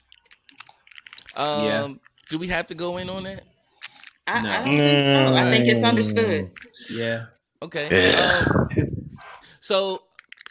Um, 1.37 1.64
Yeah. 1.64 1.89
do 2.28 2.39
we 2.39 2.49
have 2.49 2.66
to 2.68 2.74
go 2.74 2.97
in 2.97 3.09
on 3.09 3.22
that? 3.24 3.45
I, 4.27 4.41
No. 4.43 4.51
I, 4.51 4.55
don't 4.57 4.64
think 4.66 4.77
so. 4.77 5.35
I 5.37 5.51
think 5.51 5.66
it's 5.68 5.85
understood. 5.85 6.51
Yeah. 6.91 7.27
Okay. 7.62 7.89
Yeah. 7.91 8.45
Um, 8.49 9.11
so 9.61 10.03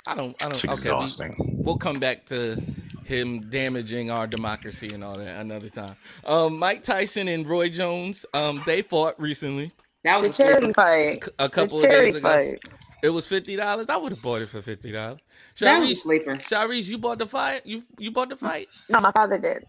I 0.05 0.15
don't 0.15 0.35
I 0.43 0.49
don't 0.49 0.55
okay, 0.65 0.67
we, 0.69 0.73
exhausting. 0.73 1.35
we'll 1.63 1.77
come 1.77 1.99
back 1.99 2.25
to 2.27 2.61
him 3.05 3.49
damaging 3.49 4.11
our 4.11 4.27
democracy 4.27 4.93
and 4.93 5.03
all 5.03 5.17
that 5.17 5.39
another 5.41 5.69
time. 5.69 5.95
Um, 6.25 6.57
Mike 6.59 6.83
Tyson 6.83 7.27
and 7.27 7.45
Roy 7.47 7.69
Jones, 7.69 8.25
um, 8.33 8.61
they 8.67 8.81
fought 8.83 9.19
recently 9.19 9.71
That 10.03 10.21
The 10.21 10.27
was 10.27 10.39
a 10.39 10.43
charity 10.43 10.73
fight. 10.73 11.23
a 11.39 11.43
The 11.43 11.49
couple 11.49 11.77
of 11.83 11.89
days 11.89 12.15
ago. 12.15 12.27
fight. 12.29 12.59
It 13.01 13.09
was 13.09 13.25
fifty 13.25 13.55
dollars. 13.55 13.87
I 13.89 13.97
would 13.97 14.11
have 14.11 14.21
bought 14.21 14.41
it 14.41 14.49
for 14.49 14.61
fifty 14.61 14.91
dollars. 14.91 15.19
That 15.59 15.79
was 15.79 15.89
Sharice, 15.89 15.97
sleeper. 15.97 16.35
Sharice, 16.35 16.87
you 16.87 16.97
bought 16.97 17.17
the 17.19 17.25
fight. 17.27 17.65
You 17.65 17.83
you 17.97 18.11
bought 18.11 18.29
the 18.29 18.35
fight. 18.35 18.67
No, 18.89 18.99
my 18.99 19.11
father 19.11 19.37
did. 19.37 19.65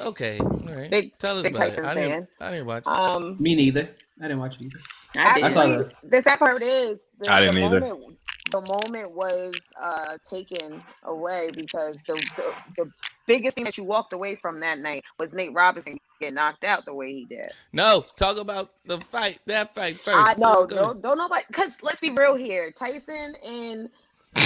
Okay, 0.00 0.38
all 0.38 0.74
right. 0.74 0.90
Big- 0.90 1.18
Tell 1.18 1.36
us 1.36 1.42
big 1.42 1.54
about 1.54 1.68
it. 1.68 1.70
Tyson 1.70 1.84
I 1.86 1.94
didn't. 1.94 2.10
fan. 2.10 2.28
I 2.40 2.50
didn't 2.52 2.66
watch. 2.66 2.82
It. 2.82 2.88
Um, 2.88 3.36
Me 3.40 3.54
neither. 3.54 3.88
I 4.20 4.22
didn't 4.22 4.38
watch 4.38 4.56
it 4.60 4.64
either. 4.66 4.80
I 5.14 5.40
I 5.44 5.48
saw 5.48 5.64
did. 5.64 5.80
actually, 5.80 5.94
the 6.10 6.22
sad 6.22 6.38
part 6.38 6.62
is 6.62 7.08
the, 7.18 7.28
I 7.32 7.40
didn't 7.40 7.54
the 7.56 7.62
either. 7.64 7.80
moment 7.80 8.18
the 8.52 8.60
moment 8.60 9.10
was 9.10 9.54
uh, 9.80 10.18
taken 10.28 10.80
away 11.04 11.50
because 11.54 11.96
the, 12.06 12.14
the 12.36 12.54
the 12.84 12.90
biggest 13.26 13.54
thing 13.56 13.64
that 13.64 13.76
you 13.76 13.84
walked 13.84 14.12
away 14.12 14.36
from 14.36 14.60
that 14.60 14.78
night 14.78 15.02
was 15.18 15.32
Nate 15.32 15.52
Robinson 15.52 15.98
get 16.20 16.32
knocked 16.32 16.62
out 16.64 16.84
the 16.84 16.94
way 16.94 17.12
he 17.12 17.24
did. 17.24 17.50
No, 17.72 18.04
talk 18.16 18.38
about 18.38 18.70
the 18.84 18.98
fight. 19.10 19.38
That 19.46 19.74
fight 19.74 20.02
first. 20.04 20.16
I 20.16 20.34
know, 20.38 20.66
Go. 20.66 20.76
don't 20.76 21.02
don't 21.02 21.18
nobody. 21.18 21.44
Because 21.48 21.70
let's 21.82 22.00
be 22.00 22.10
real 22.10 22.36
here, 22.36 22.70
Tyson 22.70 23.34
and 23.44 23.88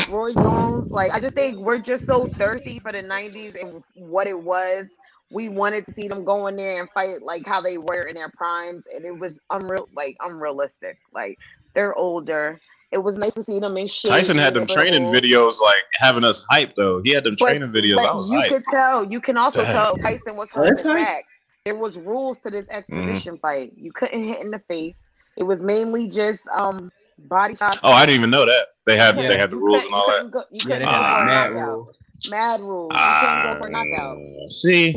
Roy 0.09 0.33
Jones. 0.35 0.91
Like 0.91 1.13
I 1.13 1.21
just 1.21 1.35
think 1.35 1.59
we're 1.59 1.79
just 1.79 2.07
so 2.07 2.27
thirsty 2.27 2.79
for 2.79 2.93
the 2.93 3.03
'90s 3.03 3.61
and 3.61 3.85
what 3.95 4.27
it 4.27 4.41
was. 4.41 4.97
We 5.31 5.49
wanted 5.49 5.85
to 5.87 5.93
see 5.93 6.09
them 6.09 6.25
go 6.25 6.47
in 6.49 6.57
there 6.57 6.81
and 6.81 6.91
fight 6.91 7.23
like 7.23 7.47
how 7.47 7.61
they 7.61 7.79
were 7.79 8.03
in 8.03 8.15
their 8.17 8.31
primes, 8.31 8.87
and 8.95 9.05
it 9.05 9.17
was 9.19 9.41
unreal, 9.51 9.89
like 9.95 10.17
unrealistic. 10.21 10.99
Like 11.13 11.39
they're 11.75 11.95
older. 11.95 12.61
It 12.93 12.99
was 12.99 13.17
nice 13.17 13.35
to 13.35 13.45
see 13.45 13.61
them 13.61 13.77
in 13.77 13.87
shape. 13.87 14.11
Tyson 14.11 14.37
had 14.37 14.55
them 14.55 14.67
training 14.67 15.05
old. 15.05 15.15
videos 15.15 15.61
like 15.61 15.77
having 15.95 16.25
us 16.25 16.43
hyped 16.51 16.75
though. 16.77 17.01
He 17.05 17.13
had 17.13 17.23
them 17.23 17.37
But- 17.39 17.47
training 17.47 17.69
videos. 17.71 17.99
I 17.99 18.13
was 18.15 18.29
you 18.29 18.39
hyped. 18.41 18.49
could 18.49 18.65
tell. 18.71 19.05
You 19.05 19.21
can 19.21 19.37
also 19.37 19.63
Dang. 19.63 19.73
tell 19.73 19.97
Tyson 19.99 20.37
was 20.37 20.51
holding 20.51 20.75
hype. 20.77 21.07
back. 21.07 21.25
There 21.65 21.77
was 21.77 21.99
rules 21.99 22.41
to 22.41 22.51
this 22.51 22.67
Mm-hmm. 22.67 23.37
fight. 23.37 23.73
You 23.77 23.93
couldn't 23.93 24.25
hit 24.25 24.41
in 24.41 24.51
the 24.51 24.59
face. 24.61 25.11
It 25.37 25.45
was 25.45 25.63
mainly 25.63 26.09
just 26.09 26.49
um 26.49 26.91
body 27.29 27.55
shots. 27.55 27.79
Oh, 27.85 27.93
I 27.93 28.07
didn't 28.07 28.19
even 28.19 28.31
know 28.31 28.45
that. 28.47 28.69
They 28.87 28.97
had 28.97 29.17
Yeah. 29.17 29.29
they 29.29 29.39
had 29.39 29.51
the 29.53 29.57
You 29.57 29.65
rules 29.67 29.85
and 29.85 29.95
all 29.95 30.07
you 30.07 30.13
that. 30.13 30.17
couldn't 30.17 30.31
Go, 30.33 30.39
you 30.41 30.47
Yeah, 30.51 30.63
couldn't 30.65 30.79
they 30.81 30.85
had 30.87 31.19
for 31.21 31.25
mad 31.27 31.53
knockout. 31.53 31.69
rules. 31.69 31.99
Mad 32.31 32.61
rules. 32.61 32.93
You 32.93 32.99
couldn't 33.21 33.43
go 33.55 33.63
for 33.63 33.69
knockout. 33.71 34.17
Uh, 34.19 34.49
see, 34.49 34.95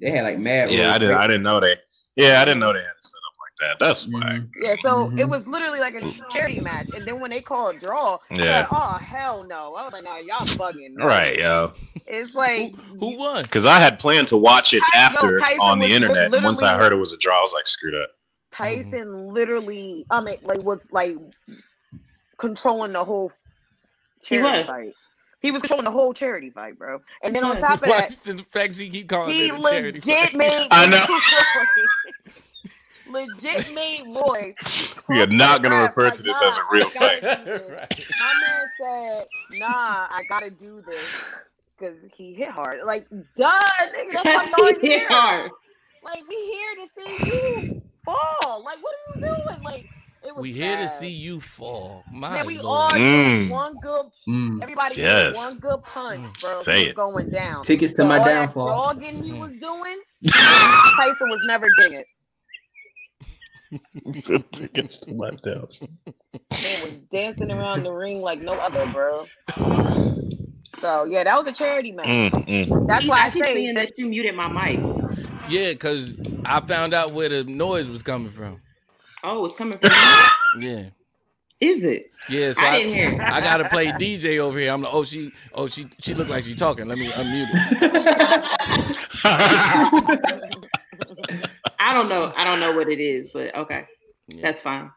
They 0.00 0.10
had 0.10 0.24
like 0.24 0.38
mad 0.38 0.70
yeah. 0.70 0.92
I 0.94 0.98
didn't. 0.98 1.16
I 1.16 1.26
didn't 1.26 1.42
know 1.42 1.60
they. 1.60 1.76
Yeah, 2.16 2.40
I 2.40 2.44
didn't 2.44 2.60
know 2.60 2.72
they 2.72 2.78
had 2.80 2.88
it 2.88 3.04
set 3.04 3.18
up 3.18 3.34
like 3.40 3.78
that. 3.78 3.84
That's 3.84 4.06
why. 4.06 4.20
Mhm. 4.20 4.50
Yeah, 4.60 4.74
so 4.76 5.10
it 5.10 5.24
Mhm. 5.26 5.30
was 5.30 5.46
literally 5.46 5.80
like 5.80 5.94
a 5.94 6.08
charity 6.30 6.60
match. 6.60 6.90
And 6.94 7.06
then 7.06 7.20
when 7.20 7.30
they 7.30 7.40
called 7.40 7.78
draw, 7.80 8.18
Yeah. 8.30 8.36
was 8.36 8.48
like, 8.48 8.68
oh 8.72 8.98
hell 8.98 9.44
no. 9.44 9.74
I 9.74 9.84
was 9.84 9.92
like, 9.92 10.04
no, 10.04 10.16
y'all 10.18 10.46
bugging. 10.46 10.96
Right, 10.96 11.38
yo. 11.38 11.72
It's 12.06 12.34
like 12.34 12.74
who 12.76 13.16
won? 13.18 13.42
Because 13.42 13.64
I 13.66 13.78
had 13.80 13.98
planned 13.98 14.28
to 14.28 14.36
watch 14.36 14.72
it 14.74 14.82
I 14.94 14.98
after 14.98 15.38
Tyson 15.40 15.60
on 15.60 15.78
the 15.78 15.86
was 15.86 15.94
internet. 15.94 16.32
and 16.32 16.44
Once 16.44 16.62
I 16.62 16.76
heard 16.76 16.92
it 16.92 16.96
was 16.96 17.12
a 17.12 17.18
draw, 17.18 17.38
I 17.38 17.42
was 17.42 17.52
like, 17.52 17.66
screw 17.66 17.90
that. 17.92 18.08
Tyson 18.50 19.28
literally, 19.34 20.06
I 20.10 20.20
mean, 20.20 20.36
like 20.42 20.62
was 20.62 20.86
like 20.90 21.16
controlling 22.38 22.92
the 22.92 23.04
whole 23.04 23.32
He 24.22 24.36
charity 24.36 24.60
was. 24.60 24.68
fight. 24.68 24.92
He 25.40 25.50
was 25.50 25.62
controlling 25.62 25.84
the 25.84 25.90
whole 25.90 26.12
charity 26.12 26.50
fight, 26.50 26.78
bro. 26.78 27.00
And 27.22 27.34
then 27.34 27.44
on 27.44 27.56
top 27.60 27.82
of 27.82 27.88
Why 27.88 28.00
that, 28.00 28.12
is 28.12 28.22
the 28.22 28.38
fact 28.50 28.74
she 28.74 28.88
keep 28.90 29.08
calling 29.08 29.34
he 29.34 29.48
it 29.48 29.54
a 29.54 29.62
charity 29.62 30.00
legit 30.00 30.30
fight? 30.30 30.36
made 30.36 30.68
I 30.70 30.86
know. 30.86 31.06
Legit 33.10 33.72
made 33.74 34.02
Roy. 34.06 34.52
We 35.08 35.22
are 35.22 35.26
not 35.26 35.62
gonna 35.62 35.76
crap, 35.76 35.96
refer 35.96 36.08
like, 36.08 36.16
to 36.16 36.22
this 36.22 36.40
nah, 36.42 36.48
as 36.48 36.56
a 36.58 36.60
real 36.70 36.88
fight. 36.90 37.22
Right. 37.22 38.04
My 38.20 38.34
man 38.42 38.66
said, 38.82 39.26
"Nah, 39.58 40.08
I 40.10 40.22
gotta 40.28 40.50
do 40.50 40.82
this 40.82 41.06
because 41.78 41.96
he 42.14 42.34
hit 42.34 42.50
hard." 42.50 42.80
Like, 42.84 43.08
duh, 43.08 43.50
nigga, 43.96 44.12
that's 44.12 44.24
why 44.26 44.52
y'all 44.58 44.80
he 44.80 44.88
hit 44.88 45.00
here. 45.00 45.08
hard. 45.08 45.50
Like, 46.04 46.22
we 46.28 46.36
here 46.36 46.74
to 46.84 46.88
see 47.00 47.26
you 47.30 47.82
fall. 48.04 48.62
Like, 48.62 48.76
what 48.82 48.94
are 48.94 49.18
you 49.18 49.26
doing? 49.26 49.62
Like, 49.62 49.88
it 50.24 50.34
was. 50.34 50.42
We 50.42 50.52
here 50.52 50.76
to 50.76 50.88
see 50.88 51.08
you 51.08 51.40
fall. 51.40 52.04
My 52.12 52.30
Man, 52.36 52.46
we 52.46 52.58
lord. 52.58 52.66
all 52.66 52.90
Mm. 52.98 53.50
one 53.50 53.78
good. 53.78 54.06
Mm. 54.28 54.62
Everybody 54.62 55.00
Yes. 55.00 55.34
one 55.36 55.58
good 55.58 55.82
punch, 55.82 56.28
bro. 56.40 56.62
Say 56.62 56.86
It 56.86 56.96
going 56.96 57.30
down. 57.30 57.62
Tickets 57.62 57.92
to 57.94 58.02
So 58.02 58.08
my 58.08 58.18
all 58.18 58.24
downfall. 58.24 58.66
That 58.66 59.02
jogging 59.02 59.22
he 59.24 59.32
Mm. 59.32 59.40
was 59.40 59.52
doing, 59.60 60.00
Tyson 60.96 61.28
was 61.30 61.44
never 61.46 61.68
getting 61.70 62.00
it. 62.00 62.06
Tickets 64.52 64.98
to 64.98 65.14
my 65.14 65.30
down. 65.42 65.68
Man 66.62 66.80
was 66.82 66.92
dancing 67.12 67.50
around 67.50 67.82
the 67.84 67.92
ring 67.92 68.20
like 68.20 68.40
no 68.40 68.52
other, 68.54 68.86
bro. 68.92 69.26
So 70.80 71.04
yeah, 71.04 71.24
that 71.24 71.36
was 71.36 71.46
a 71.48 71.52
charity 71.52 71.90
match. 71.90 72.06
Mm, 72.06 72.30
mm. 72.30 72.86
That's 72.86 73.08
why 73.08 73.22
I, 73.22 73.26
I 73.26 73.30
keep 73.30 73.44
say 73.44 73.54
seeing 73.54 73.74
that 73.74 73.88
that 73.88 73.98
you 73.98 74.06
muted 74.08 74.36
my 74.36 74.46
mic. 74.46 74.78
Yeah, 75.50 75.70
because 75.72 76.14
I 76.44 76.60
found 76.60 76.94
out 76.94 77.12
where 77.12 77.28
the 77.28 77.42
noise 77.42 77.88
was 77.88 78.04
coming 78.04 78.30
from. 78.30 78.60
Oh, 79.24 79.44
it's 79.44 79.56
coming 79.56 79.78
from 79.78 79.90
you. 79.90 79.96
Yeah. 80.68 80.84
Is 81.60 81.82
it? 81.82 82.10
Yeah, 82.28 82.52
so 82.52 82.60
I 82.60 82.68
I, 82.70 82.76
didn't 82.78 82.94
hear. 82.94 83.10
it. 83.12 83.20
I 83.20 83.40
gotta 83.40 83.68
play 83.68 83.86
DJ 83.88 84.38
over 84.38 84.58
here. 84.58 84.72
I'm 84.72 84.82
like, 84.82 84.94
oh 84.94 85.02
she, 85.04 85.32
oh 85.54 85.66
she, 85.66 85.88
she 86.00 86.14
looked 86.14 86.30
like 86.30 86.44
she 86.44 86.54
talking. 86.54 86.86
Let 86.86 86.98
me 86.98 87.08
unmute 87.08 87.48
it. 87.52 88.96
I 91.80 91.94
don't 91.94 92.08
know. 92.08 92.32
I 92.36 92.44
don't 92.44 92.60
know 92.60 92.72
what 92.76 92.88
it 92.88 93.00
is, 93.00 93.30
but 93.32 93.54
okay, 93.56 93.86
Yeah. 94.28 94.42
that's 94.42 94.62
fine. 94.62 94.90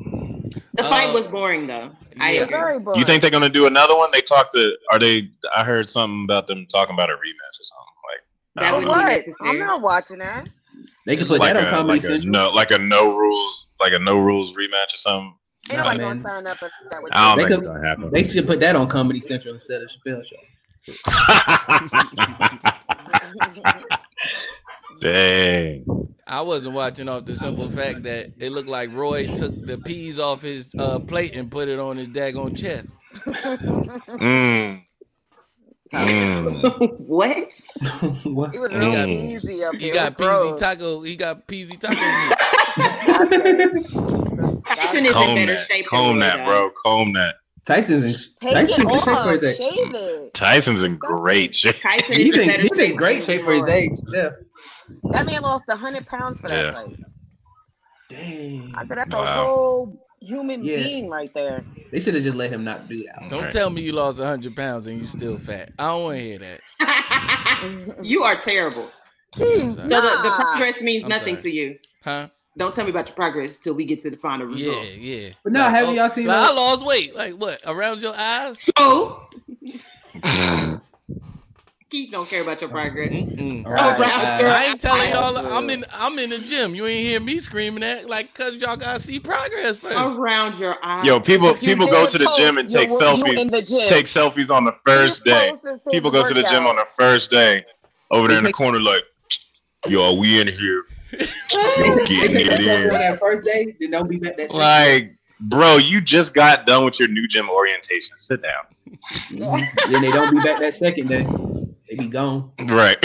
The 0.00 0.82
fight 0.82 1.10
Uh, 1.10 1.12
was 1.12 1.28
boring 1.28 1.66
though. 1.66 1.92
I 2.20 2.32
yeah. 2.32 2.40
It's 2.40 2.46
agree. 2.48 2.58
very 2.58 2.78
boring. 2.80 2.98
you 3.00 3.06
think 3.06 3.22
they're 3.22 3.30
gonna 3.30 3.48
do 3.48 3.66
another 3.66 3.96
one? 3.96 4.10
They 4.12 4.20
talked 4.20 4.52
to. 4.54 4.72
Are 4.92 4.98
they? 4.98 5.30
I 5.54 5.64
heard 5.64 5.88
something 5.88 6.24
about 6.24 6.46
them 6.48 6.66
talking 6.66 6.94
about 6.94 7.08
a 7.10 7.14
rematch 7.14 7.60
or 7.60 7.64
something. 7.64 7.94
Like 8.10 8.20
That 8.56 8.74
I 8.74 8.76
would 8.76 8.84
be 8.84 8.90
necessary. 9.04 9.34
I'm 9.50 9.58
not 9.58 9.80
watching 9.80 10.18
that. 10.18 10.48
They 11.06 11.16
could 11.16 11.26
put 11.28 11.40
like 11.40 11.54
that 11.54 11.66
on 11.66 11.72
a, 11.72 11.76
Comedy 11.76 11.98
like 11.98 12.04
a 12.04 12.06
Central. 12.06 12.32
no, 12.32 12.50
like 12.50 12.70
a 12.70 12.78
no 12.78 13.16
rules, 13.16 13.68
like 13.80 13.92
a 13.92 13.98
no 13.98 14.18
rules 14.18 14.52
rematch 14.52 14.94
or 14.94 14.98
something. 14.98 15.34
Ain't 15.70 15.78
Nah, 15.78 15.84
nobody 15.84 15.98
man. 15.98 16.22
gonna 16.22 16.22
sign 16.22 16.46
up 16.46 16.60
that. 16.60 17.02
With 17.02 17.12
I 17.14 17.28
don't 17.28 17.36
They 17.38 17.42
think 17.44 17.52
it's 17.52 17.60
could- 17.62 17.66
gonna 17.74 17.86
happen. 17.88 18.10
They 18.12 18.24
should 18.24 18.46
put 18.46 18.60
that 18.60 18.76
on 18.76 18.88
Comedy 18.88 19.20
Central 19.20 19.54
instead 19.54 19.82
of 19.82 19.90
Chappelle 19.90 20.24
Show. 20.24 20.36
Dang. 25.00 25.84
I 26.26 26.40
wasn't 26.40 26.74
watching 26.74 27.08
off 27.08 27.26
the 27.26 27.34
simple 27.34 27.68
fact 27.68 28.04
that 28.04 28.32
it 28.38 28.50
looked 28.52 28.68
like 28.68 28.90
Roy 28.92 29.26
took 29.26 29.66
the 29.66 29.76
peas 29.78 30.18
off 30.18 30.42
his 30.42 30.74
uh, 30.78 30.98
plate 31.00 31.34
and 31.34 31.50
put 31.50 31.68
it 31.68 31.78
on 31.78 31.96
his 31.98 32.08
daggone 32.08 32.56
chest. 32.56 32.94
Mm. 33.26 34.84
Mm. 35.94 36.98
what? 36.98 37.52
what? 38.24 38.52
He 38.52 38.58
was 38.58 38.70
He 38.70 38.76
real 38.76 38.92
got- 38.92 39.08
easy 39.08 39.64
up 39.64 39.74
He 39.74 39.80
here. 39.80 39.94
got 39.94 40.12
It 40.12 40.18
peasy 40.18 40.58
taco. 40.58 41.02
He 41.02 41.16
got 41.16 41.46
peasy 41.46 41.78
taco. 41.78 41.94
Tyson 44.66 45.06
is 45.06 45.14
in 45.14 45.34
better 45.34 45.54
that, 45.54 45.66
shape. 45.66 45.86
comb 45.86 46.18
than 46.18 46.20
that, 46.20 46.44
bro. 46.46 46.70
Comb 46.84 47.12
that. 47.14 47.36
Tyson's 47.66 48.04
in 48.04 48.12
Take 48.40 48.52
Tyson's 48.54 48.78
in 48.80 48.90
it 48.90 49.04
shape 49.04 49.18
for 49.18 49.30
his 49.32 49.44
age. 49.44 50.32
Tyson's 50.34 50.82
in 50.82 50.96
great 50.96 51.54
shape. 51.54 51.80
Tyson 51.80 52.14
He's 52.16 52.36
in 52.36 52.50
in 52.50 52.60
he's 52.60 52.78
in 52.78 52.96
great 52.96 53.22
shape 53.22 53.42
for 53.42 53.52
his 53.54 53.66
age. 53.68 53.92
Yeah. 54.12 54.30
That 55.12 55.26
man 55.26 55.42
lost 55.42 55.64
hundred 55.70 56.06
pounds 56.06 56.40
for 56.40 56.48
that 56.48 56.64
Yeah. 56.64 56.72
fight. 56.72 56.96
Dang. 58.10 58.74
I 58.76 58.86
said 58.86 58.98
that's 58.98 59.10
a 59.10 59.16
whole 59.44 60.03
human 60.24 60.64
Yeah. 60.64 60.82
being 60.82 61.08
right 61.08 61.32
there. 61.34 61.64
They 61.92 62.00
should 62.00 62.14
have 62.14 62.24
just 62.24 62.36
let 62.36 62.50
him 62.52 62.64
not 62.64 62.88
do 62.88 63.04
that. 63.04 63.30
Don't 63.30 63.44
Right. 63.44 63.52
tell 63.52 63.70
me 63.70 63.82
you 63.82 63.92
lost 63.92 64.18
hundred 64.18 64.56
pounds 64.56 64.86
and 64.86 64.98
you 64.98 65.06
still 65.06 65.38
fat. 65.38 65.72
I 65.78 65.84
don't 65.88 66.02
want 66.04 66.18
to 66.18 66.24
hear 66.24 66.38
that. 66.38 66.60
you 68.02 68.22
are 68.22 68.36
terrible. 68.40 68.88
Jeez, 69.36 69.62
hmm. 69.62 69.68
So 69.70 69.76
So 69.76 69.82
the, 69.88 70.22
the 70.22 70.30
progress 70.30 70.80
means 70.80 71.04
I'm 71.04 71.08
nothing 71.10 71.36
sorry. 71.38 71.50
to 71.50 71.56
you. 71.56 71.78
Huh? 72.04 72.28
Don't 72.56 72.72
tell 72.74 72.84
me 72.84 72.90
about 72.90 73.08
your 73.08 73.16
progress 73.16 73.56
till 73.56 73.74
we 73.74 73.84
get 73.84 73.98
to 74.00 74.10
the 74.10 74.16
final 74.16 74.48
Yeah, 74.56 74.68
result. 74.68 74.86
yeah. 74.86 75.16
Yeah. 75.22 75.28
But 75.42 75.52
now, 75.52 75.68
haven't 75.70 75.90
oh, 75.90 75.94
y'all 75.94 76.08
seen 76.08 76.26
Like, 76.26 76.36
that- 76.36 76.52
I 76.52 76.54
lost 76.54 76.86
weight. 76.86 77.14
Like 77.16 77.32
what? 77.34 77.60
Around 77.66 78.00
your 78.00 78.14
eyes? 78.16 78.70
So 78.78 79.28
Keith 81.94 82.10
don't 82.10 82.28
care 82.28 82.42
about 82.42 82.60
your 82.60 82.70
progress. 82.70 83.12
Mm-mm. 83.12 83.64
All 83.64 83.70
right, 83.70 84.00
Around 84.00 84.44
uh, 84.44 84.48
I 84.48 84.64
ain't 84.64 84.80
telling 84.80 85.10
y'all. 85.12 85.36
I'm 85.38 85.70
in. 85.70 85.84
I'm 85.92 86.18
in 86.18 86.30
the 86.30 86.40
gym. 86.40 86.74
You 86.74 86.86
ain't 86.86 87.06
hear 87.06 87.20
me 87.20 87.38
screaming 87.38 87.82
that 87.82 88.10
like, 88.10 88.34
cause 88.34 88.54
y'all 88.54 88.76
gotta 88.76 88.98
see 88.98 89.20
progress 89.20 89.76
first. 89.76 89.96
Around 89.96 90.58
your 90.58 90.76
eyes. 90.82 91.06
Yo, 91.06 91.20
people 91.20 91.50
you 91.50 91.54
people 91.54 91.86
go 91.86 92.08
to 92.08 92.18
the 92.18 92.34
gym 92.36 92.58
and 92.58 92.68
take 92.68 92.90
you 92.90 92.98
selfies. 92.98 93.38
in 93.38 93.46
the 93.46 93.62
gym. 93.62 93.86
Take 93.86 94.06
selfies 94.06 94.50
on 94.50 94.64
the 94.64 94.74
first 94.84 95.22
You 95.24 95.32
day. 95.32 95.54
People 95.92 96.10
go 96.10 96.26
to 96.26 96.34
the 96.34 96.42
gym 96.42 96.66
on 96.66 96.74
the 96.74 96.86
first 96.98 97.30
day. 97.30 97.64
Over 98.10 98.26
there 98.26 98.38
in 98.38 98.44
the 98.44 98.52
corner, 98.52 98.80
like, 98.80 99.04
yo, 99.86 100.14
we 100.14 100.40
in 100.40 100.48
here. 100.48 100.82
Yo, 101.12 102.06
They 102.06 102.28
getting 102.28 102.40
it 102.40 102.68
on 102.68 102.82
in. 102.82 102.88
that 102.88 103.20
first 103.20 103.44
day, 103.44 103.76
then 103.78 103.92
don't 103.92 104.08
be 104.08 104.18
back 104.18 104.36
that 104.36 104.50
second. 104.50 104.58
Like, 104.58 105.16
bro, 105.38 105.76
you 105.76 106.00
just 106.00 106.34
got 106.34 106.66
done 106.66 106.84
with 106.84 106.98
your 106.98 107.08
new 107.08 107.28
gym 107.28 107.48
orientation. 107.48 108.18
Sit 108.18 108.42
down. 108.42 108.64
Then 109.90 110.02
they 110.02 110.10
don't 110.10 110.34
be 110.34 110.40
back 110.42 110.60
that 110.60 110.74
second 110.74 111.08
day. 111.08 111.26
They 111.96 112.04
be 112.04 112.08
gone. 112.10 112.50
Right. 112.60 112.96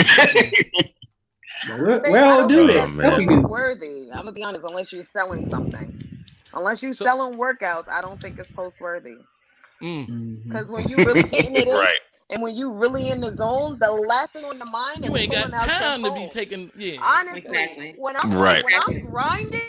But 1.68 1.78
Where, 1.78 1.98
They- 2.00 2.10
where 2.10 2.24
all 2.24 2.38
don't 2.38 2.48
do 2.48 2.60
Oh, 2.62 2.66
that? 2.68 2.72
that's 2.74 2.92
man. 2.96 3.10
What 3.10 3.18
we 3.18 3.26
do? 3.26 3.40
worthy. 3.42 4.10
I'm 4.10 4.18
gonna 4.20 4.32
be 4.32 4.42
honest. 4.42 4.64
Unless 4.64 4.92
you're 4.94 5.04
selling 5.04 5.44
something, 5.46 6.24
unless 6.54 6.82
you're 6.82 6.94
So- 6.94 7.04
selling 7.04 7.38
workouts, 7.38 7.88
I 7.88 8.00
don't 8.00 8.20
think 8.20 8.38
it's 8.38 8.50
post 8.52 8.80
worthy. 8.80 9.16
Mm. 9.82 10.06
Mhm. 10.08 10.44
Because 10.48 10.68
when 10.70 10.88
you 10.88 10.96
really 10.96 11.22
getting 11.22 11.54
it 11.56 11.68
in, 11.68 11.74
right. 11.74 12.00
and 12.30 12.42
when 12.42 12.54
you 12.56 12.72
really 12.74 13.10
in 13.10 13.20
the 13.20 13.32
zone, 13.34 13.78
the 13.78 13.90
last 13.90 14.32
thing 14.32 14.44
on 14.46 14.58
the 14.58 14.64
mind 14.64 15.04
You 15.04 15.14
is 15.14 15.20
ain't 15.22 15.32
got 15.32 15.42
pulling 15.50 15.54
out 15.60 15.66
your 15.66 15.76
time 15.76 16.02
to 16.04 16.12
be 16.12 16.28
taking. 16.28 16.70
Yeah. 16.76 16.96
Honestly, 17.02 17.40
Exactly. 17.40 17.94
when 17.98 18.16
I'm 18.16 18.30
Right. 18.32 18.64
when 18.64 18.74
I'm 18.74 19.04
grinding, 19.10 19.60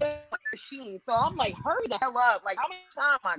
like 0.00 0.30
machine. 0.52 1.00
So 1.02 1.12
I'm 1.14 1.34
like, 1.36 1.54
hurry 1.64 1.86
the 1.88 1.98
hell 1.98 2.16
up! 2.16 2.44
Like 2.44 2.58
how 2.58 2.68
much 2.68 2.78
time 2.94 3.18
I 3.24 3.36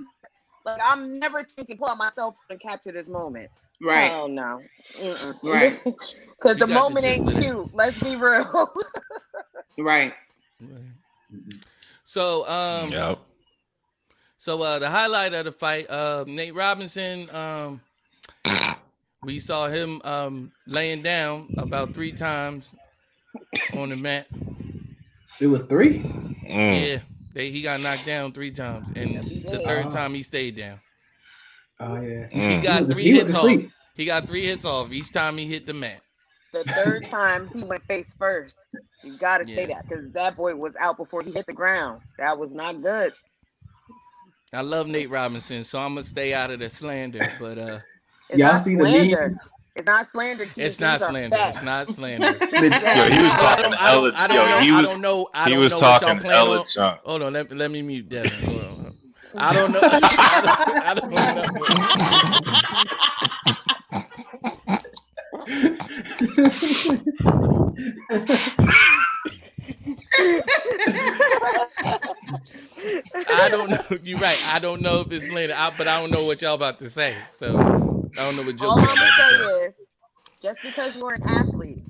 like 0.70 0.82
I'm 0.84 1.18
never 1.20 1.44
thinking 1.56 1.78
pull 1.78 1.88
out 1.88 1.98
my 1.98 2.12
cell 2.16 2.32
phone 2.32 2.40
and 2.52 2.60
capture 2.60 2.92
this 2.92 3.08
moment. 3.08 3.50
Right. 3.82 4.12
Oh 4.12 4.28
no. 4.28 4.62
Mm-mm. 5.00 5.36
Right. 5.44 5.84
Because 5.84 6.58
the 6.58 6.68
got 6.68 6.68
the 6.68 6.74
moment 6.74 7.06
ain't 7.06 7.28
of 7.28 7.34
that. 7.34 7.42
cute. 7.42 7.70
Let's 7.74 8.00
be 8.00 8.16
real. 8.16 8.74
Right. 9.78 10.14
So 12.04 12.48
um. 12.48 12.92
Yep. 12.92 13.20
So 14.38 14.62
uh, 14.62 14.78
the 14.78 14.90
highlight 14.90 15.34
of 15.34 15.46
the 15.46 15.54
fight, 15.54 15.90
uh, 15.90 16.26
Nate 16.28 16.54
Robinson. 16.54 17.34
Um, 17.34 17.82
we 19.24 19.40
saw 19.40 19.68
him 19.68 20.02
um, 20.04 20.52
laying 20.68 21.02
down 21.02 21.48
about 21.58 21.94
three 21.94 22.12
times 22.12 22.76
on 23.74 23.90
the 23.90 23.96
mat. 23.96 24.28
It 25.40 25.48
was 25.48 25.64
three. 25.64 26.00
Mm. 26.00 26.88
Yeah, 26.88 27.00
they, 27.34 27.52
he 27.52 27.62
got 27.62 27.80
knocked 27.80 28.06
down 28.06 28.34
three 28.34 28.52
times, 28.52 28.90
and 28.96 29.24
he 29.24 29.44
the 29.44 29.60
third 29.60 29.92
time 29.92 30.14
he 30.14 30.24
stayed 30.24 30.58
down. 30.58 30.82
Oh 31.80 32.02
yeah. 32.02 32.28
He 32.32 32.40
Mm. 32.40 32.64
got 32.64 32.82
went 32.84 32.94
three 32.94 33.04
he 33.04 33.12
hits 33.12 33.36
off. 33.36 33.60
He 33.96 34.06
got 34.06 34.28
three 34.28 34.46
hits 34.46 34.66
off 34.66 34.92
each 34.92 35.12
time 35.12 35.38
he 35.38 35.48
hit 35.48 35.66
the 35.66 35.74
mat. 35.74 36.02
the 36.52 36.64
third 36.64 37.06
time 37.10 37.50
he 37.54 37.64
went 37.64 37.84
face 37.86 38.16
first. 38.18 38.58
You 39.04 39.12
gotta 39.18 39.44
say 39.46 39.66
that 39.68 39.86
because 39.88 40.10
that 40.14 40.38
boy 40.38 40.56
was 40.56 40.74
out 40.80 40.98
before 40.98 41.22
he 41.22 41.32
hit 41.32 41.46
the 41.46 41.54
ground. 41.54 42.02
That 42.18 42.38
was 42.38 42.52
not 42.52 42.82
good. 42.82 43.14
I 44.54 44.62
love 44.62 44.88
Nate 44.88 45.10
Robinson, 45.10 45.64
so 45.64 45.80
I'm 45.80 45.96
gonna 45.96 46.04
stay 46.04 46.34
out 46.34 46.52
of 46.52 46.60
the 46.60 46.70
slander. 46.70 47.32
But 47.40 47.58
uh, 47.58 47.80
It's 48.30 48.40
Y'all 48.40 48.58
see 48.58 48.76
the 48.76 48.84
slander. 48.84 49.30
meme? 49.30 49.40
It's 49.76 49.88
not 49.88 50.08
slander. 50.12 50.46
Keith. 50.46 50.58
it's 50.64 50.80
not 50.80 51.02
slander. 51.02 51.36
facts. 51.36 51.58
It's 51.58 51.66
not 51.66 51.90
slander. 51.96 52.28
Yo, 52.28 52.60
he 53.10 53.24
was 53.24 53.34
talking 53.34 53.64
don't, 53.64 53.74
I 53.74 53.78
hella. 53.90 54.12
don't, 54.12 54.20
I 54.20 54.28
don't 54.28 54.38
Yo, 54.38 54.46
know. 54.46 54.60
he 54.62 54.72
I 54.72 54.82
was 54.82 54.90
don't 54.92 55.02
know. 55.02 55.30
I 55.34 55.50
he 55.50 55.58
was 55.58 55.72
know 55.72 55.80
talking 55.80 56.20
plan 56.20 56.32
hella 56.32 56.66
junk. 56.68 57.02
Hold 57.04 57.22
on, 57.24 57.34
let, 57.34 57.52
let 57.52 57.72
me 57.72 57.82
mute 57.82 58.08
Devin. 58.10 58.32
Hold 58.44 58.62
on. 58.62 58.93
I 59.38 59.54
don't 59.54 59.72
know. 59.72 59.84
I 60.18 60.42
don't, 60.42 60.56
I 60.80 60.94
don't 60.96 61.12
know. 61.12 61.46
I 73.28 73.50
don't 73.50 73.70
know. 73.70 73.80
You're 74.04 74.20
right. 74.20 74.40
I 74.46 74.60
don't 74.60 74.82
know 74.82 75.02
if 75.02 75.12
it's 75.12 75.28
slander, 75.28 75.56
I, 75.58 75.72
but 75.78 75.88
I 75.88 76.00
don't 76.00 76.12
know 76.12 76.26
what 76.26 76.42
y'all 76.42 76.56
about 76.56 76.80
to 76.80 76.90
say. 76.90 77.28
So 77.32 77.68
I 78.18 78.24
don't 78.24 78.36
know 78.36 78.44
what 78.44 78.62
All 78.62 78.80
I'm 78.86 79.00
gonna 79.00 79.12
about 79.12 79.12
say 79.12 79.30
to 79.30 79.38
say. 79.38 79.50
is, 79.68 79.82
just 80.42 80.64
because 80.64 80.96
you're 80.98 81.14
an 81.14 81.22
athlete, 81.28 81.84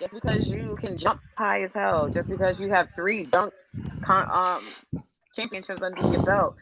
just 0.00 0.14
because 0.14 0.50
you 0.50 0.76
can 0.80 0.98
jump 0.98 1.20
high 1.38 1.62
as 1.62 1.74
hell, 1.74 2.08
just 2.10 2.30
because 2.30 2.60
you 2.60 2.70
have 2.70 2.88
three 2.96 3.26
dunk 3.26 3.52
con- 4.04 4.28
um 4.30 4.74
championships 5.36 5.82
under 5.82 6.02
your 6.02 6.20
belt, 6.20 6.56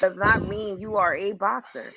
does 0.00 0.16
not 0.16 0.46
mean 0.46 0.80
you 0.80 0.96
are 0.96 1.14
a 1.14 1.32
boxer. 1.32 1.92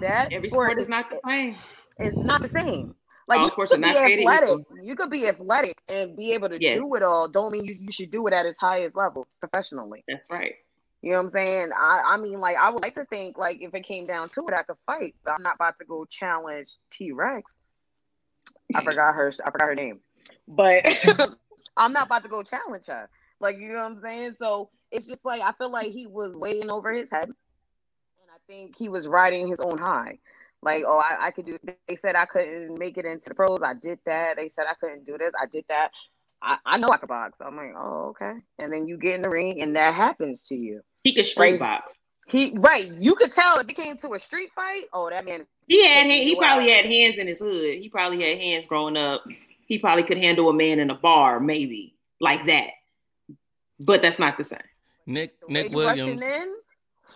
That 0.00 0.32
Every 0.32 0.48
sport, 0.48 0.70
sport 0.70 0.80
is 0.80 0.88
not 0.88 1.10
the 1.10 1.20
same. 1.26 1.56
It's 1.98 2.16
not 2.22 2.42
the 2.42 2.48
same. 2.48 2.94
Like 3.28 3.38
All 3.38 3.44
you 3.44 3.50
sports 3.50 3.70
could 3.70 3.80
are 3.80 3.82
be 3.82 3.92
not 3.92 4.02
created 4.02 4.26
athletic. 4.26 4.66
You 4.82 4.96
could 4.96 5.10
be 5.10 5.28
athletic 5.28 5.76
and 5.88 6.16
be 6.16 6.32
able 6.32 6.48
to 6.48 6.58
Yes. 6.58 6.76
do 6.76 6.94
it 6.94 7.02
all. 7.02 7.28
Don't 7.28 7.52
mean 7.52 7.64
you, 7.64 7.76
you 7.78 7.92
should 7.92 8.10
do 8.10 8.26
it 8.26 8.32
at 8.32 8.46
its 8.46 8.58
highest 8.58 8.96
level 8.96 9.26
professionally. 9.38 10.02
That's 10.08 10.24
right. 10.30 10.54
You 11.02 11.12
know 11.12 11.16
what 11.18 11.22
I'm 11.24 11.28
saying? 11.30 11.70
I, 11.74 12.02
I 12.04 12.16
mean, 12.18 12.40
like, 12.40 12.56
I 12.56 12.68
would 12.68 12.82
like 12.82 12.94
to 12.96 13.04
think, 13.06 13.38
like, 13.38 13.62
if 13.62 13.74
it 13.74 13.84
came 13.84 14.06
down 14.06 14.28
to 14.30 14.46
it, 14.48 14.54
I 14.54 14.62
could 14.62 14.76
fight, 14.84 15.14
but 15.24 15.32
I'm 15.32 15.42
not 15.42 15.54
about 15.54 15.78
to 15.78 15.84
go 15.84 16.04
challenge 16.04 16.76
T 16.90 17.12
Rex. 17.12 17.56
I 18.74 18.80
forgot 18.84 19.14
her. 19.14 19.32
I 19.44 19.50
forgot 19.50 19.68
her 19.68 19.74
name, 19.74 20.00
but 20.46 20.84
I'm 21.76 21.92
not 21.92 22.06
about 22.06 22.22
to 22.24 22.28
go 22.28 22.42
challenge 22.42 22.86
her. 22.86 23.08
Like, 23.40 23.58
you 23.58 23.68
know 23.68 23.74
what 23.74 23.92
I'm 23.92 23.98
saying? 23.98 24.34
So 24.36 24.70
it's 24.90 25.06
just 25.06 25.24
like 25.24 25.42
I 25.42 25.52
feel 25.52 25.70
like 25.70 25.92
he 25.92 26.06
was 26.06 26.34
waiting 26.34 26.70
over 26.70 26.92
his 26.92 27.10
head, 27.10 27.24
and 27.24 27.34
I 28.32 28.38
think 28.46 28.76
he 28.76 28.88
was 28.88 29.06
riding 29.06 29.48
his 29.48 29.60
own 29.60 29.78
high. 29.78 30.18
Like, 30.62 30.84
oh, 30.86 30.98
I, 30.98 31.26
I 31.26 31.30
could 31.30 31.46
do. 31.46 31.58
They 31.88 31.96
said 31.96 32.16
I 32.16 32.26
couldn't 32.26 32.78
make 32.78 32.98
it 32.98 33.06
into 33.06 33.28
the 33.30 33.34
pros. 33.34 33.60
I 33.64 33.74
did 33.74 33.98
that. 34.04 34.36
They 34.36 34.48
said 34.48 34.66
I 34.68 34.74
couldn't 34.74 35.06
do 35.06 35.16
this. 35.16 35.32
I 35.40 35.46
did 35.46 35.64
that. 35.68 35.90
I, 36.42 36.56
I 36.66 36.76
know 36.78 36.88
I 36.88 36.96
could 36.98 37.08
box. 37.08 37.38
I'm 37.40 37.56
like, 37.56 37.72
oh, 37.76 38.10
okay. 38.10 38.40
And 38.58 38.72
then 38.72 38.86
you 38.86 38.96
get 38.98 39.14
in 39.14 39.22
the 39.22 39.30
ring, 39.30 39.62
and 39.62 39.74
that 39.76 39.94
happens 39.94 40.42
to 40.44 40.54
you. 40.54 40.82
He 41.04 41.14
could 41.14 41.26
street 41.26 41.52
Right. 41.52 41.60
box. 41.60 41.96
He 42.28 42.52
right, 42.58 42.86
you 42.86 43.16
could 43.16 43.32
tell 43.32 43.58
if 43.58 43.68
it 43.68 43.74
came 43.74 43.96
to 43.98 44.14
a 44.14 44.18
street 44.18 44.50
fight. 44.54 44.84
Oh, 44.92 45.10
that 45.10 45.24
man. 45.24 45.46
He 45.66 45.84
had 45.84 46.06
he, 46.06 46.24
he 46.24 46.36
probably 46.36 46.70
had 46.70 46.84
hands 46.86 47.16
in 47.18 47.26
his 47.26 47.40
hood. 47.40 47.78
He 47.78 47.88
probably 47.88 48.22
had 48.22 48.40
hands 48.40 48.66
growing 48.66 48.96
up. 48.96 49.24
He 49.66 49.78
probably 49.78 50.04
could 50.04 50.18
handle 50.18 50.48
a 50.48 50.52
man 50.52 50.78
in 50.78 50.90
a 50.90 50.94
bar, 50.94 51.40
maybe 51.40 51.96
like 52.20 52.46
that. 52.46 52.70
But 53.80 54.02
that's 54.02 54.18
not 54.18 54.36
the 54.38 54.44
same. 54.44 54.58
Nick 55.06 55.40
The 55.40 55.52
Nick 55.52 55.72
Williams, 55.72 56.22
in, 56.22 56.54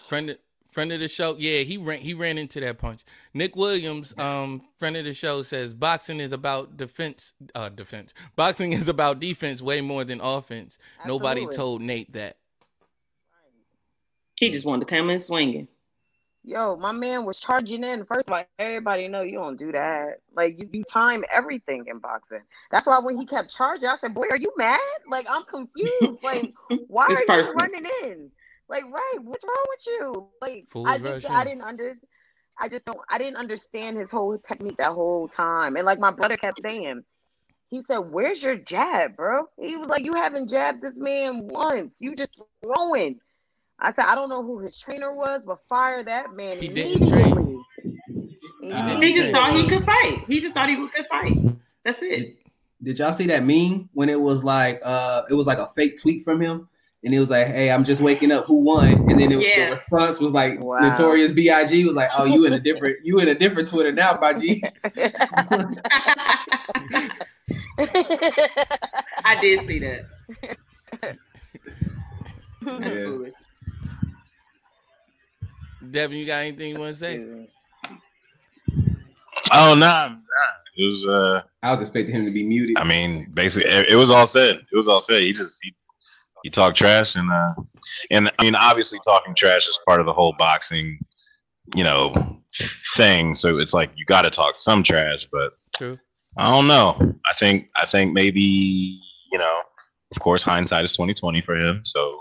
friend 0.07 0.30
of, 0.30 0.39
friend 0.70 0.93
of 0.93 1.01
the 1.01 1.09
show. 1.09 1.37
Yeah, 1.39 1.61
he 1.61 1.76
ran 1.76 2.01
he 2.01 2.14
ran 2.14 2.37
into 2.39 2.61
that 2.61 2.78
punch. 2.78 3.05
Nick 3.32 3.57
Williams, 3.57 4.16
um, 4.18 4.62
friend 4.78 4.97
of 4.97 5.05
the 5.05 5.14
show, 5.14 5.43
says 5.43 5.74
boxing 5.74 6.20
is 6.20 6.32
about 6.32 6.76
defense. 6.76 7.32
Uh, 7.55 7.68
defense. 7.68 8.12
Boxing 8.37 8.72
is 8.72 8.89
about 8.89 9.20
defense 9.20 9.62
way 9.62 9.80
more 9.80 10.05
than 10.05 10.20
offense. 10.20 10.78
Nobody 11.07 11.47
told 11.47 11.80
Nate 11.80 12.12
that. 12.12 12.37
He 14.37 14.51
just 14.51 14.64
wanted 14.64 14.87
to 14.89 14.95
come 14.95 15.11
in 15.11 15.20
swinging. 15.20 15.68
Yo, 16.47 16.76
my 16.76 16.92
man 16.92 17.24
was 17.24 17.40
charging 17.40 17.82
in. 17.82 18.05
First 18.05 18.28
of 18.28 18.34
all, 18.34 18.45
everybody 18.59 19.09
know 19.09 19.22
you 19.22 19.38
don't 19.38 19.59
do 19.59 19.72
that. 19.72 20.18
Like 20.36 20.59
you, 20.61 20.68
you 20.70 20.84
time 20.84 21.24
everything 21.32 21.86
in 21.86 22.01
boxing. 22.01 22.42
That's 22.70 22.86
why 22.86 22.99
when 22.99 23.18
he 23.18 23.24
kept 23.24 23.51
charging, 23.51 23.88
I 23.88 23.97
said, 23.97 24.12
"Boy, 24.12 24.26
are 24.30 24.36
you 24.36 24.53
mad? 24.59 24.78
Like 25.09 25.26
I'm 25.28 25.45
confused. 25.45 26.22
Like 26.22 26.53
why 26.88 27.07
are 27.07 27.24
personal. 27.26 27.47
you 27.47 27.53
running 27.55 27.86
in? 28.03 28.30
Like 28.68 28.84
right, 28.84 29.18
what's 29.22 29.42
wrong 29.42 29.64
with 29.70 29.86
you? 29.86 30.28
Like 30.42 30.66
Fools 30.68 30.86
I 30.86 30.99
just, 30.99 31.30
I 31.30 31.45
didn't 31.45 31.62
under, 31.62 31.97
I 32.61 32.68
just 32.68 32.84
don't, 32.84 33.01
I 33.09 33.16
didn't 33.16 33.36
understand 33.36 33.97
his 33.97 34.11
whole 34.11 34.36
technique 34.36 34.76
that 34.76 34.92
whole 34.92 35.28
time. 35.28 35.76
And 35.76 35.86
like 35.86 35.99
my 35.99 36.12
brother 36.12 36.36
kept 36.36 36.61
saying, 36.62 37.05
he 37.70 37.80
said, 37.80 37.99
"Where's 37.99 38.42
your 38.42 38.57
jab, 38.57 39.16
bro?" 39.16 39.47
He 39.59 39.76
was 39.76 39.88
like, 39.88 40.05
"You 40.05 40.12
haven't 40.12 40.51
jabbed 40.51 40.82
this 40.82 40.99
man 40.99 41.49
once. 41.49 42.03
You 42.03 42.14
just 42.14 42.36
throwing." 42.62 43.18
I 43.85 43.93
said, 43.93 44.07
"I 44.07 44.14
don't 44.14 44.30
know 44.30 44.43
who 44.43 44.59
his 44.61 44.78
trainer 44.78 45.12
was, 45.14 45.43
but 45.47 45.59
fire 45.68 46.03
that 46.03 46.35
man 46.35 46.59
He 46.59 46.68
didn't 46.68 47.07
train. 47.09 47.26
immediately." 47.26 47.59
didn't 48.62 49.03
He 49.03 49.12
just 49.12 49.30
thought 49.30 49.55
he 49.55 49.68
could 49.68 49.85
fight. 49.85 50.24
He 50.26 50.41
just 50.41 50.55
thought 50.55 50.68
he 50.70 50.76
could 50.89 51.07
fight. 51.11 51.37
That's 51.85 52.01
it. 52.03 52.39
Did 52.82 52.99
y'all 52.99 53.12
see 53.12 53.26
that 53.26 53.45
meme 53.45 53.91
when 53.93 54.09
it 54.09 54.18
was 54.20 54.43
like 54.43 54.80
uh 54.82 55.22
it 55.30 55.35
was 55.35 55.47
like 55.47 55.59
a 55.59 55.66
fake 55.68 56.01
tweet 56.01 56.24
from 56.24 56.41
him 56.41 56.68
and 57.05 57.12
it 57.14 57.20
was 57.20 57.28
like, 57.28 57.47
"Hey, 57.47 57.70
I'm 57.70 57.85
just 57.85 58.01
waking 58.01 58.32
up. 58.32 58.47
Who 58.47 58.57
won?" 58.57 59.11
And 59.11 59.20
then 59.20 59.30
it, 59.32 59.41
Yeah. 59.41 59.70
the 59.70 59.76
response 59.76 60.18
was 60.18 60.32
like, 60.32 60.59
Wow. 60.61 60.78
"Notorious 60.80 61.30
B.I.G." 61.32 61.85
was 61.85 61.95
like, 61.95 62.09
"Oh, 62.16 62.24
you 62.24 62.47
in 62.47 62.55
a 62.55 62.61
different 62.68 63.05
you 63.05 63.18
in 63.18 63.28
a 63.28 63.35
different 63.35 63.68
Twitter 63.68 63.93
now, 63.93 64.14
B.I.G." 64.16 64.64
I 69.24 69.39
did 69.41 69.66
see 69.66 69.78
that. 69.80 70.07
That's 72.62 72.62
Yeah. 72.62 73.05
foolish. 73.05 73.32
Devin, 75.95 76.18
you 76.18 76.26
got 76.26 76.38
anything 76.38 76.70
you 76.70 76.78
want 76.80 76.92
to 76.92 76.99
say? 76.99 77.24
Oh 79.53 79.74
nah, 79.76 80.09
nah. 80.09 80.16
It 80.76 80.90
was 80.90 81.07
uh 81.07 81.42
I 81.62 81.70
was 81.70 81.80
expecting 81.80 82.12
him 82.12 82.24
to 82.24 82.32
be 82.32 82.45
muted. 82.45 82.76
I 82.78 82.84
mean, 82.84 83.30
basically, 83.32 83.70
it, 83.70 83.90
it 83.90 83.95
was 83.95 84.11
all 84.11 84.26
said. 84.26 84.57
It 84.57 84.76
was 84.76 84.88
all 84.88 84.99
said. 84.99 85.22
He 85.22 85.32
just 85.32 85.57
he, 85.62 85.72
he 86.42 86.51
talked 86.51 86.76
trash, 86.76 87.14
and 87.14 87.30
uh, 87.30 87.55
and 88.11 88.32
I 88.40 88.42
mean, 88.42 88.57
obviously, 88.57 88.99
talking 89.05 89.36
trash 89.36 89.68
is 89.68 89.78
part 89.86 90.01
of 90.01 90.07
the 90.07 90.12
whole 90.12 90.34
boxing, 90.36 90.99
you 91.76 91.84
know, 91.84 92.40
thing. 92.97 93.36
So 93.36 93.59
it's 93.59 93.72
like 93.72 93.92
you 93.95 94.05
got 94.05 94.22
to 94.22 94.30
talk 94.30 94.57
some 94.57 94.82
trash, 94.82 95.28
but 95.30 95.53
True. 95.76 95.97
I 96.36 96.51
don't 96.51 96.66
know. 96.66 97.14
I 97.30 97.34
think 97.34 97.68
I 97.76 97.86
think 97.86 98.12
maybe 98.12 99.01
you 99.30 99.38
know, 99.38 99.61
of 100.11 100.20
course, 100.20 100.42
hindsight 100.42 100.82
is 100.82 100.92
twenty 100.92 101.14
twenty 101.14 101.40
for 101.40 101.55
him. 101.55 101.82
So 101.84 102.18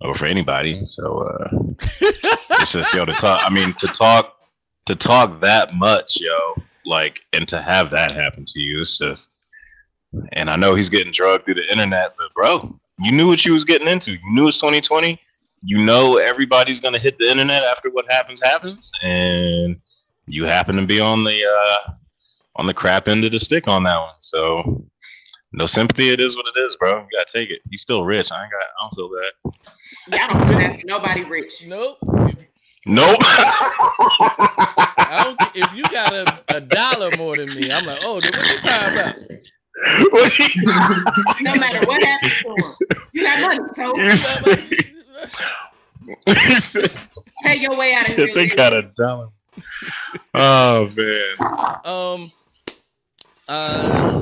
or 0.00 0.14
for 0.14 0.26
anybody. 0.26 0.84
So 0.84 1.28
uh, 1.28 2.36
it's 2.60 2.72
just 2.72 2.94
yo 2.94 3.04
to 3.04 3.12
talk. 3.14 3.42
I 3.44 3.50
mean, 3.50 3.74
to 3.78 3.86
talk 3.88 4.36
to 4.86 4.94
talk 4.94 5.40
that 5.40 5.74
much, 5.74 6.20
yo, 6.20 6.54
like, 6.84 7.20
and 7.32 7.46
to 7.48 7.60
have 7.60 7.90
that 7.90 8.12
happen 8.12 8.44
to 8.44 8.60
you, 8.60 8.80
it's 8.80 8.98
just. 8.98 9.38
And 10.32 10.50
I 10.50 10.56
know 10.56 10.74
he's 10.74 10.88
getting 10.88 11.12
drugged 11.12 11.44
through 11.44 11.54
the 11.54 11.70
internet, 11.70 12.14
but 12.18 12.34
bro, 12.34 12.76
you 12.98 13.12
knew 13.12 13.28
what 13.28 13.44
you 13.44 13.52
was 13.52 13.62
getting 13.64 13.86
into. 13.86 14.12
You 14.12 14.32
knew 14.32 14.48
it's 14.48 14.58
2020. 14.58 15.20
You 15.62 15.78
know 15.78 16.16
everybody's 16.16 16.80
gonna 16.80 16.98
hit 16.98 17.16
the 17.18 17.30
internet 17.30 17.62
after 17.62 17.90
what 17.90 18.10
happens 18.10 18.40
happens, 18.42 18.90
and 19.02 19.80
you 20.26 20.44
happen 20.44 20.76
to 20.76 20.86
be 20.86 21.00
on 21.00 21.22
the 21.22 21.44
uh, 21.44 21.92
on 22.56 22.66
the 22.66 22.74
crap 22.74 23.08
end 23.08 23.24
of 23.24 23.32
the 23.32 23.38
stick 23.38 23.68
on 23.68 23.84
that 23.84 24.00
one. 24.00 24.14
So 24.20 24.84
no 25.52 25.66
sympathy. 25.66 26.10
It 26.10 26.20
is 26.20 26.36
what 26.36 26.46
it 26.54 26.60
is, 26.60 26.76
bro. 26.76 26.90
You 26.90 27.18
gotta 27.18 27.30
take 27.32 27.50
it. 27.50 27.60
You 27.68 27.78
still 27.78 28.04
rich. 28.04 28.32
I 28.32 28.42
ain't 28.42 28.52
got. 28.52 28.62
I 28.62 28.82
don't 28.82 28.94
feel 28.94 29.10
bad. 29.14 29.54
Yeah, 30.08 30.26
I 30.28 30.32
don't 30.32 30.48
do 30.48 30.58
that 30.58 30.80
for 30.80 30.86
nobody 30.86 31.24
rich. 31.24 31.64
Nope. 31.66 31.98
Nope. 32.86 33.18
I 35.10 35.22
don't. 35.24 35.38
If 35.54 35.74
you 35.74 35.82
got 35.84 36.12
a, 36.14 36.56
a 36.56 36.60
dollar 36.60 37.10
more 37.16 37.36
than 37.36 37.48
me, 37.50 37.70
I'm 37.70 37.84
like, 37.84 38.00
oh, 38.02 38.14
what 38.14 38.24
you 38.24 38.30
crying 38.60 38.92
about? 38.98 39.16
No 41.40 41.54
matter 41.56 41.86
what 41.86 42.04
happens 42.04 42.34
to 42.42 42.48
him. 42.48 42.56
You 43.12 43.22
got 43.22 43.40
money, 43.40 43.60
so 43.74 43.94
pay 47.44 47.56
your 47.56 47.76
way 47.76 47.94
out 47.94 48.08
of 48.08 48.14
here. 48.16 48.34
they 48.34 48.46
got 48.46 48.72
a 48.74 48.82
dollar. 48.96 49.28
Oh 50.34 50.90
man. 50.94 51.80
Um. 51.84 52.32
Uh. 53.48 54.20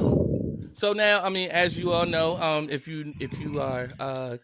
So 0.75 0.93
now, 0.93 1.25
I 1.25 1.29
mean, 1.29 1.51
as 1.51 1.79
you 1.79 1.91
all 1.91 2.07
know, 2.07 2.37
um, 2.37 2.69
if 2.71 2.87
you 2.87 3.15
if 3.19 3.39
you 3.41 3.61
are 3.61 3.89
uh 3.99 4.37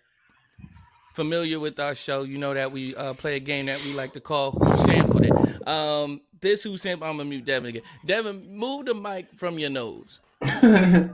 familiar 1.15 1.59
with 1.61 1.79
our 1.81 1.95
show, 1.95 2.23
you 2.25 2.37
know 2.39 2.53
that 2.55 2.71
we 2.73 2.95
uh 2.97 3.15
play 3.15 3.37
a 3.37 3.41
game 3.41 3.67
that 3.67 3.83
we 3.85 3.93
like 3.95 4.13
to 4.15 4.21
call 4.21 4.51
Who 4.53 4.77
Sampled 4.85 5.25
It. 5.25 5.69
Um, 5.69 6.21
this 6.41 6.63
Who 6.65 6.77
Sampled. 6.77 7.09
I'm 7.09 7.17
gonna 7.17 7.29
mute 7.31 7.45
Devin 7.47 7.71
again. 7.71 7.83
Devin, 8.05 8.47
move 8.55 8.87
the 8.87 8.95
mic 8.95 9.29
from 9.37 9.59
your 9.59 9.71
nose. 9.71 10.21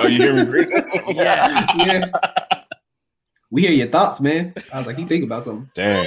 Oh, 0.00 0.06
you 0.08 0.18
hear 0.18 0.34
me? 0.46 0.66
Yeah. 1.14 1.66
yeah. 1.76 2.04
We 3.50 3.62
hear 3.62 3.70
your 3.72 3.86
thoughts, 3.86 4.20
man. 4.20 4.52
I 4.74 4.78
was 4.78 4.86
like, 4.88 4.96
he 4.98 5.04
think 5.06 5.24
about 5.24 5.44
something. 5.44 5.70
Dang. 5.74 6.06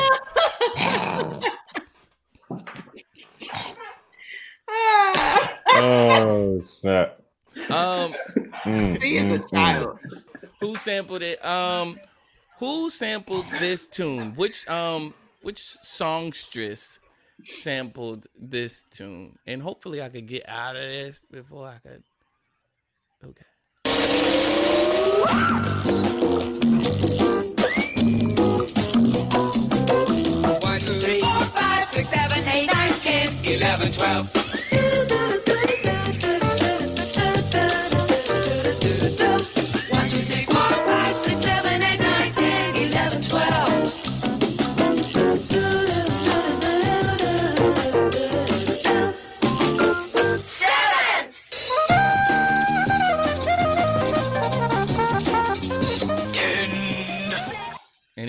Oh 5.74 6.60
snap. 6.62 7.20
Um, 7.70 8.14
Mm, 8.66 9.02
he 9.02 9.18
is 9.18 9.40
a 9.40 9.44
mm, 9.44 9.50
child. 9.50 9.98
who 10.60 10.78
sampled 10.78 11.24
it? 11.24 11.44
Um, 11.44 12.00
who 12.62 12.90
sampled 12.92 13.46
this 13.60 13.88
tune? 13.88 14.36
Which 14.36 14.68
um, 14.70 15.16
which 15.42 15.60
songstress 15.60 17.00
sampled 17.44 18.28
this 18.40 18.86
tune? 18.92 19.40
And 19.48 19.64
hopefully, 19.64 20.02
I 20.04 20.10
could 20.10 20.28
get 20.28 20.48
out 20.48 20.76
of 20.76 20.84
this 20.84 21.24
before 21.32 21.68
I 21.68 21.80
could. 21.80 22.04
Okay. 23.26 23.46
One, 30.60 30.80
two, 30.80 30.92
three, 30.94 31.20
four, 31.20 31.46
five, 31.46 31.88
six, 31.88 32.10
seven, 32.10 32.48
eight, 32.48 32.68
nine, 32.68 32.94
ten, 32.94 33.44
eleven, 33.44 33.92
twelve. 33.92 34.51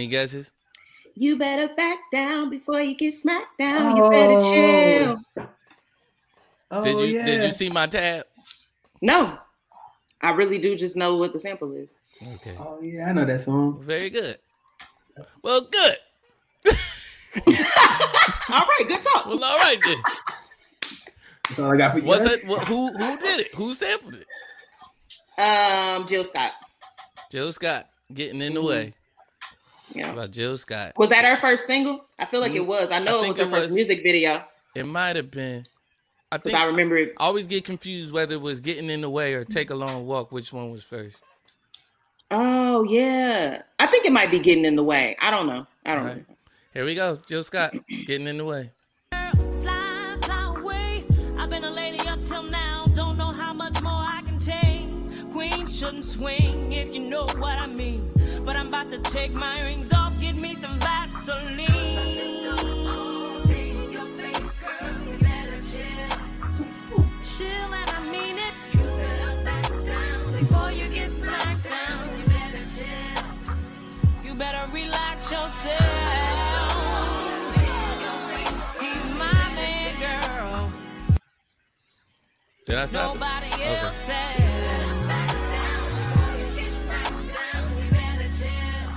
Any 0.03 0.11
guesses? 0.11 0.51
You 1.15 1.39
better 1.39 1.73
back 1.77 1.97
down 2.11 2.51
before 2.51 2.81
you 2.81 2.97
get 2.97 3.15
smacked 3.15 3.57
down. 3.57 3.97
You 3.97 4.11
better 4.11 4.41
chill. 4.41 5.47
Oh, 6.73 6.83
did 6.83 6.97
you 6.97 7.19
yeah. 7.19 7.25
did 7.25 7.45
you 7.45 7.53
see 7.53 7.71
my 7.71 7.87
tab? 7.87 8.25
No, 9.01 9.39
I 10.21 10.33
really 10.33 10.59
do 10.59 10.75
just 10.75 10.97
know 10.97 11.15
what 11.15 11.33
the 11.33 11.39
sample 11.39 11.73
is. 11.77 11.95
Okay. 12.21 12.57
Oh 12.59 12.81
yeah, 12.83 13.11
I 13.11 13.13
know 13.13 13.25
that 13.25 13.43
song. 13.43 13.81
Very 13.81 14.11
good. 14.11 14.39
Well, 15.45 15.69
good. 15.71 15.97
All 17.47 18.67
right, 18.67 18.85
good 18.89 19.05
talk. 19.05 19.27
Well, 19.27 19.45
all 19.45 19.59
right 19.59 19.79
then. 19.85 20.03
That's 21.49 21.61
all 21.61 21.73
I 21.73 21.77
got 21.77 21.93
for 21.93 22.01
you. 22.01 22.09
Was 22.09 22.25
guys. 22.25 22.33
it 22.39 22.45
wh- 22.45 22.67
who 22.67 22.93
who 22.93 23.17
did 23.19 23.41
it? 23.41 23.55
Who 23.55 23.73
sampled 23.73 24.17
it? 24.17 24.27
Um, 25.41 26.09
Jill 26.09 26.25
Scott. 26.25 26.51
Jill 27.31 27.53
Scott 27.53 27.89
getting 28.13 28.43
in 28.43 28.55
the 28.55 28.63
way. 28.63 28.95
Yeah. 29.95 30.13
About 30.13 30.31
Jill 30.31 30.57
Scott. 30.59 30.93
Was 30.97 31.11
that 31.11 31.25
her 31.25 31.37
first 31.41 31.67
single? 31.67 32.05
I 32.19 32.27
feel 32.27 32.41
like 32.41 32.55
it 32.55 32.63
Mm, 32.63 32.67
was. 32.67 32.91
I 32.91 32.99
know 32.99 33.23
I 33.23 33.27
it 33.27 33.29
was 33.29 33.39
her 33.39 33.45
it 33.45 33.51
first 33.51 33.69
was. 33.69 33.75
music 33.75 34.03
video 34.03 34.45
It 34.75 34.87
might 34.87 35.17
have 35.17 35.31
been. 35.31 35.67
I 36.31 36.39
because 36.39 36.53
think 36.53 36.55
I 36.55 36.65
remember 36.65 36.97
it. 36.97 37.15
I 37.19 37.25
always 37.25 37.47
get 37.47 37.65
confused 37.65 38.13
whether 38.13 38.35
it 38.35 38.41
was 38.41 38.61
getting 38.61 38.89
in 38.91 39.03
the 39.03 39.11
way 39.11 39.35
or 39.35 39.45
take 39.45 39.71
a 39.71 39.75
long 39.75 40.07
walk. 40.07 40.33
Which 40.33 40.53
one 40.53 40.71
was 40.71 40.83
first? 40.83 41.19
Oh 42.31 42.85
yeah, 42.85 43.63
I 43.79 43.87
think 43.87 44.07
it 44.07 44.13
might 44.13 44.31
be 44.31 44.39
getting 44.39 44.65
in 44.65 44.77
the 44.77 44.83
way. 44.85 45.17
I 45.21 45.31
don't 45.31 45.47
know. 45.47 45.67
I 45.85 45.95
don't 45.95 46.05
All 46.05 46.05
right. 46.07 46.25
know. 46.29 46.37
Here 46.73 46.85
we 46.85 46.95
go. 46.95 47.21
Jill 47.27 47.45
Scott 47.45 47.75
getting 48.07 48.27
in 48.27 48.39
the 48.39 48.45
way. 48.45 48.71
Fly, 49.11 50.17
fly 50.23 50.55
away. 50.57 51.05
I've 51.39 51.51
been 51.51 51.65
a 51.65 51.71
lady 51.71 51.99
up 52.09 52.23
till 52.25 52.43
now. 52.45 52.87
Don't 52.95 53.19
know 53.19 53.33
how 53.33 53.53
much 53.53 53.81
more 53.83 53.93
I 53.93 54.23
can 54.25 54.39
take. 54.39 54.89
Queen 55.33 55.69
shouldn't 55.69 56.05
swing 56.07 56.73
if 56.73 56.95
you 56.95 57.01
know 57.01 57.25
what 57.27 57.59
I 57.59 57.62
to 58.93 58.99
take 59.11 59.33
my 59.33 59.63
rings 59.63 59.91
off, 59.91 60.13
get 60.21 60.35
me 60.37 60.55
some 60.55 60.79
Vaseline. 60.79 61.57
Chill 67.25 67.73
and 67.73 67.91
I 67.91 68.11
mean 68.11 68.37
it. 68.37 68.55
You 68.75 68.85
better 68.85 69.45
back 69.45 69.69
down 69.87 70.33
before 70.39 70.71
you 70.73 70.89
get 70.91 71.11
smacked 71.11 71.65
down. 71.65 72.19
You 72.19 72.25
better 72.27 72.65
chill. 72.77 74.25
You 74.27 74.35
better 74.35 74.71
relax 74.73 75.31
yourself. 75.31 75.81
He's 78.79 79.05
my 79.17 79.55
man, 79.57 80.01
girl. 80.01 80.73
Did 82.67 82.77
I 82.77 82.87
stop? 82.87 83.15
it? 83.17 83.19
Nobody 83.19 83.47
Okay. 83.55 83.77
else 83.79 83.97
said. 84.05 84.52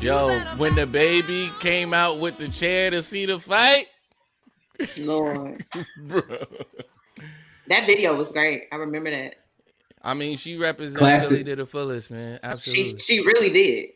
Yo, 0.06 0.40
when 0.58 0.76
the 0.76 0.86
baby 0.86 1.52
came 1.60 1.92
out 1.92 2.20
with 2.20 2.38
the 2.38 2.48
chair 2.48 2.92
to 2.92 3.02
see 3.02 3.26
the 3.26 3.40
fight, 3.40 3.86
Lord, 5.00 5.66
bro. 6.04 6.22
that 7.70 7.88
video 7.88 8.16
was 8.16 8.30
great. 8.30 8.66
I 8.72 8.76
remember 8.76 9.10
that. 9.10 9.38
I 10.04 10.14
mean, 10.14 10.38
she 10.38 10.58
represented 10.58 11.00
Classic. 11.00 11.30
Philly 11.30 11.44
to 11.46 11.56
the 11.56 11.66
fullest, 11.66 12.12
man. 12.12 12.36
She 12.36 12.48
Absolutely, 12.48 13.00
she 13.00 13.20
really 13.22 13.50
did. 13.50 13.90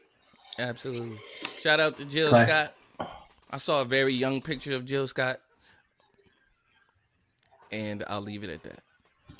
absolutely. 0.57 1.19
Shout 1.59 1.79
out 1.79 1.95
to 1.97 2.05
Jill 2.05 2.29
Classic. 2.29 2.73
Scott. 2.97 3.11
I 3.51 3.57
saw 3.57 3.81
a 3.83 3.85
very 3.85 4.15
young 4.15 4.41
picture 4.41 4.73
of 4.73 4.85
Jill 4.85 5.07
Scott, 5.07 5.39
and 7.71 8.03
I'll 8.07 8.21
leave 8.21 8.43
it 8.43 8.49
at 8.49 8.63
that. 8.63 8.79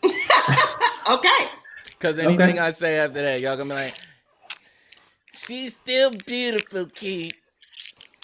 Okay. 1.09 1.45
Because 1.85 2.19
anything 2.19 2.59
I 2.59 2.69
say 2.69 2.99
after 2.99 3.23
that, 3.23 3.41
y'all 3.41 3.57
gonna 3.57 3.69
be 3.69 3.73
like, 3.73 3.95
"She's 5.49 5.73
still 5.73 6.11
beautiful, 6.11 6.85
Keith." 6.85 7.33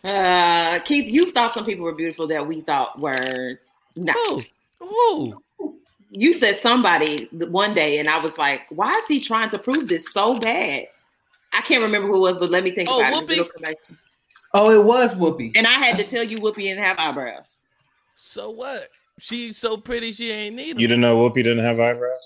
Uh, 0.03 0.80
Keith, 0.86 1.11
you 1.11 1.32
thought 1.32 1.51
some 1.51 1.65
people 1.65 1.84
were 1.84 1.95
beautiful 1.95 2.28
that 2.28 2.45
we 2.45 2.61
thought 2.61 2.99
were 2.99 3.59
not. 3.95 4.15
Who? 4.15 4.41
Who? 4.80 5.80
You 6.11 6.32
said 6.34 6.55
somebody 6.55 7.28
one 7.32 7.73
day, 7.73 7.97
and 7.97 8.07
I 8.07 8.19
was 8.19 8.38
like, 8.38 8.61
"Why 8.69 8.91
is 8.93 9.07
he 9.07 9.19
trying 9.19 9.49
to 9.49 9.59
prove 9.59 9.88
this 9.89 10.13
so 10.13 10.38
bad?" 10.38 10.86
I 11.51 11.61
can't 11.61 11.82
remember 11.82 12.07
who 12.07 12.17
it 12.17 12.19
was, 12.19 12.38
but 12.38 12.51
let 12.51 12.63
me 12.63 12.71
think 12.71 12.89
Oh, 12.91 12.99
about 12.99 13.11
it. 13.11 13.15
'cause 13.15 13.21
Whoopi? 13.28 13.32
it'll 13.32 13.45
come 13.45 13.61
back 13.63 13.82
to 13.88 13.91
me. 13.93 13.97
Oh, 14.53 14.69
it 14.69 14.84
was 14.84 15.13
Whoopi. 15.15 15.51
And 15.55 15.65
I 15.65 15.71
had 15.71 15.97
to 15.97 16.03
tell 16.03 16.23
you, 16.23 16.38
Whoopi 16.38 16.63
didn't 16.63 16.84
have 16.84 16.99
eyebrows. 16.99 17.59
So 18.15 18.51
what? 18.51 18.89
She's 19.19 19.57
so 19.57 19.78
pretty, 19.78 20.11
she 20.13 20.32
ain't 20.32 20.55
need 20.55 20.71
'em. 20.71 20.80
You 20.80 20.88
didn't 20.88 21.01
know 21.01 21.17
Whoopi 21.17 21.36
didn't 21.36 21.65
have 21.65 21.80
eyebrows? 21.80 22.19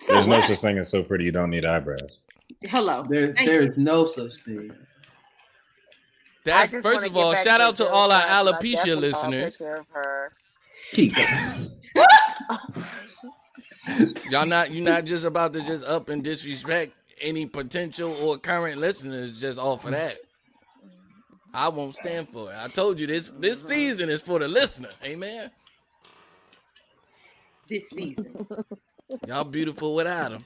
So 0.00 0.14
There's 0.14 0.26
no 0.26 0.40
such 0.46 0.58
thing 0.58 0.78
as 0.78 0.90
so 0.90 1.02
pretty 1.02 1.24
you 1.24 1.32
don't 1.32 1.50
need 1.50 1.64
eyebrows. 1.64 2.18
Hello. 2.62 3.04
There, 3.08 3.32
Thank 3.34 3.48
there 3.48 3.62
you. 3.62 3.68
is 3.68 3.78
no 3.78 4.04
such 4.06 4.34
thing. 4.36 4.72
That's 6.44 6.72
first 6.72 7.06
of 7.06 7.16
all, 7.16 7.34
shout 7.34 7.60
out 7.60 7.76
to 7.76 7.84
Jill 7.84 7.92
all 7.92 8.10
our 8.10 8.20
Scott, 8.20 8.30
'cause 8.30 8.48
I 8.48 8.52
alopecia 8.52 8.74
definitely 8.74 9.10
saw 9.12 9.18
a 9.18 9.30
listeners. 9.30 9.56
picture 9.56 9.74
of. 9.74 9.86
Keep 10.92 11.14
Y'all 14.30 14.46
not 14.46 14.70
You're 14.72 14.84
not 14.84 15.04
just 15.04 15.24
about 15.24 15.52
to 15.54 15.60
just 15.62 15.84
up 15.84 16.08
and 16.08 16.22
disrespect 16.24 16.92
any 17.20 17.46
potential 17.46 18.12
or 18.12 18.38
current 18.38 18.78
listeners 18.78 19.38
just 19.40 19.58
off 19.58 19.84
of 19.84 19.90
that. 19.92 20.16
I 21.52 21.68
won't 21.68 21.94
stand 21.96 22.28
for 22.30 22.50
it. 22.52 22.56
I 22.58 22.68
told 22.68 22.98
you 23.00 23.06
this 23.06 23.30
this 23.38 23.62
season 23.66 24.08
is 24.08 24.22
for 24.22 24.38
the 24.38 24.48
listener. 24.48 24.90
Amen. 25.04 25.50
This 27.68 27.90
season, 27.90 28.46
Y'all 29.26 29.44
beautiful 29.44 29.94
without 29.94 30.30
them. 30.32 30.44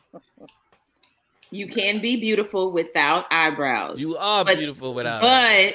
You 1.53 1.67
can 1.69 2.01
be 2.01 2.17
beautiful 2.17 2.73
without 2.73 3.27
eyebrows. 3.31 4.01
You 4.01 4.17
are 4.17 4.45
But- 4.45 4.57
beautiful 4.59 4.95
without. 4.95 5.21
but 5.23 5.75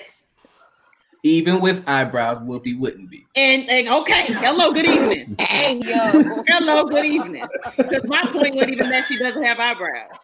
Even 1.23 1.59
with 1.61 1.83
eyebrows, 1.87 2.39
Whoopi 2.39 2.77
wouldn't 2.77 3.09
be. 3.09 3.25
and, 3.35 3.69
and 3.69 3.87
okay. 3.87 4.23
Hello, 4.33 4.71
good 4.71 4.85
evening. 4.85 5.35
Hey 5.47 5.79
yo. 5.83 6.43
Hello, 6.47 6.85
good 6.85 7.05
evening. 7.05 7.45
Because 7.77 8.03
my 8.05 8.21
point 8.31 8.55
wasn't 8.55 8.73
even 8.73 8.89
that 8.89 9.05
she 9.07 9.17
doesn't 9.17 9.43
have 9.43 9.59
eyebrows. 9.59 10.15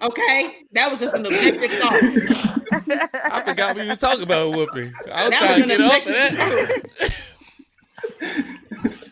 Okay, 0.00 0.58
that 0.72 0.90
was 0.90 1.00
just 1.00 1.14
an 1.16 1.26
objective 1.26 1.72
thought. 1.72 1.92
I 3.32 3.42
forgot 3.44 3.76
we 3.76 3.86
were 3.88 3.96
talking 3.96 4.22
about 4.22 4.52
Whoopi. 4.54 4.92
I 5.12 5.28
was 5.28 5.30
That 5.30 5.38
trying 5.40 5.62
to 5.62 5.68
get 5.68 5.80
an 5.80 5.86
off 5.86 6.06
of 6.06 6.12
that. 6.14 7.14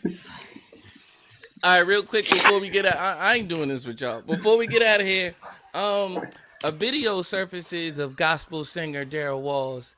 All 1.63 1.75
right, 1.77 1.85
real 1.87 2.03
quick 2.03 2.29
before 2.29 2.59
we 2.59 2.69
get 2.69 2.85
out, 2.85 2.95
I, 2.97 3.17
I 3.17 3.35
ain't 3.35 3.47
doing 3.47 3.67
this 3.69 3.85
with 3.85 3.99
y'all. 3.99 4.21
Before 4.21 4.57
we 4.57 4.67
get 4.67 4.81
out 4.83 5.01
of 5.01 5.07
here, 5.07 5.33
um, 5.77 6.27
a 6.63 6.71
video 6.71 7.21
surfaces 7.21 7.99
of 7.99 8.15
gospel 8.15 8.65
singer 8.65 9.05
Darrel 9.05 9.41
Walls 9.41 9.95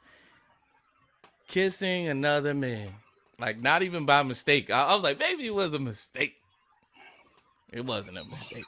kissing 1.47 2.09
another 2.09 2.53
man, 2.53 2.89
like 3.39 3.61
not 3.61 3.82
even 3.82 4.05
by 4.05 4.21
mistake. 4.23 4.69
I, 4.69 4.88
I 4.88 4.93
was 4.93 5.03
like, 5.03 5.19
maybe 5.19 5.45
it 5.45 5.55
was 5.55 5.73
a 5.73 5.80
mistake. 5.80 6.36
It 7.71 7.86
wasn't 7.86 8.17
a 8.17 8.25
mistake. 8.25 8.65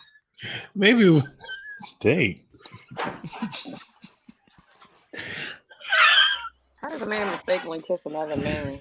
Maybe 0.74 1.06
it 1.06 1.10
was 1.10 1.24
steak. 1.84 2.46
How 6.82 6.90
does 6.90 7.02
a 7.02 7.06
man 7.06 7.30
mistakenly 7.32 7.82
kiss 7.82 8.06
another 8.06 8.38
man? 8.38 8.80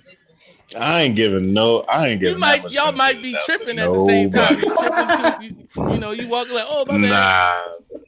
I 0.79 1.03
ain't 1.03 1.17
giving 1.17 1.53
no. 1.53 1.81
I 1.81 2.09
ain't 2.09 2.21
giving. 2.21 2.35
that 2.35 2.41
might, 2.41 2.63
much 2.63 2.73
y'all 2.73 2.93
might 2.93 3.21
be 3.21 3.37
tripping 3.45 3.79
at 3.79 3.93
the 3.93 4.07
same 4.07 4.31
time. 4.31 4.61
You 4.61 4.77
tripping 4.77 5.09
too. 5.51 5.81
You, 5.83 5.93
you 5.95 5.99
know, 5.99 6.13
you 6.13 6.29
walk 6.29 6.49
like, 6.51 6.65
oh 6.69 6.85
my 6.87 7.01
bad. 7.01 7.11
Nah. 7.11 8.01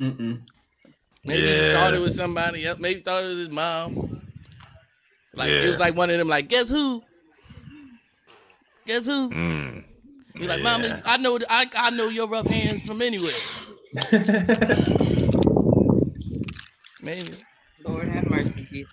Mm-mm. 0.00 0.40
Maybe 1.24 1.46
he 1.46 1.72
thought 1.72 1.94
it 1.94 2.00
was 2.00 2.16
somebody 2.16 2.64
else. 2.66 2.78
Maybe 2.78 3.00
thought 3.00 3.24
it 3.24 3.28
was 3.28 3.36
his 3.38 3.50
mom. 3.50 4.22
Like 5.34 5.50
it 5.50 5.68
was 5.70 5.80
like 5.80 5.96
one 5.96 6.10
of 6.10 6.18
them. 6.18 6.28
Like 6.28 6.48
guess 6.48 6.68
who? 6.68 7.02
Guess 8.86 9.04
who? 9.06 9.30
Mm. 9.30 9.84
You're 10.36 10.48
like, 10.48 10.58
Yeah. 10.62 10.78
mama, 10.78 11.02
I 11.04 11.16
know, 11.18 11.38
I, 11.50 11.66
I 11.76 11.90
know 11.90 12.08
your 12.08 12.28
rough 12.28 12.46
hands 12.46 12.84
from 12.84 13.02
anywhere. 13.02 13.32
Maybe. 17.02 17.34
Lord 17.84 18.08
have 18.08 18.28
mercy, 18.30 18.66
Jesus. 18.70 18.92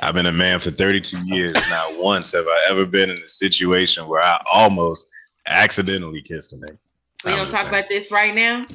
I've 0.00 0.14
been 0.14 0.26
a 0.26 0.32
man 0.32 0.58
for 0.60 0.70
32 0.70 1.26
years. 1.26 1.52
Not 1.68 1.98
once 1.98 2.32
have 2.32 2.46
I 2.46 2.66
ever 2.70 2.86
been 2.86 3.10
in 3.10 3.18
a 3.18 3.28
situation 3.28 4.08
where 4.08 4.22
I 4.22 4.42
almost 4.52 5.06
accidentally 5.46 6.22
kissed 6.22 6.52
a 6.54 6.56
nigga. 6.56 6.78
We 7.24 7.32
I'm 7.32 7.38
don't 7.38 7.50
talk 7.50 7.60
saying. 7.60 7.68
about 7.68 7.84
this 7.88 8.10
right 8.10 8.34
now. 8.34 8.66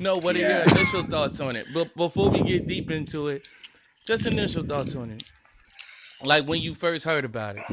No, 0.00 0.16
what 0.18 0.36
Yeah. 0.36 0.46
are 0.46 0.64
your 0.68 0.76
initial 0.76 1.02
thoughts 1.04 1.40
on 1.40 1.56
it? 1.56 1.66
But 1.72 1.94
before 1.96 2.30
we 2.30 2.42
get 2.42 2.66
deep 2.66 2.90
into 2.90 3.28
it, 3.28 3.46
just 4.06 4.26
initial 4.26 4.64
thoughts 4.64 4.94
on 4.96 5.10
it. 5.10 5.22
Like 6.22 6.46
when 6.46 6.60
you 6.60 6.74
first 6.74 7.04
heard 7.04 7.24
about 7.24 7.56
it. 7.56 7.64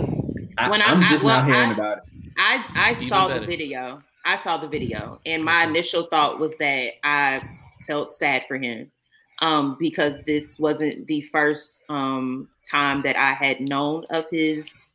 I, 0.57 0.69
When 0.69 0.81
I- 0.81 0.91
am 0.91 1.03
I- 1.03 1.07
just 1.09 1.23
well, 1.23 1.39
now 1.41 1.45
hearing 1.53 1.69
I- 1.71 1.73
about 1.73 1.97
it. 1.99 2.03
I 2.37 2.65
I 2.75 2.91
Even 2.91 3.07
saw 3.07 3.27
better. 3.27 3.39
the 3.41 3.45
video. 3.47 4.03
I 4.23 4.35
saw 4.37 4.57
the 4.57 4.67
video, 4.67 5.19
and 5.25 5.43
my 5.43 5.63
initial 5.63 6.07
thought 6.07 6.39
was 6.39 6.55
that 6.57 6.91
I 7.03 7.41
felt 7.87 8.13
sad 8.13 8.43
for 8.47 8.57
him, 8.57 8.91
um, 9.39 9.77
because 9.79 10.21
this 10.27 10.59
wasn't 10.59 11.07
the 11.07 11.21
first 11.31 11.83
um 11.89 12.47
time 12.69 13.01
that 13.03 13.15
I 13.17 13.33
had 13.33 13.59
known 13.61 14.05
of 14.11 14.25
his 14.29 14.91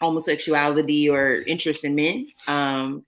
homosexuality 0.00 1.08
or 1.08 1.42
interest 1.42 1.84
in 1.84 1.94
men. 1.94 2.26
Um, 2.46 3.04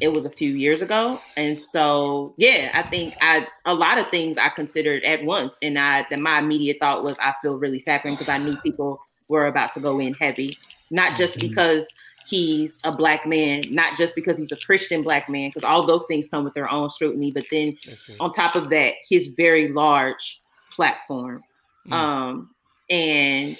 it 0.00 0.08
was 0.08 0.24
a 0.24 0.30
few 0.30 0.52
years 0.54 0.82
ago, 0.82 1.20
and 1.36 1.58
so 1.58 2.34
yeah, 2.38 2.70
I 2.74 2.82
think 2.88 3.14
I 3.20 3.46
a 3.66 3.74
lot 3.74 3.98
of 3.98 4.08
things 4.08 4.38
I 4.38 4.48
considered 4.48 5.04
at 5.04 5.24
once, 5.24 5.58
and 5.62 5.78
I 5.78 6.06
that 6.10 6.18
my 6.18 6.38
immediate 6.38 6.78
thought 6.80 7.04
was 7.04 7.16
I 7.20 7.34
feel 7.42 7.58
really 7.58 7.80
sad 7.80 8.02
for 8.02 8.08
him 8.08 8.14
because 8.14 8.28
I 8.28 8.38
knew 8.38 8.56
people 8.58 9.00
were 9.28 9.46
about 9.46 9.72
to 9.74 9.80
go 9.80 10.00
in 10.00 10.14
heavy, 10.14 10.58
not 10.90 11.16
just 11.16 11.36
Mhm. 11.36 11.48
because 11.50 11.86
he's 12.26 12.78
a 12.84 12.92
black 12.92 13.26
man, 13.26 13.62
not 13.70 13.96
just 13.96 14.14
because 14.14 14.36
he's 14.36 14.52
a 14.52 14.56
Christian 14.56 15.02
black 15.02 15.28
man, 15.28 15.48
because 15.48 15.64
all 15.64 15.86
those 15.86 16.04
things 16.06 16.28
come 16.28 16.44
with 16.44 16.54
their 16.54 16.70
own 16.70 16.90
scrutiny, 16.90 17.30
but 17.30 17.44
then 17.50 17.76
on 18.18 18.32
top 18.32 18.56
of 18.56 18.70
that, 18.70 18.94
his 19.08 19.28
very 19.28 19.68
large 19.68 20.40
platform. 20.74 21.42
Mm. 21.88 21.92
Um, 21.92 22.50
and 22.90 23.56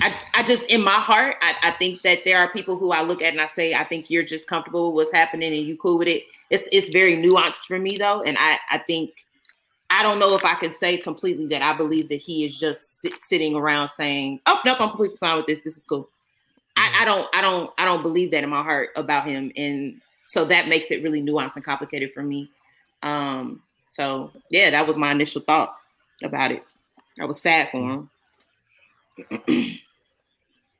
I, 0.00 0.14
I 0.34 0.42
just 0.42 0.64
in 0.70 0.82
my 0.82 1.00
heart, 1.00 1.36
I, 1.40 1.54
I 1.62 1.70
think 1.72 2.02
that 2.02 2.24
there 2.24 2.38
are 2.38 2.52
people 2.52 2.76
who 2.76 2.92
I 2.92 3.02
look 3.02 3.22
at 3.22 3.32
and 3.32 3.40
I 3.40 3.46
say, 3.46 3.74
I 3.74 3.84
think 3.84 4.10
you're 4.10 4.22
just 4.22 4.46
comfortable 4.46 4.92
with 4.92 5.06
what's 5.06 5.16
happening 5.16 5.52
and 5.52 5.66
you 5.66 5.76
cool 5.76 5.98
with 5.98 6.08
it. 6.08 6.24
It's 6.50 6.68
it's 6.72 6.88
very 6.88 7.16
nuanced 7.16 7.66
for 7.66 7.78
me 7.78 7.96
though, 7.98 8.22
and 8.22 8.36
I 8.38 8.58
I 8.70 8.78
think 8.78 9.10
I 9.90 10.02
don't 10.02 10.18
know 10.18 10.34
if 10.34 10.44
I 10.44 10.54
can 10.54 10.72
say 10.72 10.96
completely 10.96 11.46
that 11.48 11.62
I 11.62 11.76
believe 11.76 12.08
that 12.10 12.20
he 12.20 12.44
is 12.44 12.58
just 12.58 13.00
sit, 13.00 13.20
sitting 13.20 13.54
around 13.54 13.90
saying, 13.90 14.40
"Oh 14.46 14.58
nope, 14.64 14.80
I'm 14.80 14.88
completely 14.90 15.18
fine 15.18 15.36
with 15.36 15.46
this. 15.46 15.60
This 15.62 15.76
is 15.76 15.84
cool." 15.84 16.08
I, 16.76 17.00
I 17.00 17.04
don't 17.04 17.28
I 17.34 17.42
don't 17.42 17.70
I 17.76 17.84
don't 17.84 18.02
believe 18.02 18.30
that 18.30 18.44
in 18.44 18.50
my 18.50 18.62
heart 18.62 18.90
about 18.96 19.26
him, 19.26 19.52
and 19.56 20.00
so 20.24 20.44
that 20.46 20.68
makes 20.68 20.90
it 20.90 21.02
really 21.02 21.20
nuanced 21.20 21.56
and 21.56 21.64
complicated 21.64 22.12
for 22.12 22.22
me. 22.22 22.50
Um, 23.02 23.62
so 23.90 24.30
yeah, 24.50 24.70
that 24.70 24.86
was 24.86 24.96
my 24.96 25.10
initial 25.10 25.42
thought 25.42 25.76
about 26.22 26.52
it. 26.52 26.64
I 27.20 27.24
was 27.24 27.42
sad 27.42 27.70
for 27.70 27.78
him 27.78 28.10